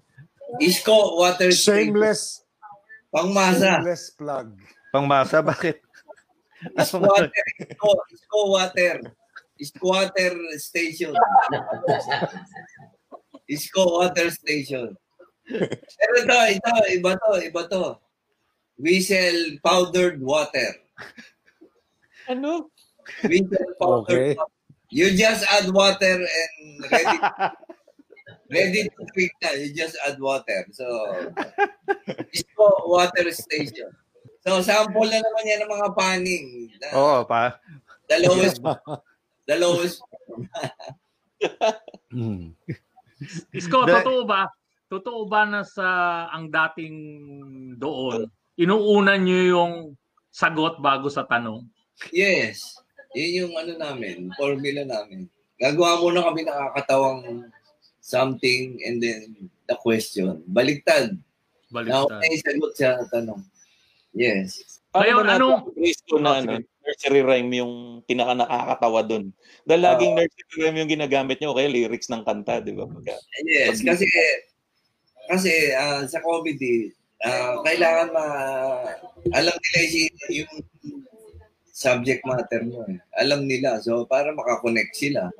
[0.65, 1.93] Isko water station.
[1.93, 2.41] Shameless,
[3.13, 3.85] Pangmasa.
[3.85, 4.49] shameless plug.
[4.97, 5.85] Pangmasa, bakit?
[6.73, 7.29] Isko water.
[7.61, 8.97] Isko, Isko water.
[9.61, 11.13] Isko water station.
[13.45, 14.97] Isko water station.
[15.53, 17.85] Pero ito, ito, iba to, iba to.
[18.79, 20.79] We sell powdered water.
[22.31, 22.71] Ano?
[23.27, 24.29] We sell powdered Okay.
[24.39, 24.53] water.
[24.89, 27.19] You just add water and ready
[28.55, 29.53] ready to drink na.
[29.53, 30.65] You just add water.
[30.73, 30.87] So,
[32.33, 33.93] Isko water station.
[34.47, 36.47] So, sample na naman yan ng mga paning.
[36.81, 37.61] Na, Oo, pa.
[38.09, 38.65] The lowest,
[39.45, 40.01] the lowest.
[42.15, 42.57] Mhm.
[43.59, 44.49] Isko, The- totoo ba?
[44.89, 45.85] Totoo ba na sa
[46.33, 46.97] ang dating
[47.77, 48.25] doon,
[48.59, 49.73] inuunan niyo yung
[50.35, 51.63] sagot bago sa tanong?
[52.11, 52.75] Yes.
[53.15, 55.31] Yun yung ano namin, formula namin.
[55.57, 57.49] Gagawa muna kami nakakatawang
[58.03, 60.43] something and then the question.
[60.51, 61.15] Baliktad.
[61.71, 62.21] Now, Baliktad.
[62.21, 63.41] may sagot sa tanong.
[64.13, 64.83] Yes.
[64.93, 67.75] Ngayon, natin Cristo na ano, nursery rhyme yung
[68.09, 69.25] pinaka nakakatawa doon.
[69.69, 72.89] Dahil laging nursery rhyme yung ginagamit nyo, kaya lyrics ng kanta, di ba?
[73.45, 74.09] Yes, kasi
[75.29, 76.89] kasi ah, sa comedy,
[77.23, 78.27] ah, kailangan ma
[79.35, 79.81] alam nila
[80.31, 80.53] yung
[81.71, 82.83] subject matter mo.
[82.91, 82.99] Eh.
[83.23, 83.79] Alam nila.
[83.79, 85.31] So, para makakonect sila.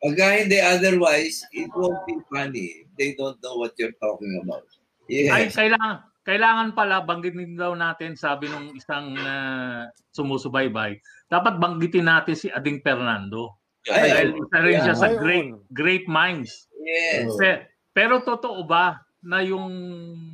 [0.00, 2.88] Pagka hindi otherwise, it won't be funny.
[2.96, 4.64] They don't know what you're talking about.
[5.08, 5.56] Ay, Yes.
[5.56, 12.48] kailangan, kailangan pala banggitin daw natin, sabi nung isang uh, sumusubaybay, dapat banggitin natin si
[12.48, 13.56] Ading Fernando.
[13.88, 16.68] Ay, Dahil isa rin siya sa Ay, great, great minds.
[16.80, 17.32] yes.
[17.36, 19.68] Pe- Pero totoo ba na yung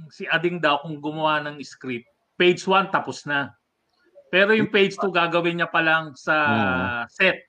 [0.08, 3.54] si Ading daw kung gumawa ng script, page 1 tapos na.
[4.30, 6.34] Pero yung page 2 gagawin niya pa lang sa
[7.10, 7.46] set.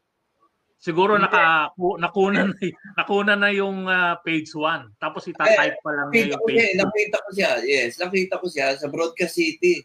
[0.77, 2.53] Siguro naka ku- nakuna na
[2.93, 6.77] nakuna na yung ah, page 1 tapos ita-type pa lang Nakita yung ko siya, page
[6.77, 6.81] 2.
[6.85, 7.51] nakita ko siya.
[7.65, 9.81] Yes, nakita ko siya sa Broadcast City.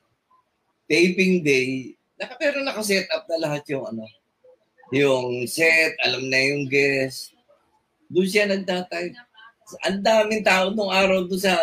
[0.85, 1.97] Taping day.
[2.21, 4.05] Naka, pero naka-set up na lahat yung ano.
[4.93, 7.33] Yung set, alam na yung guest.
[8.13, 9.17] Doon siya nagtatype.
[9.87, 11.57] Ang daming tao nung araw doon sa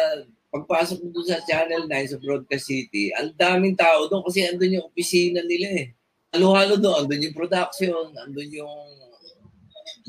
[0.49, 4.81] pagpasok mo doon sa Channel 9 sa Broadcast City, ang daming tao doon kasi andun
[4.81, 5.87] yung opisina nila eh.
[6.33, 8.77] Halo-halo doon, andun yung production, andun yung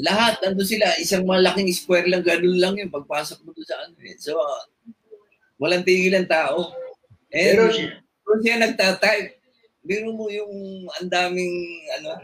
[0.01, 3.97] lahat, nandun sila, isang malaking square lang, ganun lang yun, pagpasok mo doon sa ano
[4.01, 4.17] eh.
[4.17, 4.33] So,
[5.61, 6.73] walang tigilan tao.
[7.29, 9.29] And, Pero siya, doon siya nagtatype.
[9.85, 10.53] Biro mo yung
[11.01, 12.17] ang daming, ano,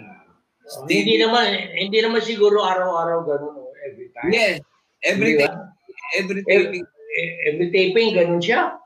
[0.89, 4.33] hindi naman, hindi naman siguro araw-araw ganun, every time.
[4.33, 4.65] Yes,
[5.07, 5.71] every Di day, ba?
[6.19, 8.77] every Every, day, every taping, ganun siya.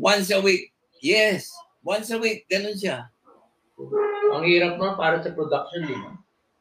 [0.00, 0.72] once a week.
[1.04, 1.52] Yes,
[1.84, 3.12] once a week, ganun siya.
[4.32, 6.10] Ang hirap naman para sa production, di ba?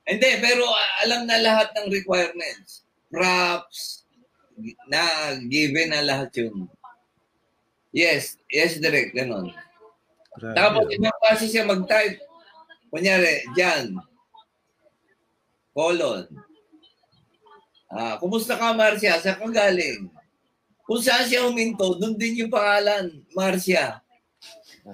[0.06, 2.86] Hindi, pero uh, alam na lahat ng requirements.
[3.10, 4.06] Props,
[4.88, 6.70] na given na lahat yun.
[7.96, 9.50] Yes, yes, direct, ganun.
[10.54, 12.20] Tapos, ibang klase siya mag-type.
[12.92, 13.96] Kunyari, dyan,
[15.72, 16.28] colon.
[17.96, 19.16] Ah, kumusta ka, Marcia?
[19.24, 20.12] Saan ka galing?
[20.84, 24.04] Kung saan siya huminto, doon din yung pangalan, Marcia.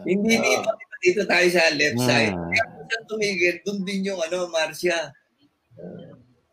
[0.05, 0.69] Hindi dito,
[1.01, 2.31] dito tayo sa left side.
[2.31, 2.47] Hmm.
[2.47, 5.11] Kaya kung saan tumigil, doon din yung ano, Marcia.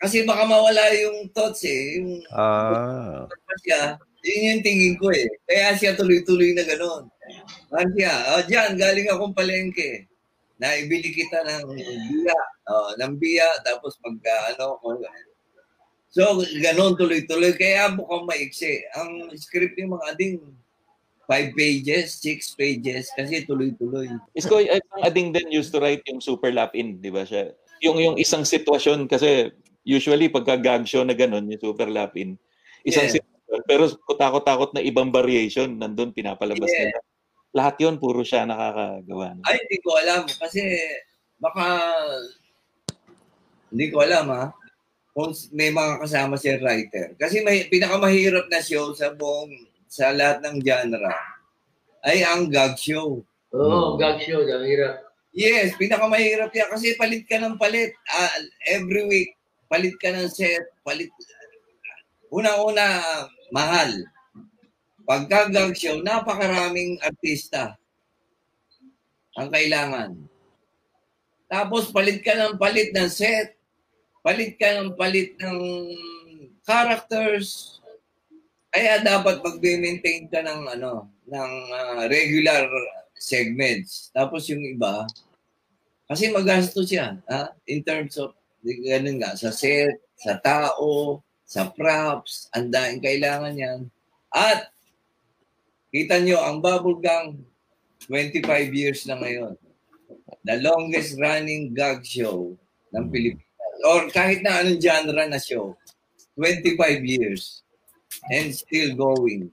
[0.00, 2.00] Kasi baka mawala yung thoughts eh.
[2.00, 3.28] Yung Ah.
[3.28, 5.28] Marcia, yun yung tingin ko eh.
[5.44, 7.04] Kaya siya tuloy-tuloy na gano'n.
[7.68, 10.08] Marcia, oh, dyan, galing akong palengke.
[10.58, 11.70] Naibili kita ng
[12.10, 12.40] biya.
[12.66, 14.98] Oh, ng biya, tapos pagka ano, kung-
[16.09, 17.52] So, ganon tuloy-tuloy.
[17.56, 18.80] Kaya mukhang maiksi.
[18.97, 20.40] Ang script ng mga ading,
[21.28, 24.09] five pages, six pages, kasi tuloy-tuloy.
[24.32, 27.52] Isko, ay, ang ading din used to write yung super lap in, di ba siya?
[27.85, 29.52] Yung, yung isang sitwasyon, kasi
[29.85, 32.40] usually pagka gag show na ganun, yung super lap in,
[32.80, 33.20] isang Yeah.
[33.20, 33.82] sitwasyon, pero
[34.16, 36.97] takot-takot na ibang variation, nandun pinapalabas Yeah.
[36.97, 37.01] nila.
[37.52, 39.36] Lahat yon puro siya nakakagawa.
[39.36, 39.44] no?
[39.44, 40.24] Ay, hindi ko alam.
[40.28, 40.60] Kasi
[41.40, 41.64] baka
[43.72, 44.44] hindi ko alam ha.
[45.19, 47.19] Kung may mga kasama si writer.
[47.19, 49.51] Kasi may pinakamahirap na show sa buong
[49.90, 51.11] sa lahat ng genre
[52.07, 53.19] ay ang gag show.
[53.51, 55.11] Oo, oh, gag show, ang hirap.
[55.35, 57.99] Yes, pinakamahirap yan kasi palit ka ng palit.
[58.15, 58.31] Ah,
[58.70, 59.35] every week,
[59.66, 61.11] palit ka ng set, palit.
[62.31, 63.03] Una-una,
[63.51, 64.07] mahal.
[65.03, 67.74] Pagka gag show, napakaraming artista
[69.35, 70.15] ang kailangan.
[71.51, 73.57] Tapos palit ka ng palit ng set,
[74.23, 75.61] palit ka ng palit ng
[76.66, 77.78] characters.
[78.69, 82.69] Kaya dapat mag-maintain ka ng ano, ng ah, regular
[83.16, 84.12] segments.
[84.12, 85.09] Tapos yung iba,
[86.09, 87.53] kasi magastos yan, ha?
[87.69, 88.32] in terms of,
[88.65, 93.81] ganun nga, sa set, sa tao, sa props, ang daing kailangan yan.
[94.32, 94.73] At,
[95.93, 97.45] kita nyo, ang Bubble Gang,
[98.09, 98.40] 25
[98.73, 99.53] years na ngayon.
[100.49, 102.57] The longest running gag show
[102.97, 103.47] ng Pilipinas.
[103.86, 105.76] Or kahit na anong genre na show.
[106.38, 107.62] 25 years.
[108.30, 109.50] And still going.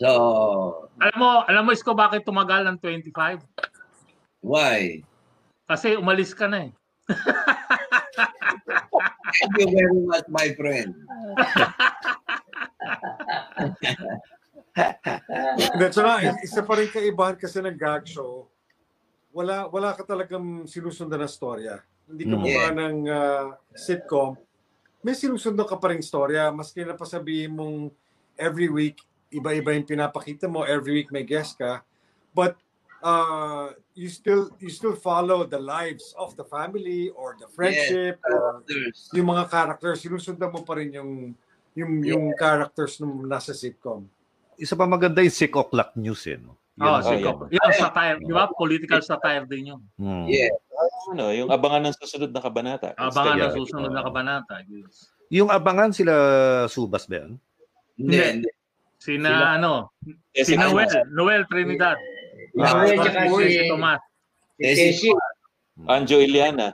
[0.00, 3.40] So, Alam mo, alam mo Isko bakit tumagal ng 25?
[4.44, 5.00] why?
[5.64, 6.72] Kasi umalis ka na eh.
[9.34, 10.94] Thank you very much, my friend.
[14.74, 16.12] Hindi, tsaka
[16.42, 18.50] isa pa rin kaibahan kasi ng gag show,
[19.30, 21.78] wala wala ka talagang sinusundan na storya.
[22.04, 22.42] Hindi ka Mm.
[22.42, 24.36] mukha ng ah, sitcom.
[25.00, 26.48] May sinusundan ka pa rin storya.
[26.48, 27.92] Maski na pasabihin mong
[28.34, 31.84] every week, iba-iba yung pinapakita mo, every week may guest ka.
[32.30, 32.56] But
[32.98, 38.64] uh, you still you still follow the lives of the family or the friendship or
[38.64, 39.12] Others.
[39.12, 40.00] yung mga characters.
[40.00, 41.12] Sinusundan mo pa rin yung
[41.74, 44.08] yung yung characters nung nasa sitcom.
[44.56, 46.38] Isa pa maganda yung sick o'clock news eh.
[46.38, 46.56] No?
[46.74, 47.22] Oh, ang Oh, sick.
[47.22, 47.38] yeah.
[47.54, 48.48] Yung satire, di ba?
[48.48, 49.82] Political satire din yun.
[49.94, 50.26] Hmm.
[50.26, 50.50] Yeah.
[51.12, 52.92] Ano, yung abangan ng susunod na kabanata.
[52.98, 54.54] Abangan ng susunod na kabanata.
[54.66, 55.08] Yes.
[55.30, 56.14] Yung abangan sila
[56.66, 57.38] Subas ba yan?
[57.94, 58.50] Hindi, Hindi.
[58.98, 59.72] Sina Sila- ano,
[60.32, 61.98] Yes, si ano, Noel, Noel Trinidad.
[62.56, 64.00] Ah, tsaka si- si Tomas.
[64.56, 65.14] Si Tessie.
[65.84, 66.72] Anjo Iliana.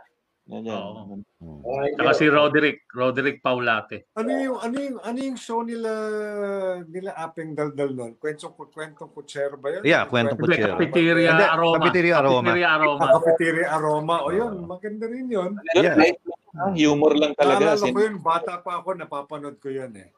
[0.50, 0.74] Yan, yan.
[0.74, 1.02] Oo.
[1.38, 1.62] Hmm.
[1.94, 4.10] Tsaka si Roderick, Roderick Paulate.
[4.18, 5.90] Ano yung ano yung ano yung show nila
[6.90, 8.18] nila Apeng Daldal noon?
[8.18, 9.82] Kwentong kwentong kutsero ba yun?
[9.86, 10.74] Yeah, kwentong kutsero.
[10.74, 11.78] Cafeteria Hindi, Aroma.
[11.78, 12.42] Cafeteria Aroma.
[12.42, 13.04] Cafeteria Aroma.
[13.06, 14.14] Ah, Cafeteria Aroma.
[14.26, 15.50] O yun, maganda rin yun.
[15.78, 15.94] Yeah.
[15.94, 17.78] light lang, ah, humor lang talaga.
[17.78, 20.10] Naalala ko yun, bata pa ako, napapanood ko yun eh.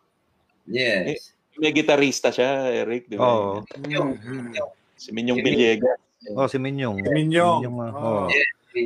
[0.65, 1.37] Yes.
[1.61, 3.13] may gitarista siya, Eric.
[3.13, 3.29] Di ba?
[3.29, 3.61] Oo.
[3.85, 4.57] Mhm.
[4.97, 6.01] Si Minyong Villegas.
[6.33, 7.03] Oh, si Minyong.
[7.05, 7.61] Minyong.
[7.83, 8.21] ah, Oo.
[8.25, 8.29] oh.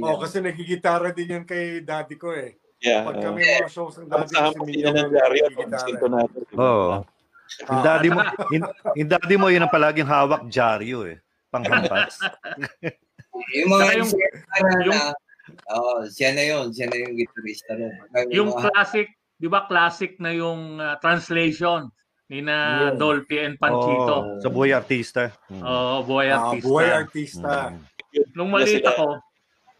[0.03, 2.59] Oh, kasi nagigitara din yun kay daddy ko eh.
[2.83, 3.07] Yeah.
[3.09, 5.81] Pag uh, kami mga shows ng daddy ko, si Minyong ng.
[5.81, 6.39] Sintonato.
[6.59, 7.03] Oo.
[7.47, 8.65] Yung Ah, daddy mo, yung,
[8.99, 11.23] yung daddy mo yun ang palaging hawak dyaryo eh.
[11.51, 12.19] Panghampas.
[13.53, 15.15] Yung mga yung- yung, yung-
[15.69, 16.73] oh, siya na yun.
[16.73, 21.93] Siya na yung gitarista may Yung classic, di ba classic na yung uh, translation
[22.33, 22.99] ni na Yeah.
[22.99, 24.17] Dolphy and Panchito.
[24.35, 25.31] Oo, sa buhay artista.
[25.53, 26.65] Oo, buhay ah, artista.
[26.67, 27.53] buhay artista.
[27.71, 27.85] Hmm.
[28.35, 29.21] Nung maliit ako,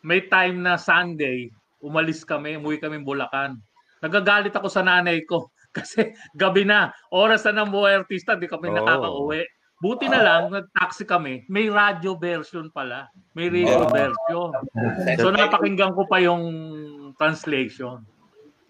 [0.07, 1.51] may time na Sunday,
[1.83, 3.59] umalis kami, umuwi kami Bulacan.
[3.99, 8.71] nagagalit ako sa nanay ko kasi gabi na, oras na ng buhay artista, di kami
[8.71, 8.79] Oh.
[8.79, 9.43] nakaka-uwi.
[9.77, 13.11] Buti na lang, nag-taxi kami, may radio version pala.
[13.37, 13.91] May radio Oh.
[13.93, 14.51] version.
[15.21, 16.45] So napakinggan ko pa yung
[17.19, 18.01] translation.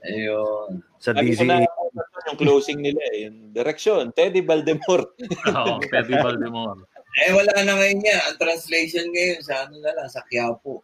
[0.03, 0.83] Ayun.
[0.99, 1.63] Sa na
[2.27, 3.29] yung closing nila eh.
[3.31, 5.15] Yung direction, Teddy Valdemor.
[5.55, 6.81] Oo, Teddy Valdemor.
[7.23, 8.21] Eh, wala na ngayon yan.
[8.29, 10.83] Ang translation ngayon sa ano na lang, sa Quiapo.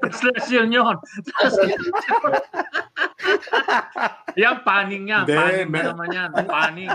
[0.00, 0.96] Translation yun.
[4.36, 5.24] yan, paning yan.
[5.24, 6.30] Hindi, Paning na naman yan.
[6.46, 6.90] Paning.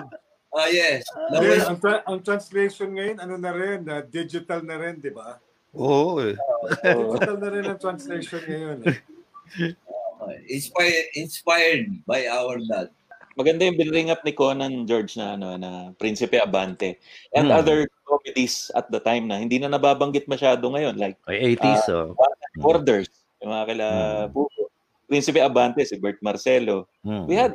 [0.51, 1.07] Ah, yes.
[1.31, 5.11] Hindi, Tapos, ang, tra- ang translation ngayon, ano na rin, na digital na rin, di
[5.11, 5.39] ba?
[5.71, 6.19] Oo.
[6.19, 6.35] eh.
[6.83, 8.77] Digital na rin ang translation ngayon.
[8.83, 8.99] Eh.
[10.51, 12.91] inspired, inspired by our dad.
[13.33, 16.99] Maganda yung binring up ni Conan George na ano na Prinsipe Abante
[17.31, 17.57] and Hmm.
[17.57, 21.87] other comedies at the time na hindi na nababanggit masyado ngayon like Ay, 80s.
[21.87, 22.11] oh.
[22.11, 22.59] Hmm.
[22.59, 23.07] Borders,
[23.39, 23.85] yung mga kila
[24.29, 24.67] Buko.
[25.07, 26.87] Prinsipe Abante, si Bert Marcelo.
[27.03, 27.27] Hmm.
[27.27, 27.51] We had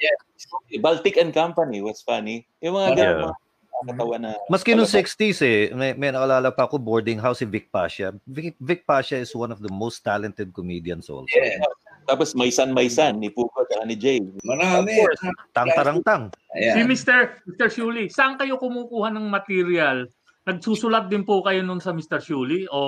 [0.81, 2.44] Baltic and Company was funny.
[2.61, 2.97] Yung mga Yeah.
[2.97, 3.35] ganun mga
[3.77, 7.69] nakakatawa na Maski nung 60s eh, may, may nakalala pa ako boarding house si Vic
[7.69, 8.16] Pasha.
[8.24, 11.28] Vic, Vic Pasha is one of the most talented comedians also.
[11.28, 11.61] Yeah.
[12.07, 14.23] Tapos may san may san ni Puko at ni Jay.
[14.47, 14.95] Marami.
[14.95, 15.20] Of course.
[15.53, 16.23] Tang tarang tang.
[16.55, 16.81] Si.
[16.87, 17.43] Mr.
[17.51, 17.69] Mr.
[17.69, 20.07] Shuli, saan kayo kumukuha ng material?
[20.47, 22.23] Nagsusulat din po kayo nun sa Mr.
[22.23, 22.81] Shuli o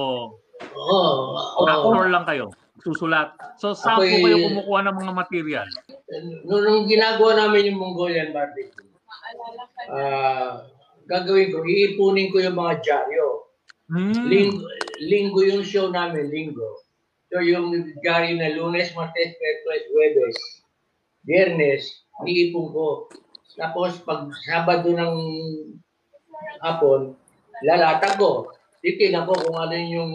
[0.75, 1.11] Oo.
[1.35, 1.67] oo.
[1.67, 2.55] actor lang kayo?
[2.79, 3.35] Susulat.
[3.59, 5.69] So saan po Ako'y- kayo kumukuha ng mga material?
[6.47, 8.87] Nung, nung ginagawa namin yung Mongolian barbecue,
[9.91, 10.63] ah
[11.09, 13.29] gagawin ko, iipunin ko yung mga dyaryo.
[13.89, 14.29] Hmm.
[14.29, 14.69] Linggo,
[15.01, 16.85] linggo yung show namin, linggo.
[17.29, 20.37] So yung diary na lunes, martes, merkules, huwebes,
[21.23, 21.83] biyernes,
[22.25, 22.87] iipon ko.
[23.55, 25.15] Tapos pag Sabado ng
[26.65, 27.13] hapon,
[27.63, 28.49] lalatag ko.
[28.81, 30.13] Titignan ko kung ano yung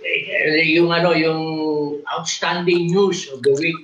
[0.00, 1.42] eh, yung ano yung
[2.08, 3.76] outstanding news of the week.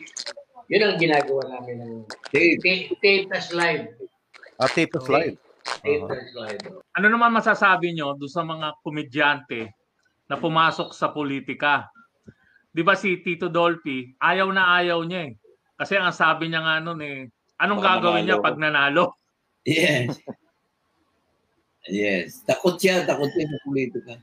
[0.72, 1.92] Yun ang ginagawa namin ng
[2.32, 2.58] Tape.
[2.58, 3.92] tape, tape tas live.
[4.58, 5.36] At tape life.
[5.82, 6.14] Tape Uh-huh.
[6.38, 6.62] live.
[6.94, 9.74] Ano naman masasabi nyo doon sa mga komedyante
[10.30, 11.90] na pumasok sa politika?
[12.76, 15.40] Di ba si Tito Dolphy, ayaw na ayaw niya eh.
[15.80, 17.24] Kasi ang sabi niya nga noon eh,
[17.56, 18.44] anong Baka gagawin niya manalo.
[18.44, 19.04] pag nanalo?
[19.66, 20.22] Yes.
[21.90, 22.46] Yes.
[22.46, 24.14] Takot siya, takot siya sa politika.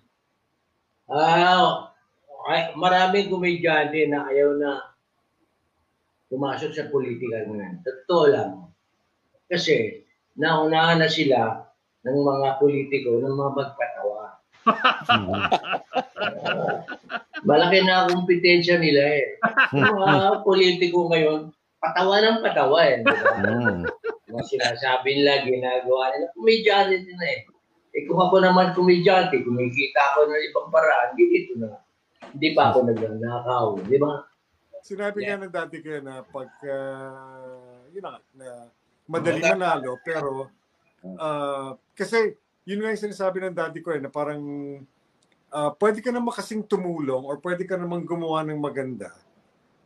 [1.12, 1.92] Ah,
[2.48, 4.96] ay, maraming komedyante na ayaw na
[6.32, 7.84] pumasok sa politika ngayon.
[7.84, 8.52] Totoo lang.
[9.52, 10.08] Kasi
[10.40, 11.68] naunahan na sila
[12.08, 14.24] ng mga politiko ng mga magpatawa.
[17.44, 19.26] Malaki na ang kompetensya nila eh.
[19.78, 21.52] Yung mga politiko ngayon,
[21.84, 23.04] patawa ng patawa eh.
[23.04, 23.32] di ba?
[23.44, 23.84] Mm.
[24.34, 27.40] mga sinasabi nila, ginagawa nila, komedyante din na eh.
[27.94, 31.78] Eh kung ako naman komedyante, kumikita ako ng ibang paraan, hindi dito na.
[32.34, 34.26] Hindi pa ako nagnanakaw, di ba?
[34.82, 35.38] Sinabi Yeah.
[35.38, 36.50] nga ng dati ko na pag,
[37.94, 38.48] yun na, na
[39.06, 40.50] madali manalo, pero,
[41.22, 42.34] ah, kasi,
[42.66, 44.42] yun nga yung sinasabi ng dati ko eh, na parang,
[45.54, 49.14] ah, pwede ka naman kasing tumulong or pwede ka naman gumawa ng maganda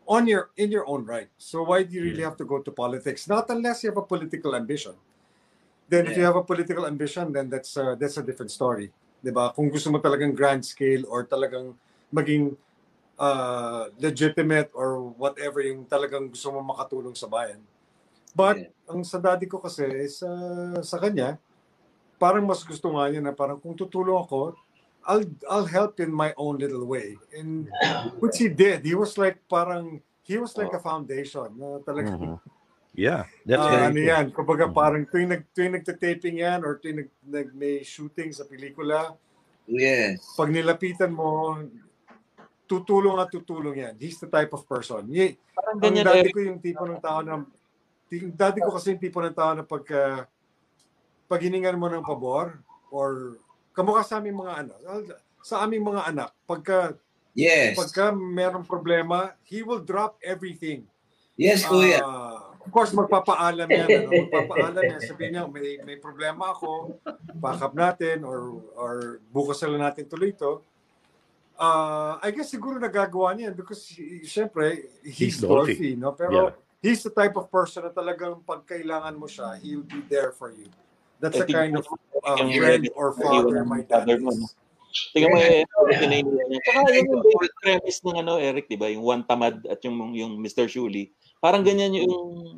[0.07, 1.27] on your in your own right.
[1.35, 3.27] So why do you really have to go to politics?
[3.27, 4.95] Not unless you have a political ambition.
[5.91, 8.91] Then if you have a political ambition, then that's uh, that's a different story.
[9.19, 9.51] 'Di ba?
[9.51, 11.75] Kung gusto mo talagang grand scale or talagang
[12.11, 12.55] maging
[13.19, 17.59] uh, legitimate or whatever yung talagang gusto mo makatulong sa bayan.
[18.31, 18.71] But Yeah.
[18.87, 21.35] ang sa daddy ko kasi is uh, sa kanya,
[22.15, 24.55] parang mas gusto nga niya na parang kung tutulong ako,
[25.07, 27.15] I'll I'll help in my own little way.
[27.31, 27.71] And
[28.19, 28.83] which he did.
[28.83, 32.39] He was like parang he was like a foundation na talagang Mhm.
[32.97, 34.73] Yeah, that's very ano yan, kumbaga Mhm.
[34.73, 39.13] parang tuwing, nag, tuwing nagtataping yan or tuwing nag, nag, may shooting sa pelikula,
[39.69, 40.33] Yes.
[40.33, 41.61] pag nilapitan mo,
[42.65, 43.93] tutulong at tutulong yan.
[44.01, 45.05] He's the type of person.
[45.13, 46.33] Ye, Parang ang ganyan dati Eric.
[46.33, 47.45] ko yung tipo ng tao na,
[48.09, 50.25] yung dati ko kasi yung tipo ng tao na pagka,
[51.29, 53.37] pag hiningan mo ng pabor, or
[53.77, 54.77] kamukha sa aming mga anak,
[55.45, 56.97] sa aming mga anak, pagka,
[57.37, 57.77] Yes.
[57.77, 60.89] pagka merong problema, he will drop everything.
[61.37, 62.01] Yes, kuya.
[62.01, 63.85] Ah, of course, magpapaalam yan.
[63.85, 64.09] Ano?
[64.09, 65.01] Magpapaalam yan.
[65.05, 66.97] Sabihin niya, may, may problema ako,
[67.37, 70.65] back up natin, or, or bukas na lang natin tuloy ito.
[71.53, 75.93] Ah, I guess siguro nagagawa niya because, he- syempre, he's, He's Dolphy.
[75.93, 76.17] No?
[76.17, 76.51] Pero Yeah.
[76.81, 80.49] he's the type of person na talagang pag kailangan mo siya, he'll be there for
[80.49, 80.65] you.
[81.17, 81.85] That's Eh, the kind of
[82.25, 84.21] uh, friend Eric, or father my dad is.
[85.13, 85.61] Tingnan mo eh,
[86.01, 86.59] pinainulan niya.
[86.63, 88.87] Tsaka yun yung basic premise ng ano, Eric, di ba?
[88.89, 90.65] Yung one tamad at yung, yung Mr.
[90.65, 91.13] Shuli.
[91.37, 92.13] Parang ganyan yung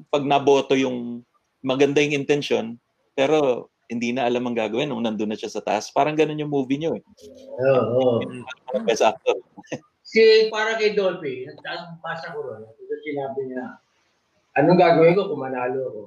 [0.07, 1.23] pag naboto yung
[1.59, 2.79] maganda yung intention,
[3.11, 5.91] pero hindi na alam ang gagawin nung nandun na siya sa taas.
[5.91, 7.03] Parang ganun yung movie niyo eh.
[7.59, 8.23] Oo.
[8.69, 9.35] Parang best actor.
[10.09, 12.65] Si para kay Dolphy, ang basa ko ron,
[13.05, 13.77] sinabi niya,
[14.57, 16.03] anong gagawin ko kung manalo ako?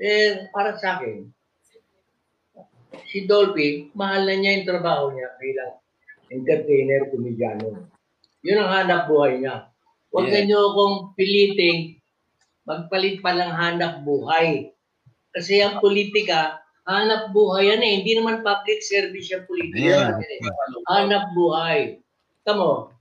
[0.00, 1.28] Eh, para sa akin,
[3.08, 5.72] si Dolphy, mahal na niya yung trabaho niya bilang
[6.30, 7.88] entertainer, komedyano.
[8.44, 9.70] Yun ang hanap buhay niya.
[10.14, 10.46] Huwag Yeah.
[10.46, 11.98] niyo akong piliting
[12.64, 14.70] magpalit pa ng hanap buhay.
[15.34, 17.92] Kasi ang politika, hanap buhay yan eh.
[18.00, 20.14] Hindi naman public service yung politika.
[20.14, 20.22] Yeah.
[20.22, 20.40] Eh.
[20.92, 21.98] Hanap buhay.
[22.44, 22.92] Tamo,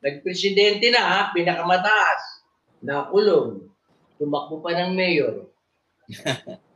[0.00, 2.44] nagpresidente na ha, pinakamataas,
[2.84, 3.68] nakulong,
[4.16, 5.48] tumakbo pa ng mayor.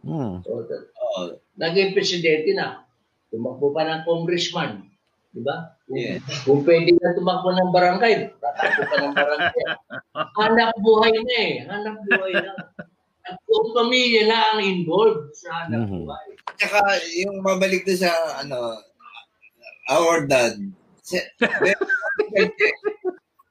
[0.04, 0.40] Hmm.
[0.44, 1.43] So, Oo.
[1.54, 2.82] Naging presidente na,
[3.30, 4.86] tumakbo pa ng congressman.
[5.34, 5.74] Di ba?
[5.84, 6.18] Kung, Yeah.
[6.46, 9.54] kung pwede na tumakbo ng barangay, tatakbo pa ng barangay.
[10.38, 11.54] Hanap buhay na eh.
[11.66, 12.52] Hanap buhay na.
[13.24, 16.04] At kung pamilya na ang involved sa hanap Mhm.
[16.04, 16.26] buhay.
[16.54, 16.78] Tsaka
[17.18, 18.78] yung mabalik doon sa ano
[19.90, 20.54] our dad.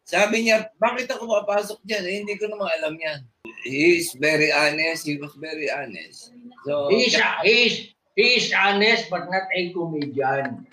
[0.04, 2.04] Sabi niya, bakit ako papasok dyan?
[2.06, 3.20] Eh, hindi ko naman alam yan.
[3.66, 5.08] He is very honest.
[5.08, 6.30] He was very honest.
[6.68, 7.74] So, He is, he is,
[8.14, 10.66] he is honest but not a comedian.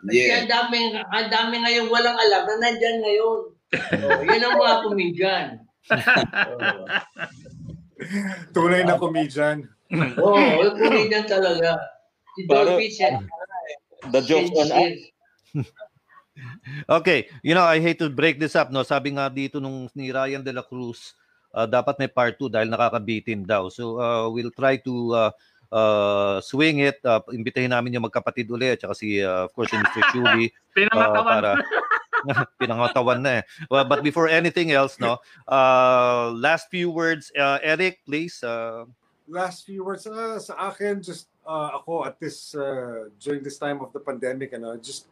[0.00, 0.42] Kasi yeah.
[0.42, 3.38] ang daming, ang dami ngayon walang alam na nandyan ngayon.
[4.00, 5.46] Oh, yan ang mga comedian.
[5.92, 6.84] Oh.
[8.56, 9.68] Tunay na comedian.
[9.92, 11.76] Oo, oh, yung comedian talaga.
[12.32, 13.20] Si Dolphy siya.
[14.08, 14.96] The jokes on us.
[16.88, 18.80] Okay, you know, I hate to break this up, no.
[18.80, 21.12] Sabi nga dito nung ni Ryan De La Cruz,
[21.52, 23.68] uh, dapat may part 2 dahil nakakabitin daw.
[23.68, 25.30] So, uh, we'll try to uh,
[25.72, 26.98] uh, swing it.
[27.02, 30.02] Uh, imbitahin namin yung magkapatid uli at saka si, uh, of course, si Mr.
[30.12, 30.50] Julie.
[30.92, 31.56] uh, para
[32.60, 33.42] pinangatawan na eh.
[33.72, 35.18] Well, but before anything else, no,
[35.48, 38.42] uh, last few words, uh, Eric, please.
[38.44, 38.84] Uh,
[39.30, 43.78] last few words uh, sa akin just uh, ako at this uh, during this time
[43.78, 45.06] of the pandemic ano just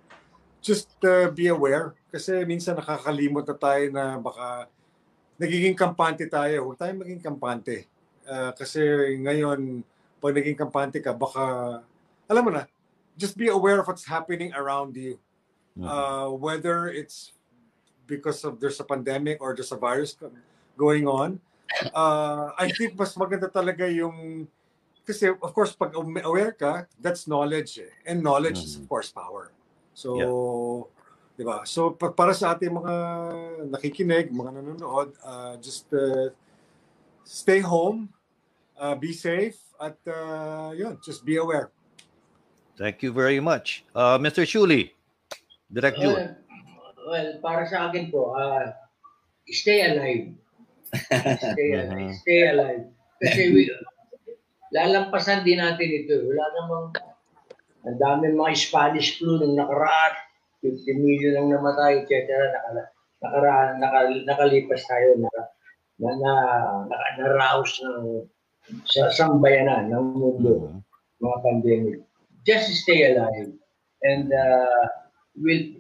[0.59, 4.67] just uh, be aware kasi minsan nakakalimot na tayo na baka
[5.39, 7.87] nagiging kampante tayo huwag tayong maging kampante
[8.29, 8.85] Uh, kasi
[9.25, 9.81] ngayon
[10.19, 11.79] pag naging kampante ka baka
[12.29, 12.67] alam mo na
[13.19, 15.19] just be aware of what's happening around you.
[15.79, 17.31] Uh, whether it's
[18.11, 20.19] because of there's a pandemic or there's a virus
[20.75, 21.39] going on
[21.95, 24.49] uh, I think mas maganda talaga yung
[25.05, 27.93] kasi of course pag aware ka that's knowledge eh.
[28.05, 29.53] and knowledge is of course power.
[29.97, 30.89] So
[31.39, 31.65] di ba?
[31.65, 32.95] So pa- para sa ating mga
[33.73, 36.29] nakikinig mga nanonood uh, just uh,
[37.25, 38.13] stay home
[38.81, 41.71] uh, be safe at uh, yun just be aware
[42.79, 43.85] thank you very much.
[43.93, 44.47] Uh, Mr.
[44.47, 44.95] Shuli,
[45.69, 45.99] Direct.
[45.99, 46.39] Well,
[47.11, 48.73] well, para sa akin po, uh,
[49.51, 50.33] stay alive.
[50.89, 52.15] Stay alive.
[52.25, 52.85] Stay alive.
[53.21, 53.69] Kasi we,
[54.73, 56.25] lalampasan din natin ito.
[56.25, 56.87] Wala namang,
[57.85, 60.15] ang daming mga Spanish flu nung nakaraan,
[60.65, 62.17] 50 million ang namatay, etc.
[62.33, 62.83] Nakala,
[63.21, 65.43] nakaraan, nakal, nakalipas tayo, naka,
[66.01, 66.33] na, na,
[66.89, 68.25] naka, naraos ng
[68.85, 70.81] sa sambayanan ng mundo,
[71.21, 71.99] mga pandemic.
[72.45, 73.53] Just stay alive
[74.05, 74.85] and uh,
[75.37, 75.77] we'll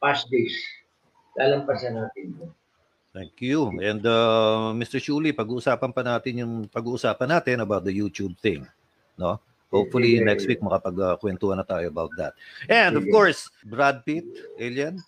[0.00, 0.52] pass this.
[1.38, 2.46] Lalampasan natin ito.
[3.10, 3.74] Thank you.
[3.82, 5.02] And uh, Mr.
[5.02, 8.62] Shuli, pag-uusapan pa natin yung pag-uusapan natin about the YouTube thing,
[9.18, 9.42] no?
[9.70, 10.26] Hopefully Yeah.
[10.26, 12.34] next week makapagkwentuhan na tayo about that.
[12.66, 14.26] And of course, Brad Pitt,
[14.58, 14.98] Alien.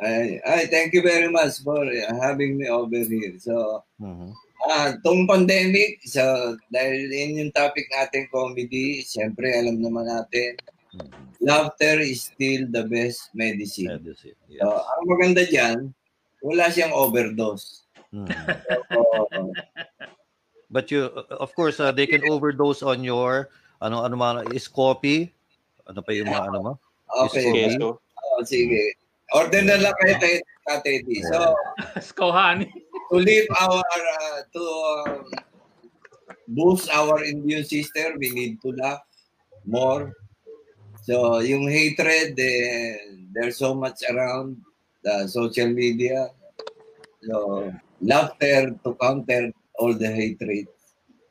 [0.00, 1.84] Ay, ay, thank you very much for
[2.20, 3.36] having me over here.
[3.36, 4.32] So, Mhm.
[4.70, 6.22] Ah, tong pandemic, so,
[6.70, 10.54] dahil yun yung topic natin, comedy, siyempre alam naman natin,
[10.92, 11.40] Mhm.
[11.40, 13.96] laughter is still the best medicine.
[14.04, 14.36] That's it.
[14.60, 15.88] So, ang maganda dyan,
[16.44, 17.88] wala siyang overdose.
[18.12, 19.00] So,
[20.72, 21.04] But you,
[21.36, 25.28] of course, uh, they can overdose on your ano ano mga is coffee.
[25.84, 26.72] Ano pa yung mga ano mo?
[27.28, 27.68] okay.
[27.68, 27.76] Is.
[27.76, 28.96] Oh, sige.
[29.36, 30.40] Order na lang kayo kay
[30.80, 31.20] Teddy.
[31.28, 31.52] So,
[32.00, 32.72] Skohani.
[33.12, 35.28] To live our, uh, to um,
[36.48, 39.04] boost our immune system, we need to laugh
[39.68, 40.16] more.
[41.04, 42.96] So, yung hatred, eh,
[43.36, 44.56] there's so much around
[45.04, 46.32] the social media.
[47.28, 47.68] So,
[48.00, 50.72] laughter to counter all the hatred,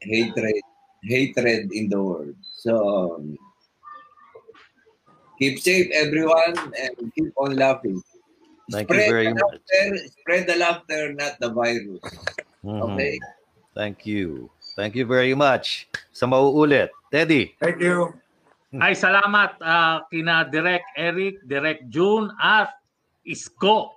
[0.02, 0.62] hatred,
[1.02, 2.38] hatred in the world.
[2.62, 3.26] So,
[5.40, 8.04] keep safe, everyone, and keep on laughing.
[8.70, 9.42] Thank you spread very the much.
[9.42, 12.02] laughter, spread the laughter, not the virus.
[12.62, 12.82] Mhm.
[12.94, 13.14] Okay.
[13.74, 14.52] Thank you.
[14.76, 15.90] Thank you very much.
[16.14, 16.92] Sa mauulit.
[17.10, 17.56] Teddy.
[17.60, 18.14] thank you
[18.72, 22.72] Ay salamat ah, kina Direk Eric, Direk June at
[23.28, 23.92] Isko.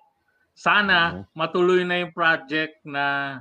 [0.50, 3.38] Sana matuloy na yung project na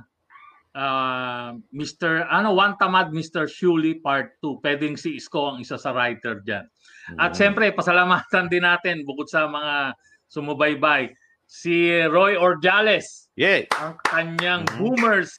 [0.78, 2.22] ah, Mr.
[2.30, 3.50] ano One Tamad Mr.
[3.50, 4.62] Shuli Part 2.
[4.62, 6.70] Pwedeng si Isko ang isa sa writer diyan.
[7.18, 7.36] At Mhm.
[7.36, 9.90] siyempre pasalamatan din natin bukod sa mga
[10.34, 11.14] sumubaybay
[11.46, 13.30] si Roy Ordiales.
[13.38, 13.70] Yay!
[13.78, 14.78] Ang kanyang Mhm.
[14.82, 15.30] Boomers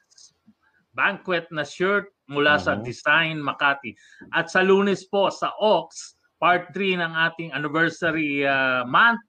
[0.96, 2.82] banquet na shirt mula sa Mhm.
[2.88, 3.92] Design Makati.
[4.32, 9.20] At sa lunes po sa Ox, part 3 ng ating anniversary uh, month,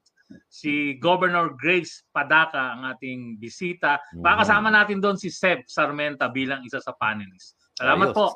[0.51, 3.99] si Governor Grace Padaka ang ating bisita.
[4.19, 7.55] Pakasama natin doon si Seb Sarmenta bilang isa sa panelist.
[7.79, 8.17] Salamat Ayos.
[8.17, 8.27] po.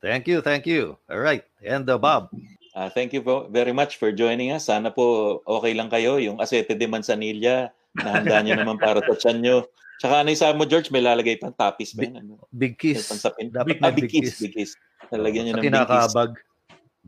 [0.00, 0.94] Thank you, thank you.
[1.10, 1.42] All right.
[1.60, 2.30] And uh, Bob.
[2.70, 4.70] Uh, thank you very much for joining us.
[4.70, 6.22] Sana po okay lang kayo.
[6.22, 9.56] Yung asete de manzanilla, nahanda nyo naman para sa tiyan nyo.
[10.00, 12.08] Tsaka ano yung mo, George, may lalagay pang tapis ba?
[12.08, 12.40] Ano?
[12.48, 13.10] Big kiss.
[13.10, 13.52] pansapin?
[13.52, 14.72] Dapat Ah, may big kiss, big kiss.
[15.12, 16.14] Lalagyan nyo ng big kiss.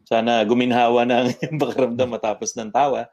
[0.03, 3.07] Sana guminhawa na ang iyong pakiramdam matapos ng tawa.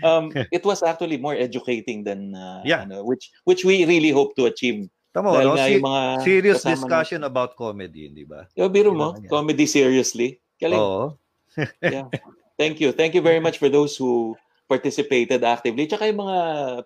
[0.00, 2.86] Um, it was actually more educating than uh, Yeah.
[2.86, 4.86] ano, which which we really hope to achieve.
[5.10, 5.56] Tama, Dahil no?
[5.58, 8.46] Si- mga serious discussion about comedy, di ba?
[8.54, 10.38] Yo, biro mo, comedy seriously.
[10.56, 10.78] Galing.
[10.78, 11.16] Oo.
[11.82, 12.08] Yeah.
[12.56, 12.92] Thank you.
[12.92, 14.36] Thank you very much for those who
[14.68, 15.86] participated actively.
[15.86, 16.38] Tsaka yung mga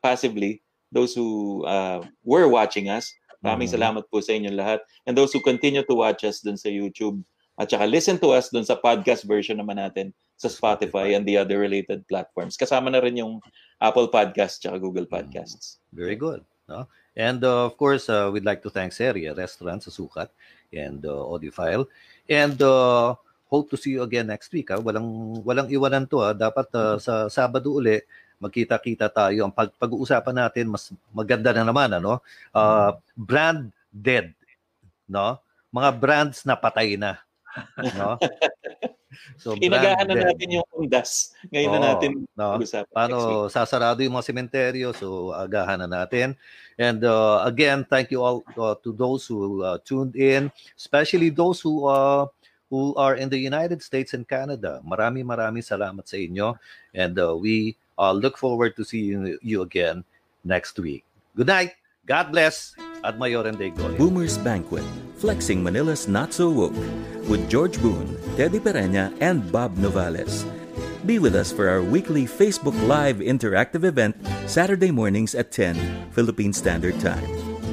[0.03, 3.15] passively, those who uh, were watching us.
[3.41, 3.77] Maraming Mhm.
[3.79, 4.81] salamat po sa inyong lahat.
[5.09, 7.23] And those who continue to watch us dun sa YouTube.
[7.57, 11.37] At saka listen to us dun sa podcast version naman natin sa Spotify and the
[11.37, 12.57] other related platforms.
[12.57, 13.41] Kasama na rin yung
[13.81, 15.81] Apple Podcasts tsaka Google Podcasts.
[15.93, 16.45] Very good.
[16.69, 16.89] No?
[17.17, 20.29] And uh, of course, uh, we'd like to thank Seria Restaurant sa Sukat
[20.73, 21.85] and uh, Audiophile.
[22.29, 23.17] And uh,
[23.51, 24.71] hope to see you again next week.
[24.71, 24.79] Ha?
[24.79, 26.23] Walang, walang iwanan to.
[26.23, 26.31] Ha?
[26.33, 27.99] Dapat uh, sa Sabado uli,
[28.39, 29.45] magkita-kita tayo.
[29.45, 31.91] Ang pag- pag-uusapan natin, mas maganda na naman.
[31.93, 32.23] Ano?
[32.55, 34.31] Uh, brand dead.
[35.11, 35.37] No?
[35.75, 37.19] Mga brands na patay na.
[37.99, 38.15] No?
[39.43, 40.27] So, Inagahan na dead.
[40.31, 41.35] natin yung undas.
[41.51, 42.55] Ngayon na Oo, natin no?
[42.55, 42.95] pag-usapan.
[42.95, 43.17] paano
[43.51, 46.39] sasarado yung mga sementeryo so agahan na natin
[46.79, 50.47] and uh, again thank you all uh, to those who uh, tuned in
[50.79, 52.25] especially those who uh,
[52.71, 56.57] who are in the United States and Canada marami marami salamat sa inyo
[56.97, 60.07] and uh, we uh, look forward to seeing you again
[60.47, 61.05] next week
[61.37, 61.77] good night
[62.09, 62.73] God bless
[63.05, 63.97] at Mayor and Goy.
[63.97, 64.85] Boomers Banquet,
[65.17, 66.77] flexing Manila's not so woke,
[67.29, 70.45] with George Boone, Teddy Pereña, and Bob Novales.
[71.07, 74.17] Be with us for our weekly Facebook Live interactive event
[74.47, 77.25] Saturday mornings at 10 Philippine Standard Time.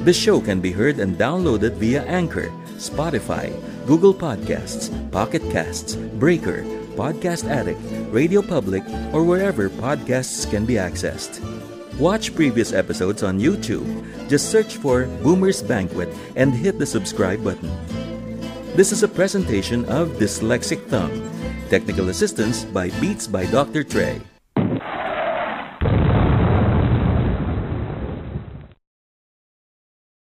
[0.04, 2.48] The show can be heard and downloaded via Anchor,
[2.80, 3.52] Spotify,
[3.88, 6.60] Google Podcasts, Pocket Casts, Breaker,
[6.92, 7.80] Podcast Addict,
[8.12, 8.84] Radio Public,
[9.16, 11.40] or wherever podcasts can be accessed.
[11.96, 13.88] Watch previous episodes on YouTube.
[14.28, 17.72] Just search for Boomer's Banquet and hit the subscribe button.
[18.76, 21.24] This is a presentation of Dyslexic Thumb.
[21.70, 23.84] Technical assistance by Beats by Dr.
[23.84, 24.20] Trey.